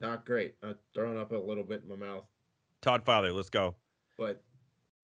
Not 0.00 0.24
great. 0.26 0.54
I'm 0.62 0.76
throwing 0.94 1.18
up 1.18 1.32
a 1.32 1.36
little 1.36 1.64
bit 1.64 1.82
in 1.82 1.88
my 1.88 2.06
mouth, 2.06 2.24
Todd 2.82 3.04
Father, 3.04 3.32
let's 3.32 3.50
go. 3.50 3.74
but 4.18 4.42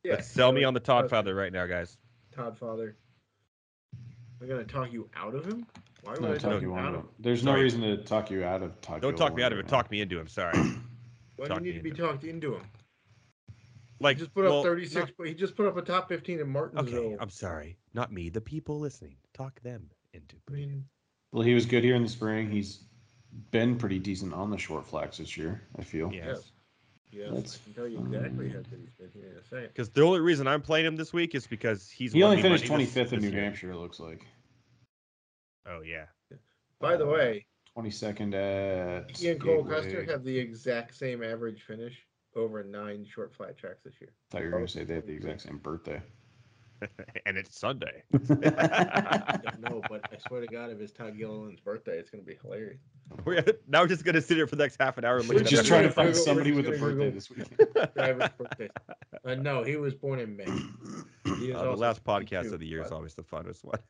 yeah. 0.05 0.15
let's 0.15 0.29
sell 0.29 0.53
me 0.53 0.65
on 0.65 0.75
the 0.75 0.81
Todd 0.81 1.11
Father 1.11 1.35
right 1.35 1.53
now, 1.53 1.67
guys. 1.67 1.99
Todd 2.35 2.57
Father. 2.59 2.97
I'm 4.41 4.49
gonna 4.49 4.65
talk 4.65 4.93
you 4.93 5.09
out 5.15 5.35
of 5.35 5.45
him. 5.45 5.67
Why 6.03 6.13
would 6.13 6.23
No, 6.23 6.29
I 6.29 6.33
talk 6.33 6.53
talk 6.53 6.63
you 6.63 6.71
you 6.71 6.77
out 6.77 6.81
out 6.81 6.89
of 6.89 6.95
of 6.95 7.01
him? 7.01 7.09
There's 7.19 7.45
no 7.45 7.55
reason 7.55 7.83
to 7.83 7.99
talk 7.99 8.31
you 8.31 8.45
out 8.45 8.63
of 8.63 8.81
Todd. 8.81 9.03
Don't 9.03 9.17
talk 9.17 9.35
me 9.35 9.43
out 9.43 9.53
of 9.53 9.59
Gilliland 9.59 9.69
it. 9.69 9.71
Talk 9.71 9.91
me 9.91 10.01
into 10.01 10.19
him. 10.19 10.29
Sorry. 10.29 10.57
Why 11.37 11.49
do 11.49 11.55
you 11.55 11.61
need 11.61 11.73
to 11.75 11.83
be 11.83 11.91
into 11.91 12.03
talked 12.03 12.25
into 12.25 12.55
him? 12.55 12.63
Like 14.01 14.17
He 14.17 14.23
just 14.23 14.35
put 14.35 14.47
up 14.47 14.51
well, 14.51 14.63
36. 14.63 15.13
He 15.25 15.35
just 15.35 15.57
put 15.57 15.67
up 15.67 15.77
a 15.77 15.83
top 15.83 16.09
15 16.09 16.41
in 16.41 16.49
Martinsville. 16.49 16.99
Okay, 16.99 17.17
I'm 17.21 17.31
sorry. 17.31 17.77
Not 17.93 18.13
me. 18.13 18.31
The 18.31 18.41
people 18.41 18.79
listening. 18.79 19.17
Talk 19.35 19.61
them 19.61 19.91
into. 20.15 20.37
I 20.49 20.53
mean. 20.53 20.85
Well, 21.33 21.43
he 21.43 21.55
was 21.55 21.67
good 21.67 21.85
here 21.85 21.95
in 21.95 22.03
the 22.03 22.09
spring. 22.09 22.51
He's 22.51 22.85
been 23.51 23.77
pretty 23.77 23.99
decent 23.99 24.33
on 24.35 24.51
the 24.51 24.59
short 24.59 24.87
flats 24.87 25.19
this 25.19 25.37
year. 25.37 25.63
I 25.79 25.83
feel. 25.83 26.13
Yes. 26.13 26.27
yes. 26.27 26.53
Yes, 27.13 27.31
That's 27.33 27.57
I 27.57 27.65
can 27.65 27.75
tell 27.75 27.89
you 27.89 27.99
exactly 27.99 28.49
how 28.51 28.59
good 28.59 28.79
he's 28.85 28.95
been 28.95 29.11
here 29.13 29.33
in 29.33 29.39
a 29.39 29.45
second. 29.45 29.69
Because 29.69 29.89
the 29.91 30.03
only 30.03 30.21
reason 30.21 30.47
I'm 30.47 30.63
playing 30.63 30.87
him 30.87 30.95
this 30.95 31.13
week 31.13 31.35
is 31.35 31.45
because 31.45 31.91
he's 31.91 32.13
He 32.13 32.23
only 32.23 32.41
finished 32.41 32.69
money 32.71 32.85
this- 32.85 32.95
25th 32.95 33.13
in 33.15 33.21
New 33.23 33.31
year. 33.31 33.41
Hampshire. 33.43 33.73
It 33.73 33.77
looks 33.77 33.99
like 33.99 34.25
Oh 35.67 35.81
yeah. 35.83 36.07
By 36.81 36.97
the 36.97 37.07
Uh, 37.07 37.13
way, 37.13 37.47
22nd 37.77 38.33
at. 38.35 39.17
he 39.17 39.29
and 39.29 39.41
Cole 39.41 39.63
Gateway. 39.65 39.75
Custer 39.83 40.05
have 40.05 40.23
the 40.25 40.39
exact 40.39 40.95
same 40.95 41.23
average 41.25 41.63
finish 41.65 41.99
over 42.37 42.63
nine 42.63 43.05
short 43.05 43.35
flat 43.35 43.59
tracks 43.59 43.83
this 43.85 43.95
year. 44.01 44.13
thought 44.31 44.43
you 44.43 44.47
were 44.47 44.53
gonna 44.53 44.69
say 44.69 44.85
they 44.85 44.95
have 44.95 45.07
the 45.07 45.13
exact 45.13 45.41
same 45.43 45.59
birthday. 45.59 46.01
and 47.27 47.37
it's 47.37 47.59
Sunday. 47.59 48.03
I 48.15 49.39
don't 49.43 49.61
know, 49.61 49.83
but 49.89 50.03
I 50.13 50.17
swear 50.27 50.41
to 50.41 50.47
God, 50.47 50.71
if 50.71 50.81
it's 50.81 50.93
Todd 50.93 51.17
Gilliland's 51.19 51.61
birthday, 51.61 51.99
it's 51.99 52.11
going 52.11 52.23
to 52.25 52.27
be 52.27 52.39
hilarious. 52.43 52.79
We're 53.25 53.45
now 53.67 53.81
we're 53.83 53.89
just 53.89 54.05
gonna 54.05 54.21
sit 54.21 54.37
here 54.37 54.47
for 54.47 54.55
the 54.55 54.63
next 54.63 54.77
half 54.81 54.97
an 54.97 55.05
hour 55.05 55.21
We're 55.29 55.41
just 55.43 55.67
trying 55.67 55.83
to 55.83 55.91
find 55.91 56.11
Google- 56.11 56.25
somebody 56.25 56.53
with 56.53 56.67
a 56.67 56.71
birthday 56.71 57.11
Google- 57.11 57.11
this 57.11 57.29
weekend. 57.29 57.93
Driver's 57.97 58.31
birthday. 58.39 58.69
Uh, 59.25 59.35
no, 59.35 59.65
he 59.65 59.77
was 59.77 59.95
born 59.95 60.21
in 60.21 60.37
May. 60.37 60.45
Uh, 60.47 61.63
the 61.65 61.77
last 61.77 62.05
podcast 62.05 62.43
52, 62.45 62.55
of 62.55 62.61
the 62.61 62.67
year 62.67 62.83
is 62.83 62.93
always 62.93 63.15
the 63.15 63.23
funnest 63.25 63.65
one. 63.65 63.81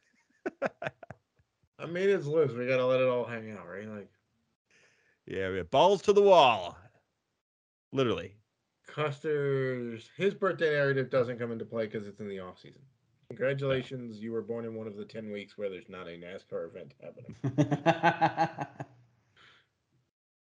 I 1.79 1.87
mean, 1.87 2.09
it's 2.09 2.27
loose. 2.27 2.53
We 2.53 2.67
got 2.67 2.79
to 2.79 2.87
let 2.87 3.01
it 3.01 3.09
all 3.09 3.25
hang 3.25 3.51
out, 3.53 3.69
right? 3.69 3.87
Like, 3.89 4.11
Yeah, 5.27 5.51
we 5.51 5.59
have 5.59 5.71
balls 5.71 6.03
to 6.03 6.13
the 6.15 6.23
wall. 6.23 6.77
Literally. 7.93 8.35
Custer's 8.95 10.11
his 10.17 10.35
birthday 10.35 10.71
narrative 10.71 11.11
doesn't 11.11 11.39
come 11.39 11.53
into 11.53 11.65
play 11.65 11.87
because 11.87 12.07
it's 12.07 12.21
in 12.21 12.29
the 12.29 12.41
off 12.41 12.59
season. 12.59 12.83
Congratulations, 13.29 14.19
you 14.19 14.33
were 14.33 14.43
born 14.43 14.65
in 14.65 14.75
one 14.75 14.87
of 14.87 14.97
the 14.97 15.05
ten 15.05 15.31
weeks 15.31 15.57
where 15.57 15.71
there's 15.71 15.89
not 15.89 16.09
a 16.09 16.19
NASCAR 16.19 16.69
event 16.69 16.95
happening. 17.01 17.37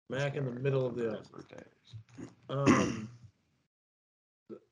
Smack 0.09 0.35
in 0.37 0.45
the 0.45 0.51
middle 0.51 0.85
of 0.85 0.95
the. 0.95 1.21
Um, 2.49 3.09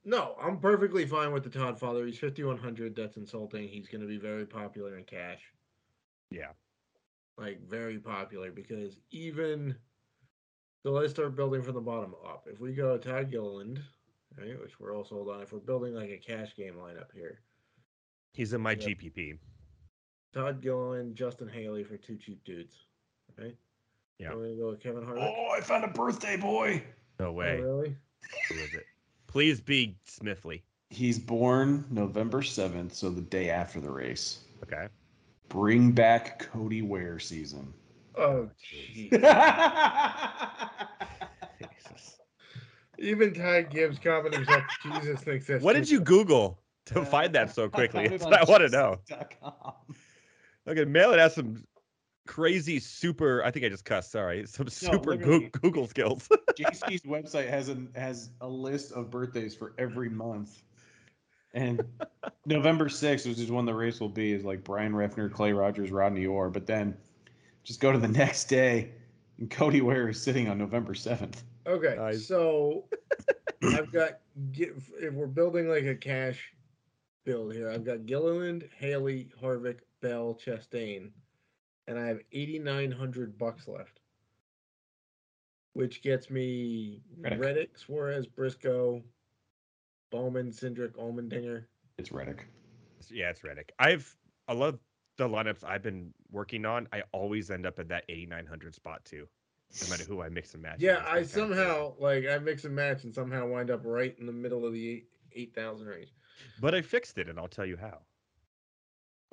no, 0.06 0.36
I'm 0.42 0.60
perfectly 0.60 1.06
fine 1.06 1.34
with 1.34 1.44
the 1.44 1.50
Todd 1.50 1.78
father. 1.78 2.06
He's 2.06 2.18
5100. 2.18 2.96
That's 2.96 3.18
insulting. 3.18 3.68
He's 3.68 3.90
going 3.90 4.02
to 4.02 4.08
be 4.08 4.18
very 4.18 4.46
popular 4.46 4.98
in 4.98 5.04
cash. 5.04 5.42
Yeah. 6.32 6.52
Like 7.38 7.68
very 7.68 8.00
popular 8.00 8.52
because 8.52 8.98
even 9.12 9.76
so, 10.86 10.92
let's 10.92 11.12
start 11.12 11.36
building 11.36 11.64
from 11.64 11.74
the 11.74 11.82
bottom 11.82 12.14
up. 12.24 12.48
If 12.50 12.60
we 12.60 12.72
go 12.74 12.96
Todd 12.98 13.32
Gilliland, 13.32 13.82
right, 14.38 14.60
which 14.62 14.80
we're 14.80 14.96
all 14.96 15.04
sold 15.04 15.30
on, 15.30 15.42
if 15.42 15.52
we're 15.52 15.58
building 15.60 15.96
like 15.96 16.12
a 16.12 16.18
cash 16.18 16.56
game 16.56 16.76
lineup 16.76 17.08
here, 17.14 17.40
He's 18.34 18.54
in 18.54 18.62
my 18.62 18.72
Yep. 18.72 18.80
GPP. 18.82 19.40
Todd 20.34 20.62
Gilliland, 20.62 21.16
Justin 21.16 21.48
Haley 21.48 21.84
for 21.86 21.98
two 21.98 22.18
cheap 22.18 22.44
dudes, 22.44 22.76
right? 23.40 23.56
Yeah. 24.20 24.34
We're 24.36 24.44
gonna 24.50 24.56
go 24.58 24.70
with 24.72 24.82
Kevin 24.82 25.04
Harvick. 25.04 25.22
Oh, 25.36 25.50
I 25.58 25.62
found 25.62 25.86
a 25.86 25.88
birthday 25.88 26.38
boy. 26.38 26.84
No 27.20 27.28
Oh, 27.28 27.32
way. 27.32 27.62
really? 27.62 27.96
Who 28.50 28.56
is 28.56 28.74
it? 28.76 28.84
Please 29.28 29.60
be 29.62 29.98
Smithley. 30.06 30.62
He's 30.92 31.18
born 31.18 31.86
November 31.90 32.42
7th, 32.42 32.94
so 32.94 33.10
the 33.10 33.22
day 33.22 33.50
after 33.50 33.80
the 33.80 33.90
race. 33.90 34.42
Okay. 34.64 34.88
Bring 35.50 35.92
back 35.94 36.40
Cody 36.40 36.82
Ware 36.82 37.18
season. 37.20 37.74
Oh, 38.18 38.50
jeez. 38.62 39.10
jeez. 39.12 39.22
Jesus. 43.06 43.22
Even 43.22 43.34
Ty 43.34 43.62
Gibbs 43.64 44.00
commented 44.00 44.34
himself, 44.40 44.64
Jesus 44.84 45.22
thinks 45.22 45.48
that's 45.48 45.64
What 45.64 45.74
did 45.74 45.90
you. 45.90 46.02
Google 46.02 46.60
to 46.88 47.06
find 47.06 47.34
that 47.34 47.54
so 47.54 47.70
quickly? 47.70 48.08
That's 48.08 48.24
what 48.24 48.34
I 48.34 48.44
want 48.44 48.64
to 48.64 48.70
know. 48.70 49.00
Okay, 50.68 50.86
Mail 50.86 51.14
it 51.14 51.20
has 51.20 51.36
some 51.36 51.64
crazy 52.26 52.80
super. 52.80 53.44
I 53.44 53.52
think 53.52 53.66
I 53.66 53.70
just 53.70 53.86
cussed. 53.86 54.12
Sorry, 54.12 54.46
some 54.48 54.68
super 54.68 55.12
literally. 55.12 55.50
Goo- 55.52 55.60
Google 55.62 55.88
skills. 55.88 56.28
Jayski's 56.58 57.04
website 57.04 57.50
has 57.50 57.70
a 57.70 57.78
has 57.96 58.32
a 58.42 58.48
list 58.48 58.92
of 58.94 59.12
birthdays 59.12 59.56
for 59.56 59.74
every 59.78 60.10
month. 60.10 60.64
And 61.54 61.84
November 62.46 62.90
6th, 62.90 63.28
which 63.28 63.40
is 63.40 63.52
when 63.52 63.66
the 63.66 63.74
race 63.74 64.00
will 64.00 64.10
be, 64.10 64.34
is 64.34 64.44
like 64.44 64.64
Brian 64.64 64.92
Refner, 64.92 65.32
Clay 65.32 65.54
Rogers, 65.54 65.92
Rodney 65.92 66.26
Orr. 66.26 66.50
But 66.50 66.66
then 66.66 66.98
just 67.64 67.80
go 67.80 67.92
to 67.92 67.98
the 67.98 68.08
next 68.08 68.46
day, 68.46 68.92
and 69.38 69.50
Cody 69.50 69.82
Ware 69.82 70.10
is 70.10 70.22
sitting 70.22 70.50
on 70.50 70.58
November 70.58 70.94
7th. 70.94 71.44
Okay, 71.68 71.96
Nice. 71.98 72.28
so 72.28 72.86
I've 73.64 73.92
got 73.92 74.20
if 74.54 75.14
we're 75.14 75.28
building 75.28 75.68
like 75.68 75.86
a 75.86 75.96
cash 75.96 76.54
build 77.26 77.54
here, 77.54 77.70
I've 77.70 77.84
got 77.84 78.06
Gilliland, 78.06 78.70
Haley, 78.78 79.30
Harvick, 79.42 79.80
Bell, 80.02 80.38
Chastain, 80.44 81.10
and 81.88 81.98
I 81.98 82.06
have 82.08 82.20
eighty 82.32 82.60
nine 82.60 82.92
hundred 82.92 83.38
bucks 83.38 83.68
left, 83.68 84.00
which 85.74 86.02
gets 86.04 86.30
me 86.30 87.02
Reddick. 87.20 87.40
Reddick, 87.42 87.78
Suarez, 87.78 88.28
Briscoe, 88.28 89.02
Bowman, 90.12 90.52
Cindric, 90.52 90.92
Allmendinger. 90.98 91.66
It's 91.98 92.12
Reddick. 92.12 92.46
yeah, 93.10 93.30
it's 93.30 93.44
Reddick. 93.44 93.72
I've 93.80 94.16
I 94.48 94.54
love 94.54 94.78
the 95.18 95.28
lineups 95.28 95.64
I've 95.64 95.82
been 95.82 96.14
working 96.32 96.66
on. 96.66 96.88
I 96.94 97.02
always 97.12 97.50
end 97.50 97.66
up 97.66 97.80
at 97.80 97.88
that 97.88 98.04
8900 98.10 98.76
spot 98.76 99.04
too, 99.06 99.28
no 99.84 99.90
matter 99.90 100.04
who 100.04 100.22
I 100.22 100.30
mix 100.30 100.54
and 100.54 100.64
match. 100.64 100.78
Yeah. 100.80 101.04
I 101.06 101.20
It's 101.20 101.34
kinda 101.34 101.48
crazy. 101.56 101.62
somehow 101.64 101.94
like 102.00 102.26
I 102.28 102.38
mix 102.40 102.64
and 102.66 102.76
match 102.76 103.04
and 103.04 103.14
somehow 103.14 103.48
wind 103.48 103.70
up 103.72 103.82
right 103.84 104.16
in 104.20 104.26
the 104.26 104.32
middle 104.32 104.66
of 104.66 104.74
the 104.74 105.06
eight 105.34 105.54
thousand 105.54 105.88
range. 105.88 106.14
But 106.60 106.74
I 106.76 106.82
fixed 106.82 107.18
it, 107.18 107.30
and 107.30 107.38
I'll 107.40 107.48
tell 107.48 107.66
you 107.66 107.78
how. 107.78 108.00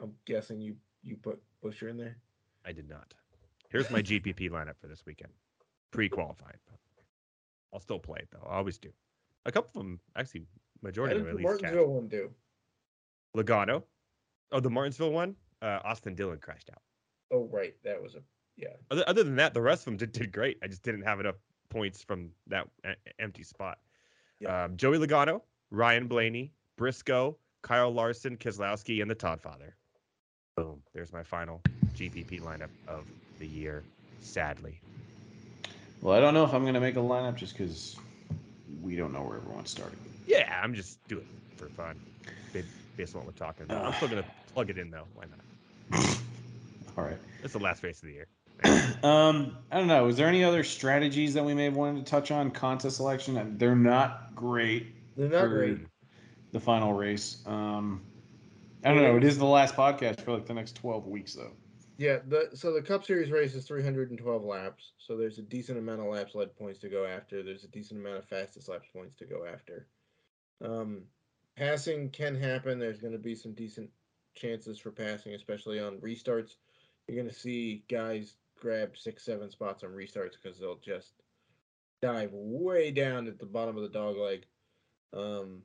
I'm 0.01 0.15
guessing 0.25 0.61
you 0.61 0.77
you 1.03 1.17
put 1.17 1.41
Buescher 1.63 1.91
in 1.91 1.97
there. 1.97 2.17
I 2.65 2.73
did 2.73 2.89
not. 2.89 3.15
Here's 3.71 3.91
my 3.91 4.03
GPP 4.03 4.51
lineup 4.51 4.77
for 4.81 4.87
this 4.87 5.05
weekend, 5.07 5.33
pre-qualified. 5.91 6.59
I'll 7.73 7.81
still 7.81 7.99
play 7.99 8.19
it 8.21 8.29
though. 8.31 8.47
I 8.49 8.57
always 8.57 8.79
do. 8.79 8.91
A 9.47 9.53
couple 9.53 9.81
of 9.81 9.87
them, 9.87 10.01
actually, 10.15 10.47
majority 10.83 11.17
of 11.17 11.23
them 11.23 11.31
at 11.31 11.37
least. 11.37 11.45
Martinsville 11.45 11.87
one 11.93 12.07
do? 12.09 12.31
Logano. 13.37 13.83
Oh, 14.53 14.61
the 14.61 14.71
Martinsville 14.71 15.13
one. 15.13 15.35
Uh, 15.63 15.79
Austin 15.85 16.15
Dillon 16.15 16.39
crashed 16.39 16.71
out. 16.71 16.83
Oh 17.31 17.49
right, 17.51 17.75
that 17.85 18.01
was 18.03 18.15
a 18.15 18.21
yeah. 18.57 18.69
Other, 18.91 19.05
other 19.07 19.25
than 19.25 19.37
that, 19.37 19.55
the 19.55 19.61
rest 19.61 19.83
of 19.83 19.85
them 19.87 19.97
did, 19.97 20.13
did 20.13 20.33
great. 20.33 20.59
I 20.63 20.67
just 20.67 20.83
didn't 20.83 21.03
have 21.03 21.21
enough 21.21 21.37
points 21.69 22.03
from 22.03 22.31
that 22.49 22.69
empty 23.19 23.43
spot. 23.43 23.79
Yeah. 24.41 24.65
Um, 24.65 24.77
Joey 24.77 24.99
Logano, 24.99 25.43
Ryan 25.71 26.07
Blaney, 26.07 26.53
Briscoe, 26.77 27.37
Kyle 27.63 27.93
Larson, 27.93 28.37
Keselowski, 28.37 29.01
and 29.03 29.11
the 29.11 29.15
Todd 29.15 29.41
Father. 29.41 29.77
Boom. 30.57 30.83
There's 30.93 31.13
my 31.13 31.23
final 31.23 31.63
GPP 31.95 32.41
lineup 32.43 32.69
of 32.89 33.07
the 33.39 33.47
year. 33.47 33.85
Sadly. 34.21 34.81
Well, 36.03 36.17
I 36.17 36.21
don't 36.21 36.35
know 36.35 36.45
if 36.45 36.53
I'm 36.53 36.63
going 36.63 36.75
to 36.75 36.81
make 36.81 36.97
a 36.97 37.01
lineup 37.01 37.37
just 37.37 37.57
because 37.57 37.97
we 38.83 38.97
don't 38.97 39.13
know 39.13 39.23
where 39.23 39.39
everyone's 39.39 39.71
starting. 39.71 39.99
Yeah, 40.27 40.61
I'm 40.63 40.75
just 40.75 41.03
doing 41.09 41.27
it 41.51 41.59
for 41.59 41.69
fun. 41.69 42.01
Based 42.97 43.15
on 43.15 43.25
what 43.25 43.33
we're 43.33 43.47
talking 43.47 43.65
about. 43.65 43.87
I'm 43.87 43.95
still 43.95 44.09
gonna 44.09 44.25
plug 44.53 44.69
it 44.69 44.77
in 44.77 44.91
though. 44.91 45.07
Why 45.15 45.25
not? 45.25 46.19
All 46.99 47.05
right. 47.05 47.17
It's 47.43 47.55
the 47.55 47.59
last 47.59 47.83
race 47.83 48.03
of 48.03 48.09
the 48.09 48.13
year. 48.13 48.27
Um, 49.03 49.59
I 49.73 49.79
don't 49.79 49.89
know. 49.89 50.07
Is 50.07 50.17
there 50.17 50.29
any 50.29 50.45
other 50.45 50.63
strategies 50.63 51.35
that 51.35 51.45
we 51.45 51.55
may 51.55 51.65
have 51.65 51.75
wanted 51.75 52.07
to 52.07 52.09
touch 52.09 52.31
on? 52.31 52.53
Contest 52.53 52.99
selection. 52.99 53.37
Uh, 53.37 53.47
They're 53.49 53.75
not 53.75 54.33
great 54.37 54.95
They're 55.17 55.29
not 55.29 55.49
great. 55.49 55.79
the 56.53 56.61
final 56.61 56.93
race. 56.93 57.43
Um, 57.45 58.03
I 58.85 58.95
don't 58.95 59.03
know. 59.03 59.17
It 59.17 59.25
is 59.25 59.39
the 59.39 59.45
last 59.45 59.75
podcast 59.75 60.21
for 60.21 60.33
like 60.33 60.47
the 60.47 60.55
next 60.55 60.77
12 60.77 61.09
weeks, 61.09 61.35
though. 61.35 61.51
Yeah, 61.99 62.19
the 62.29 62.51
so 62.55 62.73
the 62.73 62.83
Cup 62.83 63.05
Series 63.05 63.31
race 63.31 63.55
is 63.55 63.67
312 63.67 64.45
laps, 64.45 64.93
so 64.99 65.17
there's 65.17 65.39
a 65.39 65.43
decent 65.43 65.79
amount 65.79 66.01
of 66.01 66.07
laps 66.07 66.35
led 66.35 66.55
points 66.57 66.79
to 66.81 66.89
go 66.89 67.05
after. 67.05 67.43
There's 67.43 67.65
a 67.65 67.69
decent 67.69 68.01
amount 68.01 68.19
of 68.19 68.25
fastest 68.25 68.69
laps 68.69 68.89
points 68.93 69.17
to 69.17 69.25
go 69.25 69.45
after. 69.45 69.87
Um, 70.65 71.03
passing 71.57 72.11
can 72.11 72.35
happen. 72.35 72.79
There's 72.79 73.01
going 73.01 73.13
to 73.13 73.19
be 73.19 73.35
some 73.35 73.53
decent 73.53 73.91
chances 74.35 74.79
for 74.79 74.91
passing, 74.91 75.35
especially 75.35 75.81
on 75.81 75.99
restarts. 75.99 76.57
You're 77.07 77.17
going 77.17 77.29
to 77.29 77.35
see 77.35 77.85
guys 77.89 78.35
grab 78.63 78.97
six, 78.97 79.25
seven 79.25 79.51
spots 79.51 79.83
on 79.83 79.91
restarts 79.91 80.35
because 80.41 80.59
they'll 80.59 80.77
just 80.77 81.15
dive 82.01 82.31
way 82.33 82.93
down 82.93 83.27
at 83.27 83.41
the 83.41 83.45
bottom 83.47 83.77
of 83.77 83.83
the 83.83 83.89
dog 83.89 84.17
leg. 84.17 84.47
Um, 85.13 85.63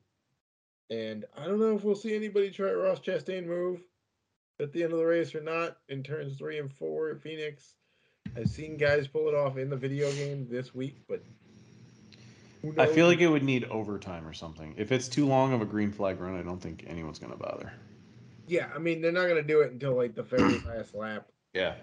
and 0.90 1.26
I 1.38 1.46
don't 1.46 1.60
know 1.60 1.76
if 1.76 1.84
we'll 1.84 1.96
see 1.96 2.16
anybody 2.16 2.50
try 2.50 2.72
Ross 2.72 3.00
Chastain 3.00 3.46
move 3.46 3.82
at 4.60 4.74
the 4.74 4.84
end 4.84 4.94
of 4.94 5.00
the 5.00 5.06
race 5.06 5.36
or 5.36 5.42
not 5.42 5.78
in 5.90 6.02
turns 6.02 6.38
three 6.38 6.58
and 6.58 6.74
four 6.74 7.12
at 7.12 7.22
Phoenix. 7.22 7.76
I've 8.36 8.50
seen 8.50 8.78
guys 8.78 9.08
pull 9.08 9.28
it 9.30 9.36
off 9.36 9.58
in 9.58 9.70
the 9.70 9.76
video 9.76 10.12
game 10.14 10.48
this 10.50 10.74
week, 10.74 10.98
but 11.08 11.24
I 12.80 12.88
feel 12.88 13.06
like 13.06 13.20
it 13.20 13.28
would 13.28 13.44
need 13.44 13.66
overtime 13.66 14.28
or 14.28 14.34
something. 14.34 14.74
If 14.76 14.92
it's 14.92 15.08
too 15.08 15.28
long 15.28 15.54
of 15.54 15.62
a 15.62 15.66
green 15.66 15.92
flag 15.92 16.20
run, 16.20 16.38
I 16.38 16.42
don't 16.42 16.60
think 16.60 16.84
anyone's 16.88 17.20
gonna 17.20 17.38
bother. 17.38 17.72
yeah. 18.48 18.70
I 18.76 18.80
mean, 18.80 19.02
they're 19.02 19.12
not 19.12 19.28
gonna 19.28 19.44
do 19.44 19.62
it 19.62 19.72
until 19.72 19.96
like 19.96 20.16
the 20.16 20.24
very 20.24 20.60
last 20.68 20.96
lap. 20.96 21.28
Yeah. 21.54 21.76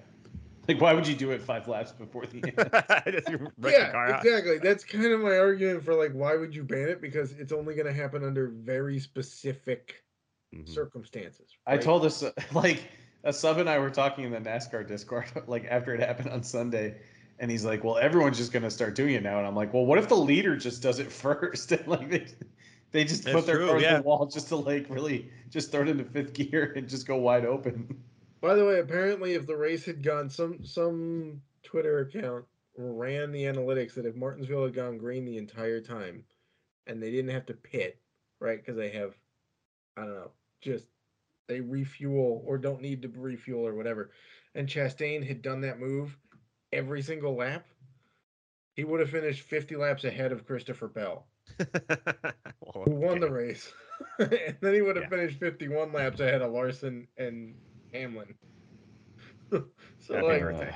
Like, 0.68 0.80
why 0.80 0.94
would 0.94 1.06
you 1.06 1.14
do 1.14 1.30
it 1.30 1.42
five 1.42 1.68
laps 1.68 1.92
before 1.92 2.26
the 2.26 2.42
end? 2.42 2.56
Just 3.62 3.78
the 3.78 3.88
car 3.90 4.10
Yeah, 4.10 4.16
exactly. 4.16 4.58
That's 4.58 4.84
kind 4.84 5.06
of 5.12 5.20
my 5.20 5.36
argument 5.36 5.84
for 5.84 5.94
like 5.94 6.12
why 6.12 6.36
would 6.36 6.54
you 6.54 6.64
ban 6.64 6.88
it 6.88 7.00
because 7.00 7.32
it's 7.32 7.52
only 7.52 7.74
gonna 7.74 7.92
happen 7.92 8.24
under 8.24 8.48
very 8.48 8.98
specific 8.98 10.02
Mhm. 10.54 10.68
circumstances. 10.68 11.56
I 11.66 11.76
told 11.76 12.04
us 12.04 12.24
like 12.54 12.84
a 13.24 13.32
sub 13.32 13.58
and 13.58 13.68
I 13.68 13.78
were 13.78 13.90
talking 13.90 14.24
in 14.24 14.30
the 14.32 14.38
NASCAR 14.40 14.86
Discord 14.86 15.26
like 15.46 15.66
after 15.66 15.94
it 15.94 16.00
happened 16.00 16.30
on 16.30 16.42
Sunday, 16.42 17.00
and 17.38 17.50
he's 17.50 17.64
like, 17.64 17.82
"Well, 17.84 17.98
everyone's 17.98 18.38
just 18.38 18.52
gonna 18.52 18.70
start 18.70 18.94
doing 18.94 19.14
it 19.14 19.22
now," 19.22 19.38
and 19.38 19.46
I'm 19.46 19.56
like, 19.56 19.72
"Well, 19.74 19.84
what 19.86 19.98
if 19.98 20.08
the 20.08 20.16
leader 20.16 20.56
just 20.56 20.82
does 20.82 20.98
it 20.98 21.10
first? 21.12 21.72
and 21.72 21.86
like 21.88 22.08
they, 22.10 22.26
they 22.92 23.04
just 23.04 23.24
That's 23.24 23.34
put 23.34 23.46
their 23.46 23.58
car 23.66 23.80
yeah. 23.80 23.88
to 23.90 23.96
the 23.96 24.02
wall 24.02 24.26
just 24.26 24.48
to 24.48 24.56
like 24.56 24.86
really 24.88 25.30
just 25.50 25.70
throw 25.72 25.82
it 25.82 25.88
into 25.88 26.04
fifth 26.04 26.32
gear 26.34 26.72
and 26.76 26.88
just 26.88 27.06
go 27.06 27.16
wide 27.16 27.44
open." 27.44 28.02
By 28.44 28.56
the 28.56 28.66
way, 28.66 28.78
apparently, 28.78 29.32
if 29.32 29.46
the 29.46 29.56
race 29.56 29.86
had 29.86 30.02
gone, 30.02 30.28
some 30.28 30.62
some 30.66 31.40
Twitter 31.62 32.00
account 32.00 32.44
ran 32.76 33.32
the 33.32 33.44
analytics 33.44 33.94
that 33.94 34.04
if 34.04 34.14
Martinsville 34.16 34.64
had 34.64 34.74
gone 34.74 34.98
green 34.98 35.24
the 35.24 35.38
entire 35.38 35.80
time, 35.80 36.26
and 36.86 37.02
they 37.02 37.10
didn't 37.10 37.30
have 37.30 37.46
to 37.46 37.54
pit, 37.54 37.98
right? 38.40 38.58
Because 38.58 38.76
they 38.76 38.90
have, 38.90 39.14
I 39.96 40.02
don't 40.02 40.16
know, 40.16 40.30
just 40.60 40.84
they 41.48 41.62
refuel 41.62 42.42
or 42.44 42.58
don't 42.58 42.82
need 42.82 43.00
to 43.00 43.08
refuel 43.08 43.66
or 43.66 43.74
whatever, 43.74 44.10
and 44.54 44.68
Chastain 44.68 45.26
had 45.26 45.40
done 45.40 45.62
that 45.62 45.80
move 45.80 46.18
every 46.70 47.00
single 47.00 47.36
lap, 47.36 47.66
he 48.74 48.84
would 48.84 49.00
have 49.00 49.08
finished 49.08 49.40
50 49.40 49.76
laps 49.76 50.04
ahead 50.04 50.32
of 50.32 50.46
Christopher 50.46 50.88
Bell, 50.88 51.28
Well, 52.60 52.84
who 52.84 52.90
won 52.90 53.20
the 53.20 53.32
race, 53.32 53.72
and 54.18 54.58
then 54.60 54.74
he 54.74 54.82
would 54.82 54.96
have 54.96 55.04
Yeah. 55.04 55.08
finished 55.16 55.40
51 55.40 55.94
laps 55.94 56.20
ahead 56.20 56.42
of 56.42 56.52
Larson 56.52 57.08
and 57.16 57.54
Hamlin. 57.94 58.34
so 59.50 59.64
Happy 60.10 60.26
like, 60.26 60.40
birthday. 60.40 60.74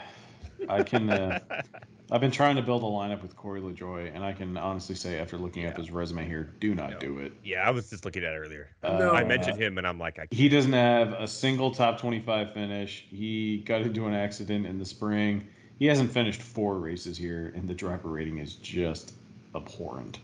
Uh, 0.69 0.73
I 0.73 0.83
can. 0.83 1.11
Uh, 1.11 1.39
I've 2.11 2.23
been 2.23 2.31
trying 2.31 2.57
to 2.57 2.63
build 2.63 2.83
a 2.83 2.87
lineup 2.87 3.21
with 3.21 3.37
Corey 3.37 3.61
LaJoie, 3.61 4.15
and 4.15 4.25
I 4.25 4.33
can 4.33 4.57
honestly 4.57 4.95
say, 4.95 5.19
after 5.19 5.37
looking 5.37 5.67
up 5.67 5.77
his 5.77 5.91
resume 5.91 6.25
here, 6.27 6.55
do 6.59 6.75
not 6.75 6.93
No. 6.93 6.99
do 6.99 7.19
it. 7.19 7.35
Yeah, 7.45 7.67
I 7.69 7.71
was 7.71 7.91
just 7.91 8.07
looking 8.07 8.25
at 8.25 8.33
it 8.33 8.39
earlier. 8.39 8.71
No. 8.83 9.11
I 9.13 9.25
Uh, 9.25 9.27
mentioned 9.27 9.61
him, 9.61 9.77
and 9.77 9.87
I'm 9.87 9.99
like, 9.99 10.15
I 10.15 10.23
can't. 10.23 10.33
He 10.33 10.49
doesn't 10.49 10.73
have 10.73 11.13
a 11.13 11.29
single 11.29 11.71
top 11.71 12.01
25 12.01 12.55
finish. 12.55 13.05
He 13.11 13.59
got 13.59 13.83
into 13.83 14.07
an 14.07 14.15
accident 14.15 14.65
in 14.65 14.79
the 14.79 14.87
spring. 14.87 15.47
He 15.79 15.85
hasn't 15.85 16.11
finished 16.11 16.41
four 16.41 16.79
races 16.79 17.19
here, 17.19 17.53
and 17.55 17.69
the 17.69 17.75
driver 17.75 18.09
rating 18.09 18.39
is 18.39 18.55
just 18.55 19.13
abhorrent. 19.55 20.21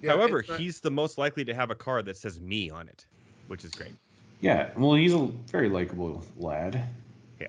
yeah, 0.00 0.12
However, 0.12 0.42
not- 0.48 0.58
he's 0.58 0.80
the 0.80 0.90
most 0.90 1.18
likely 1.18 1.44
to 1.44 1.54
have 1.54 1.70
a 1.70 1.74
car 1.74 2.02
that 2.02 2.16
says 2.16 2.40
me 2.40 2.70
on 2.70 2.88
it, 2.88 3.04
which 3.48 3.62
is 3.62 3.72
great. 3.72 3.92
Yeah, 4.40 4.70
well, 4.76 4.94
he's 4.94 5.14
a 5.14 5.26
very 5.50 5.68
likable 5.68 6.24
lad. 6.36 6.88
Yeah. 7.40 7.48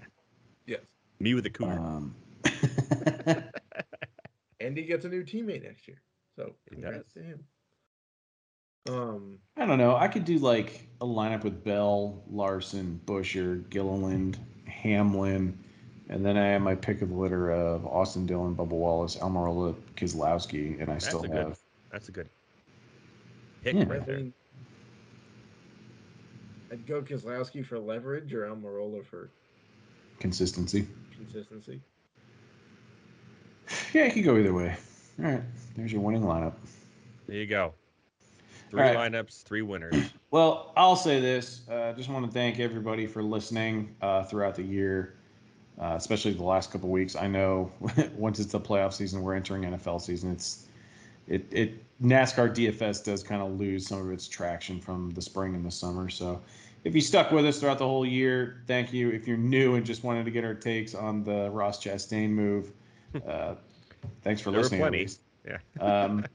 Yes, 0.65 0.81
Me 1.19 1.33
with 1.33 1.45
a 1.45 1.49
cougar. 1.49 1.79
Um, 1.79 2.15
and 4.59 4.77
he 4.77 4.83
gets 4.83 5.05
a 5.05 5.09
new 5.09 5.23
teammate 5.23 5.63
next 5.63 5.88
year. 5.88 6.01
So 6.35 6.53
congrats 6.69 7.13
to 7.13 7.23
him. 7.23 7.43
Um, 8.89 9.39
I 9.57 9.65
don't 9.65 9.77
know. 9.77 9.95
I 9.97 10.07
could 10.07 10.23
do 10.23 10.38
like 10.38 10.88
a 11.01 11.05
lineup 11.05 11.43
with 11.43 11.63
Bell, 11.63 12.23
Larson, 12.29 13.01
Buescher, 13.05 13.69
Gilliland, 13.69 14.39
Hamlin, 14.65 15.57
and 16.09 16.25
then 16.25 16.38
I 16.38 16.47
have 16.47 16.61
my 16.61 16.75
pick 16.75 17.01
of 17.01 17.09
the 17.09 17.15
litter 17.15 17.51
of 17.51 17.85
Austin 17.85 18.25
Dillon, 18.25 18.55
Bubba 18.55 18.69
Wallace, 18.69 19.17
Almirola, 19.17 19.75
Keselowski, 19.97 20.79
and 20.79 20.89
I 20.89 20.93
That's 20.93 21.07
still 21.07 21.23
a 21.25 21.27
good- 21.27 21.55
That's 21.91 22.07
a 22.07 22.11
good 22.13 22.29
pick 23.63 23.75
Yeah. 23.75 23.83
Right 23.88 24.05
there. 24.05 24.21
Mean, 26.70 26.80
I'd 26.80 26.88
go 26.88 27.01
Keselowski 27.01 27.65
for 27.65 27.80
leverage 27.80 28.34
or 28.34 28.47
Almirola 28.47 29.05
for 29.05 29.30
consistency. 30.20 30.88
consistency. 31.15 31.82
Yeah, 33.93 34.05
I 34.05 34.09
could 34.09 34.24
go 34.24 34.38
either 34.38 34.53
way. 34.53 34.76
All 35.20 35.26
right, 35.26 35.43
there's 35.76 35.91
your 35.91 36.01
winning 36.01 36.22
lineup. 36.22 36.53
There 37.28 37.36
you 37.36 37.47
go. 37.47 37.74
Three 38.70 38.82
right. 38.82 38.97
lineups, 38.97 39.43
three 39.43 39.61
winners. 39.61 39.95
Well, 40.30 40.74
I'll 40.76 40.97
say 40.97 41.22
this. 41.22 41.61
I 41.70 41.74
uh, 41.74 41.93
just 41.93 42.09
want 42.09 42.26
to 42.26 42.32
thank 42.32 42.59
everybody 42.59 43.07
for 43.07 43.24
listening 43.24 43.95
uh, 44.01 44.24
throughout 44.24 44.55
the 44.55 44.63
year, 44.63 45.15
uh, 45.80 45.93
especially 45.95 46.34
the 46.34 46.43
last 46.43 46.72
couple 46.72 46.89
weeks. 46.89 47.15
I 47.15 47.28
know 47.28 47.72
once 48.13 48.39
it's 48.39 48.51
the 48.51 48.59
playoff 48.59 48.91
season, 48.93 49.22
we're 49.22 49.36
entering 49.36 49.63
NFL 49.63 50.01
season. 50.01 50.32
It's 50.34 50.66
it 51.28 51.45
it 51.51 51.84
NASCAR 52.01 52.53
DFS 52.53 53.03
does 53.03 53.23
kind 53.23 53.41
of 53.41 53.59
lose 53.59 53.88
some 53.88 53.99
of 53.99 54.11
its 54.11 54.28
traction 54.28 54.80
from 54.80 55.09
the 55.11 55.21
spring 55.21 55.55
and 55.55 55.65
the 55.65 55.71
summer. 55.71 56.09
So 56.09 56.41
if 56.84 56.93
you 56.93 57.01
stuck 57.01 57.32
with 57.32 57.45
us 57.45 57.59
throughout 57.59 57.80
the 57.80 57.88
whole 57.88 58.05
year, 58.05 58.61
thank 58.67 58.93
you. 58.93 59.09
If 59.09 59.28
you're 59.28 59.38
new 59.38 59.75
and 59.75 59.86
just 59.86 60.03
wanted 60.03 60.25
to 60.25 60.32
get 60.32 60.43
our 60.43 60.53
takes 60.53 60.93
on 60.93 61.23
the 61.23 61.49
Ross 61.49 61.84
Chastain 61.84 62.30
move, 62.30 62.71
uh, 63.28 63.55
thanks 64.23 64.41
for 64.41 64.51
There 64.51 64.59
were 64.59 64.63
listening. 64.63 64.82
at 64.82 64.91
plenty. 64.91 65.09
Yeah. 65.45 65.57
Um, 65.80 66.25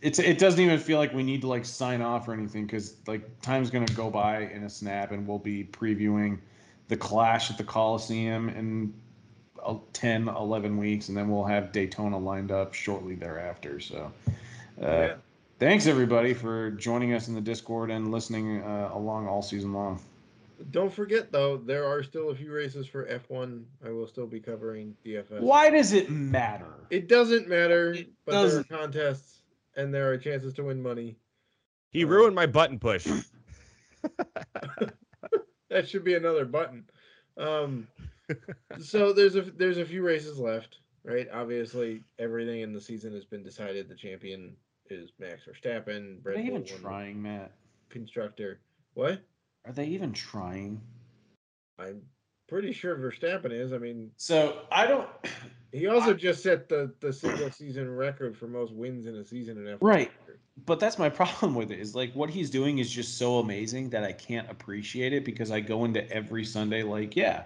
it's 0.00 0.18
it 0.18 0.38
doesn't 0.38 0.60
even 0.60 0.78
feel 0.78 0.98
like 0.98 1.14
we 1.14 1.22
need 1.22 1.40
to 1.40 1.46
like 1.46 1.64
sign 1.64 2.02
off 2.02 2.28
or 2.28 2.34
anything 2.34 2.66
because 2.66 2.96
like 3.06 3.40
time's 3.40 3.70
gonna 3.70 3.86
go 3.86 4.10
by 4.10 4.42
in 4.42 4.64
a 4.64 4.70
snap 4.70 5.12
and 5.12 5.26
we'll 5.26 5.38
be 5.38 5.64
previewing 5.64 6.38
the 6.88 6.96
clash 6.96 7.50
at 7.50 7.56
the 7.56 7.64
coliseum 7.64 8.50
uh, 8.50 8.52
10 9.92 10.28
11 10.28 10.76
weeks 10.76 11.08
and 11.08 11.16
then 11.16 11.28
we'll 11.28 11.44
have 11.44 11.72
daytona 11.72 12.18
lined 12.18 12.50
up 12.52 12.74
shortly 12.74 13.14
thereafter 13.14 13.80
so 13.80 14.12
uh, 14.82 14.86
Yeah. 14.86 15.14
thanks 15.58 15.86
everybody 15.86 16.34
for 16.34 16.70
joining 16.72 17.12
us 17.14 17.28
in 17.28 17.34
the 17.34 17.40
discord 17.40 17.90
and 17.90 18.10
listening 18.10 18.62
uh, 18.62 18.90
along 18.92 19.26
all 19.28 19.42
season 19.42 19.72
long 19.72 20.00
Don't 20.70 20.92
forget 20.92 21.30
though, 21.32 21.56
there 21.56 21.84
are 21.86 22.02
still 22.02 22.30
a 22.30 22.34
few 22.34 22.52
races 22.52 22.86
for 22.86 23.06
F1. 23.06 23.64
I 23.84 23.90
will 23.90 24.06
still 24.06 24.26
be 24.26 24.40
covering 24.40 24.96
DFS. 25.04 25.40
why 25.40 25.68
does 25.70 25.92
it 25.92 26.10
matter 26.10 26.72
It 26.90 27.08
doesn't 27.08 27.48
matter, 27.48 27.92
It 27.92 28.08
but 28.24 28.32
doesn't. 28.32 28.68
there 28.68 28.78
are 28.78 28.82
contests 28.82 29.42
and 29.76 29.92
there 29.92 30.10
are 30.10 30.16
chances 30.16 30.52
to 30.54 30.62
win 30.64 30.80
money. 30.82 31.16
He 31.90 32.04
Uh, 32.04 32.08
ruined 32.08 32.34
my 32.34 32.46
button 32.46 32.78
push. 32.78 33.06
That 35.70 35.88
should 35.88 36.04
be 36.04 36.14
another 36.14 36.44
button. 36.44 36.84
Um, 37.36 37.88
so 38.80 39.12
there's 39.12 39.36
a 39.36 39.42
there's 39.42 39.78
a 39.78 39.84
few 39.84 40.02
races 40.02 40.38
left, 40.38 40.78
right? 41.04 41.28
Obviously, 41.32 42.02
everything 42.18 42.60
in 42.60 42.72
the 42.72 42.80
season 42.80 43.12
has 43.14 43.24
been 43.24 43.42
decided. 43.42 43.88
The 43.88 43.94
champion 43.94 44.56
is 44.90 45.10
Max 45.18 45.42
Verstappen. 45.44 46.24
are 46.26 46.34
they 46.34 46.42
Bull 46.42 46.58
even 46.58 46.64
trying 46.64 47.22
matt 47.22 47.52
constructor. 47.90 48.60
What? 48.94 49.20
are 49.66 49.72
they 49.72 49.86
even 49.86 50.12
trying 50.12 50.80
I'm 51.78 52.02
pretty 52.48 52.72
sure 52.72 52.96
Verstappen 52.96 53.50
is. 53.50 53.72
I 53.72 53.78
mean, 53.78 54.10
so 54.16 54.62
i 54.70 54.86
don't 54.86 55.08
he 55.72 55.86
also 55.86 56.14
just 56.14 56.42
set 56.42 56.68
the 56.68 56.92
the 57.00 57.12
single 57.12 57.50
season 57.50 57.90
record 57.94 58.36
for 58.36 58.46
most 58.46 58.72
wins 58.72 59.06
in 59.06 59.16
a 59.16 59.24
season 59.24 59.58
in 59.58 59.76
F1. 59.76 59.78
Right. 59.80 60.10
but 60.66 60.78
that's 60.78 60.98
my 60.98 61.08
problem 61.20 61.54
with 61.54 61.70
it 61.70 61.80
is 61.80 61.94
like 61.94 62.12
what 62.14 62.30
he's 62.30 62.50
doing 62.50 62.78
is 62.78 62.90
just 62.90 63.18
so 63.18 63.38
amazing 63.38 63.90
that 63.90 64.04
I 64.04 64.12
can't 64.12 64.48
appreciate 64.50 65.12
it 65.12 65.24
because 65.24 65.50
I 65.50 65.60
go 65.60 65.84
into 65.84 66.08
every 66.10 66.44
Sunday 66.44 66.82
like, 66.82 67.16
yeah, 67.16 67.44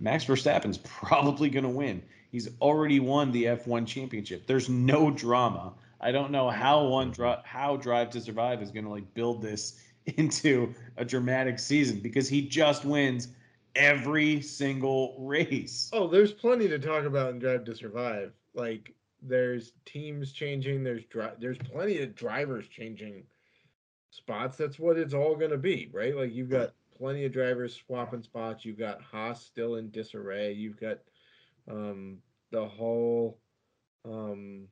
Max 0.00 0.24
Verstappen's 0.24 0.78
probably 0.84 1.50
going 1.50 1.64
to 1.64 1.70
win. 1.70 2.02
He's 2.30 2.48
already 2.60 3.00
won 3.00 3.32
the 3.32 3.44
F1 3.44 3.86
championship. 3.86 4.46
There's 4.46 4.68
no 4.68 5.10
drama. 5.10 5.72
I 6.00 6.12
don't 6.12 6.30
know 6.30 6.50
how 6.50 6.86
one 6.86 7.10
dri- 7.10 7.42
how 7.44 7.76
Drive 7.76 8.10
to 8.10 8.20
Survive 8.20 8.62
is 8.62 8.70
going 8.70 8.84
to 8.84 8.90
like 8.90 9.12
build 9.14 9.42
this 9.42 9.80
into 10.16 10.74
a 10.96 11.04
dramatic 11.04 11.58
season 11.58 12.00
because 12.00 12.28
he 12.28 12.42
just 12.42 12.84
wins 12.84 13.28
every 13.74 14.40
single 14.40 15.16
race. 15.18 15.90
Oh, 15.92 16.06
there's 16.06 16.32
plenty 16.32 16.68
to 16.68 16.78
talk 16.78 17.04
about 17.04 17.30
in 17.30 17.38
Drive 17.38 17.64
to 17.64 17.74
Survive. 17.74 18.32
Like 18.54 18.94
there's 19.22 19.72
teams 19.84 20.32
changing, 20.32 20.84
there's 20.84 21.04
dri- 21.06 21.36
there's 21.38 21.58
plenty 21.58 22.00
of 22.02 22.14
drivers 22.14 22.68
changing 22.68 23.24
spots. 24.10 24.56
That's 24.56 24.78
what 24.78 24.98
it's 24.98 25.14
all 25.14 25.34
going 25.36 25.50
to 25.50 25.58
be, 25.58 25.90
right? 25.92 26.16
Like 26.16 26.32
you've 26.32 26.50
got 26.50 26.74
plenty 26.98 27.24
of 27.24 27.32
drivers 27.32 27.74
swapping 27.76 28.22
spots. 28.22 28.64
You've 28.64 28.78
got 28.78 29.02
Haas 29.02 29.44
still 29.44 29.76
in 29.76 29.90
disarray. 29.90 30.52
You've 30.52 30.80
got 30.80 30.98
um 31.70 32.18
the 32.50 32.66
whole 32.66 33.38
um 34.04 34.66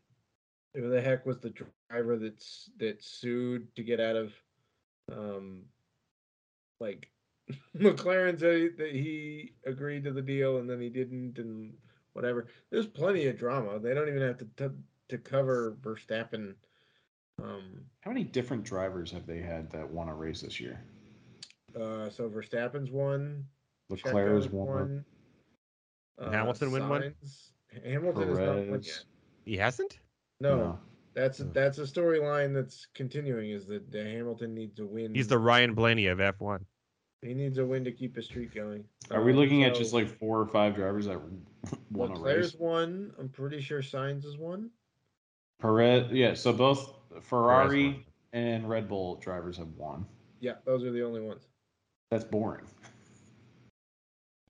who 0.74 0.90
the 0.90 1.00
heck 1.00 1.24
was 1.24 1.38
the 1.38 1.54
driver 1.90 2.16
that's 2.16 2.70
that 2.78 3.02
sued 3.02 3.74
to 3.76 3.82
get 3.82 4.00
out 4.00 4.16
of 4.16 4.32
um 5.12 5.62
like 6.80 7.10
McLaren 7.76 8.38
said 8.38 8.76
that 8.78 8.92
he 8.92 9.52
agreed 9.64 10.04
to 10.04 10.12
the 10.12 10.22
deal 10.22 10.58
and 10.58 10.68
then 10.68 10.80
he 10.80 10.88
didn't 10.88 11.38
and 11.38 11.72
whatever. 12.12 12.46
There's 12.70 12.86
plenty 12.86 13.26
of 13.26 13.38
drama. 13.38 13.78
They 13.78 13.94
don't 13.94 14.08
even 14.08 14.22
have 14.22 14.38
to 14.38 14.48
to, 14.56 14.72
to 15.10 15.18
cover 15.18 15.76
Verstappen. 15.82 16.54
Um, 17.42 17.84
How 18.00 18.10
many 18.10 18.24
different 18.24 18.64
drivers 18.64 19.12
have 19.12 19.26
they 19.26 19.42
had 19.42 19.70
that 19.70 19.88
won 19.88 20.08
a 20.08 20.14
race 20.14 20.40
this 20.40 20.58
year? 20.58 20.80
Uh, 21.76 22.08
so 22.10 22.28
Verstappen's 22.28 22.90
one. 22.90 23.44
Leclerc's 23.90 24.14
Checo's 24.16 24.48
won. 24.48 25.04
Uh, 26.18 26.30
Hamilton 26.30 26.72
win 26.72 26.88
one? 26.88 27.02
Sainz- 27.02 27.50
Hamilton 27.84 28.28
is 28.30 28.38
not 28.38 28.56
one 28.56 28.82
yet. 28.82 29.04
He 29.44 29.56
hasn't. 29.56 29.98
No, 30.40 30.56
No. 30.56 30.78
that's 31.14 31.40
Oh. 31.40 31.50
that's 31.52 31.78
a 31.78 31.82
storyline 31.82 32.54
that's 32.54 32.86
continuing. 32.94 33.50
Is 33.50 33.66
that 33.66 33.90
the 33.92 34.02
Hamilton 34.02 34.54
needs 34.54 34.74
to 34.76 34.86
win? 34.86 35.14
He's 35.14 35.28
the 35.28 35.38
Ryan 35.38 35.74
Blaney 35.74 36.06
of 36.06 36.18
F1. 36.18 36.64
he 37.22 37.34
needs 37.34 37.58
a 37.58 37.66
win 37.66 37.82
to 37.84 37.90
keep 37.92 38.14
his 38.14 38.26
streak 38.26 38.54
going. 38.54 38.84
Are 39.10 39.22
we 39.22 39.32
Um, 39.32 39.38
looking 39.38 39.64
at 39.64 39.74
just 39.74 39.92
like 39.92 40.06
four 40.06 40.40
or 40.40 40.46
five 40.46 40.74
drivers 40.76 41.06
that 41.06 41.20
won 41.90 42.10
a 42.10 42.14
Leclerc's 42.14 42.52
race? 42.52 42.60
won? 42.60 43.12
I'm 43.18 43.28
pretty 43.28 43.60
sure 43.60 43.80
Sainz 43.82 44.24
is 44.24 44.36
won. 44.36 44.70
Perez, 45.58 46.10
yeah. 46.12 46.34
So 46.34 46.52
both 46.52 46.94
Ferrari 47.22 48.06
and 48.32 48.68
Red 48.68 48.88
Bull 48.88 49.16
drivers 49.16 49.56
have 49.56 49.68
won. 49.76 50.06
Yeah, 50.40 50.56
those 50.64 50.84
are 50.84 50.92
the 50.92 51.02
only 51.02 51.20
ones. 51.20 51.48
That's 52.10 52.24
boring. 52.24 52.64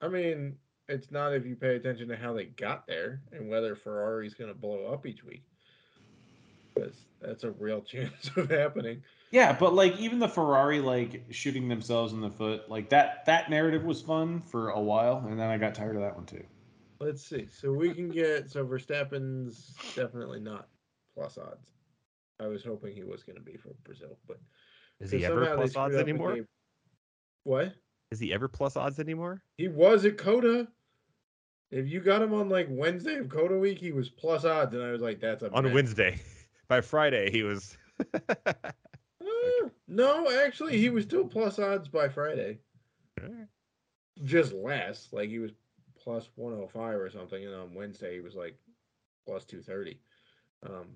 I 0.02 0.08
mean, 0.08 0.56
it's 0.88 1.10
not 1.10 1.32
if 1.32 1.46
you 1.46 1.56
pay 1.56 1.76
attention 1.76 2.08
to 2.08 2.16
how 2.16 2.32
they 2.32 2.44
got 2.44 2.86
there 2.86 3.22
and 3.32 3.48
whether 3.48 3.74
Ferrari's 3.74 4.34
going 4.34 4.52
to 4.52 4.58
blow 4.58 4.86
up 4.86 5.06
each 5.06 5.24
week. 5.24 5.42
Because 6.74 6.94
that's 7.20 7.44
a 7.44 7.50
real 7.52 7.80
chance 7.82 8.30
of 8.36 8.50
happening. 8.50 9.02
Yeah, 9.30 9.52
but 9.52 9.74
like 9.74 9.98
even 9.98 10.18
the 10.18 10.28
Ferrari 10.28 10.80
like 10.80 11.24
shooting 11.30 11.68
themselves 11.68 12.12
in 12.12 12.20
the 12.20 12.30
foot, 12.30 12.68
like 12.68 12.90
that 12.90 13.24
that 13.26 13.50
narrative 13.50 13.84
was 13.84 14.02
fun 14.02 14.42
for 14.42 14.70
a 14.70 14.80
while, 14.80 15.24
and 15.26 15.38
then 15.38 15.50
I 15.50 15.58
got 15.58 15.74
tired 15.74 15.96
of 15.96 16.02
that 16.02 16.14
one 16.14 16.26
too. 16.26 16.44
Let's 17.00 17.26
see. 17.26 17.48
So 17.50 17.72
we 17.72 17.92
can 17.92 18.08
get 18.08 18.50
so 18.50 18.64
Verstappen's 18.64 19.74
definitely 19.94 20.40
not 20.40 20.68
plus 21.14 21.38
odds. 21.38 21.70
I 22.38 22.46
was 22.46 22.62
hoping 22.62 22.94
he 22.94 23.02
was 23.02 23.22
going 23.22 23.36
to 23.36 23.42
be 23.42 23.56
for 23.56 23.70
Brazil, 23.82 24.18
but 24.26 24.38
Is 25.00 25.10
he 25.10 25.24
ever 25.24 25.56
plus 25.56 25.74
odds 25.74 25.96
anymore? 25.96 26.38
What? 27.46 27.74
Is 28.10 28.18
he 28.18 28.32
ever 28.32 28.48
plus 28.48 28.76
odds 28.76 28.98
anymore? 28.98 29.40
He 29.56 29.68
was 29.68 30.04
at 30.04 30.18
COTA. 30.18 30.66
If 31.70 31.86
you 31.86 32.00
got 32.00 32.20
him 32.20 32.34
on 32.34 32.48
like 32.48 32.66
Wednesday 32.68 33.18
of 33.18 33.28
COTA 33.28 33.56
week, 33.56 33.78
he 33.78 33.92
was 33.92 34.08
plus 34.10 34.44
odds, 34.44 34.74
and 34.74 34.82
I 34.82 34.90
was 34.90 35.00
like, 35.00 35.20
"That's 35.20 35.44
a 35.44 35.52
On 35.52 35.62
bet. 35.62 35.72
Wednesday. 35.72 36.20
By 36.68 36.80
Friday, 36.80 37.30
he 37.30 37.44
was. 37.44 37.78
Uh, 39.28 39.68
no, 39.88 40.30
actually, 40.44 40.78
he 40.78 40.88
was 40.88 41.02
still 41.02 41.24
plus 41.26 41.58
odds 41.58 41.88
by 41.88 42.08
Friday. 42.08 42.58
Just 44.22 44.52
less. 44.52 45.08
Like 45.10 45.28
he 45.28 45.40
was 45.40 45.50
plus 46.00 46.28
105 46.36 46.94
or 46.94 47.10
something. 47.10 47.44
And 47.44 47.54
on 47.54 47.74
Wednesday, 47.74 48.14
he 48.14 48.20
was 48.20 48.36
like 48.36 48.56
plus 49.26 49.44
230. 49.44 49.98
Um, 50.64 50.86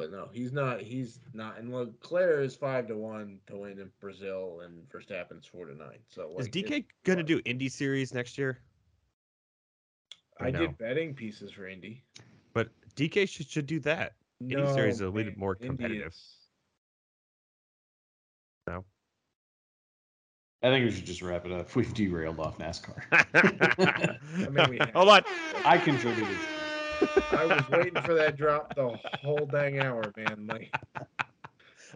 but 0.00 0.10
no, 0.10 0.28
he's 0.32 0.50
not. 0.52 0.80
He's 0.80 1.20
not. 1.34 1.58
And 1.58 1.74
Leclerc 1.74 2.42
is 2.44 2.56
5 2.56 2.86
to 2.88 2.96
1 2.96 3.38
to 3.48 3.56
win 3.56 3.78
in 3.78 3.90
Brazil, 4.00 4.62
and 4.64 4.88
Verstappen's 4.88 5.44
4 5.46 5.66
to 5.66 5.74
9. 5.74 5.88
So, 6.08 6.34
Is 6.38 6.48
DK 6.48 6.86
going 7.04 7.18
to 7.18 7.22
do 7.22 7.40
Indy 7.44 7.68
Series 7.68 8.14
next 8.14 8.38
year? 8.38 8.58
Or 10.40 10.46
I 10.46 10.50
no? 10.50 10.60
did 10.60 10.78
betting 10.78 11.14
pieces 11.14 11.50
for 11.52 11.68
Indy. 11.68 12.02
But 12.54 12.70
DK 12.96 13.28
should, 13.28 13.50
should 13.50 13.66
do 13.66 13.78
that. 13.80 14.14
Indy 14.40 14.72
series 14.72 14.94
is 14.96 15.00
a 15.02 15.10
little 15.10 15.30
bit 15.30 15.38
more 15.38 15.54
competitive. 15.54 16.08
is- 16.08 16.36
No. 18.66 18.82
I 20.62 20.68
think 20.68 20.86
we 20.86 20.92
should 20.92 21.04
just 21.04 21.20
wrap 21.20 21.44
it 21.44 21.52
up. 21.52 21.76
We've 21.76 21.92
derailed 21.92 22.40
off 22.40 22.56
NASCAR. 22.58 23.02
mean, 24.50 24.70
we 24.70 24.78
have- 24.78 24.90
Hold 24.94 25.10
on. 25.10 25.22
I 25.66 25.76
contributed. 25.76 26.38
I 27.30 27.44
was 27.44 27.68
waiting 27.68 28.02
for 28.02 28.14
that 28.14 28.36
drop 28.36 28.74
the 28.74 28.98
whole 29.22 29.46
dang 29.46 29.78
hour, 29.78 30.12
man. 30.16 30.46
Like, 30.46 30.74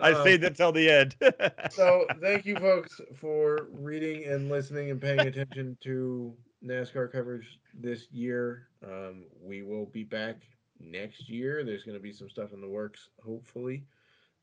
I 0.01 0.13
Um, 0.13 0.25
saved 0.25 0.45
it 0.45 0.57
till 0.57 0.73
the 0.73 0.91
end. 0.91 1.17
so 1.73 2.07
thank 2.21 2.47
you 2.47 2.57
folks 2.57 3.01
for 3.17 3.69
reading 3.73 4.25
and 4.25 4.49
listening 4.49 4.91
and 4.91 5.01
paying 5.01 5.21
attention 5.21 5.77
to 5.83 6.35
NASCAR 6.65 7.11
coverage 7.13 7.61
this 7.73 8.07
year. 8.11 8.69
Um, 8.83 9.25
we 9.41 9.63
will 9.63 9.87
be 9.87 10.05
back 10.05 10.37
next 10.81 11.29
year. 11.29 11.65
There's 11.65 11.85
going 11.85 11.97
to 11.97 12.03
be 12.03 12.13
some 12.13 12.31
stuff 12.31 12.53
in 12.53 12.61
the 12.61 12.69
works, 12.69 13.09
hopefully. 13.25 13.85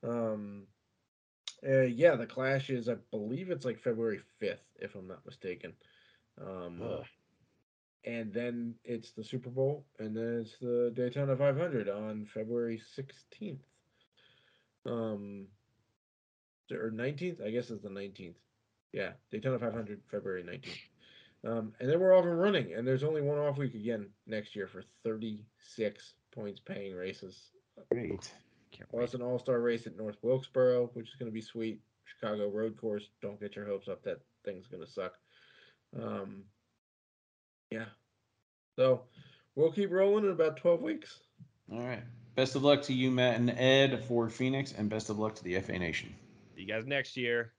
Um, 0.04 0.68
uh, 1.68 1.82
yeah, 1.82 2.16
the 2.16 2.26
Clash 2.26 2.70
is, 2.70 2.90
I 2.90 2.96
believe 3.12 3.52
it's 3.52 3.66
like 3.66 3.80
February 3.80 4.22
5th, 4.42 4.64
if 4.80 4.96
I'm 4.96 5.08
not 5.08 5.26
mistaken. 5.26 5.74
Um, 6.40 6.82
Ugh. 6.84 7.06
And 8.06 8.34
then 8.34 8.76
it's 8.84 9.12
the 9.12 9.24
Super 9.24 9.50
Bowl, 9.50 9.86
and 10.00 10.16
then 10.16 10.42
it's 10.42 10.58
the 10.60 10.92
Daytona 10.96 11.36
500 11.36 11.90
on 11.90 12.28
February 12.34 12.82
16th. 12.98 13.60
Um, 14.86 15.48
or 16.72 16.90
19th, 16.92 17.46
I 17.46 17.52
guess 17.52 17.70
it's 17.70 17.84
the 17.84 17.90
19th. 17.90 18.36
Yeah, 18.94 19.12
Daytona 19.32 19.60
500, 19.60 20.02
February 20.10 20.44
19th. 20.44 21.50
Um, 21.50 21.74
and 21.80 21.90
then 21.90 22.00
we're 22.00 22.16
off 22.16 22.26
and 22.26 22.40
running, 22.40 22.74
and 22.74 22.88
there's 22.88 23.04
only 23.04 23.22
one 23.22 23.40
off 23.40 23.58
week 23.58 23.74
again 23.74 24.10
next 24.28 24.56
year 24.56 24.68
for 24.68 24.84
36 25.04 26.14
points 26.32 26.60
paying 26.60 26.96
races, 26.96 27.52
Great. 27.90 28.32
Can't 28.72 28.90
plus 28.90 29.14
an 29.14 29.22
all 29.22 29.40
star 29.40 29.60
race 29.60 29.88
at 29.88 29.98
North 29.98 30.18
Wilkesboro, 30.22 30.92
which 30.94 31.10
is 31.10 31.16
going 31.16 31.30
to 31.30 31.34
be 31.34 31.42
sweet. 31.42 31.82
Chicago 32.06 32.50
Road 32.50 32.78
Course. 32.78 33.10
Don't 33.22 33.40
get 33.40 33.56
your 33.56 33.66
hopes 33.66 33.88
up. 33.88 34.04
That 34.04 34.20
thing's 34.46 34.68
going 34.68 34.86
to 34.86 34.92
suck. 34.92 35.14
Um, 36.00 36.44
yeah. 37.72 37.86
So 38.78 39.04
we'll 39.56 39.72
keep 39.72 39.92
rolling 39.92 40.26
in 40.26 40.32
about 40.32 40.58
12 40.58 40.82
weeks. 40.82 41.20
All 41.72 41.80
right. 41.80 42.04
Best 42.36 42.56
of 42.56 42.64
luck 42.64 42.82
to 42.84 42.94
you, 42.94 43.12
Matt 43.12 43.40
and 43.40 43.50
Ed, 43.50 44.04
for 44.06 44.30
Phoenix, 44.30 44.74
and 44.78 44.90
best 44.90 45.10
of 45.10 45.20
luck 45.20 45.36
to 45.36 45.44
the 45.44 45.60
FA 45.60 45.78
Nation. 45.78 46.14
See 46.56 46.62
you 46.62 46.68
guys 46.68 46.86
next 46.86 47.18
year. 47.18 47.54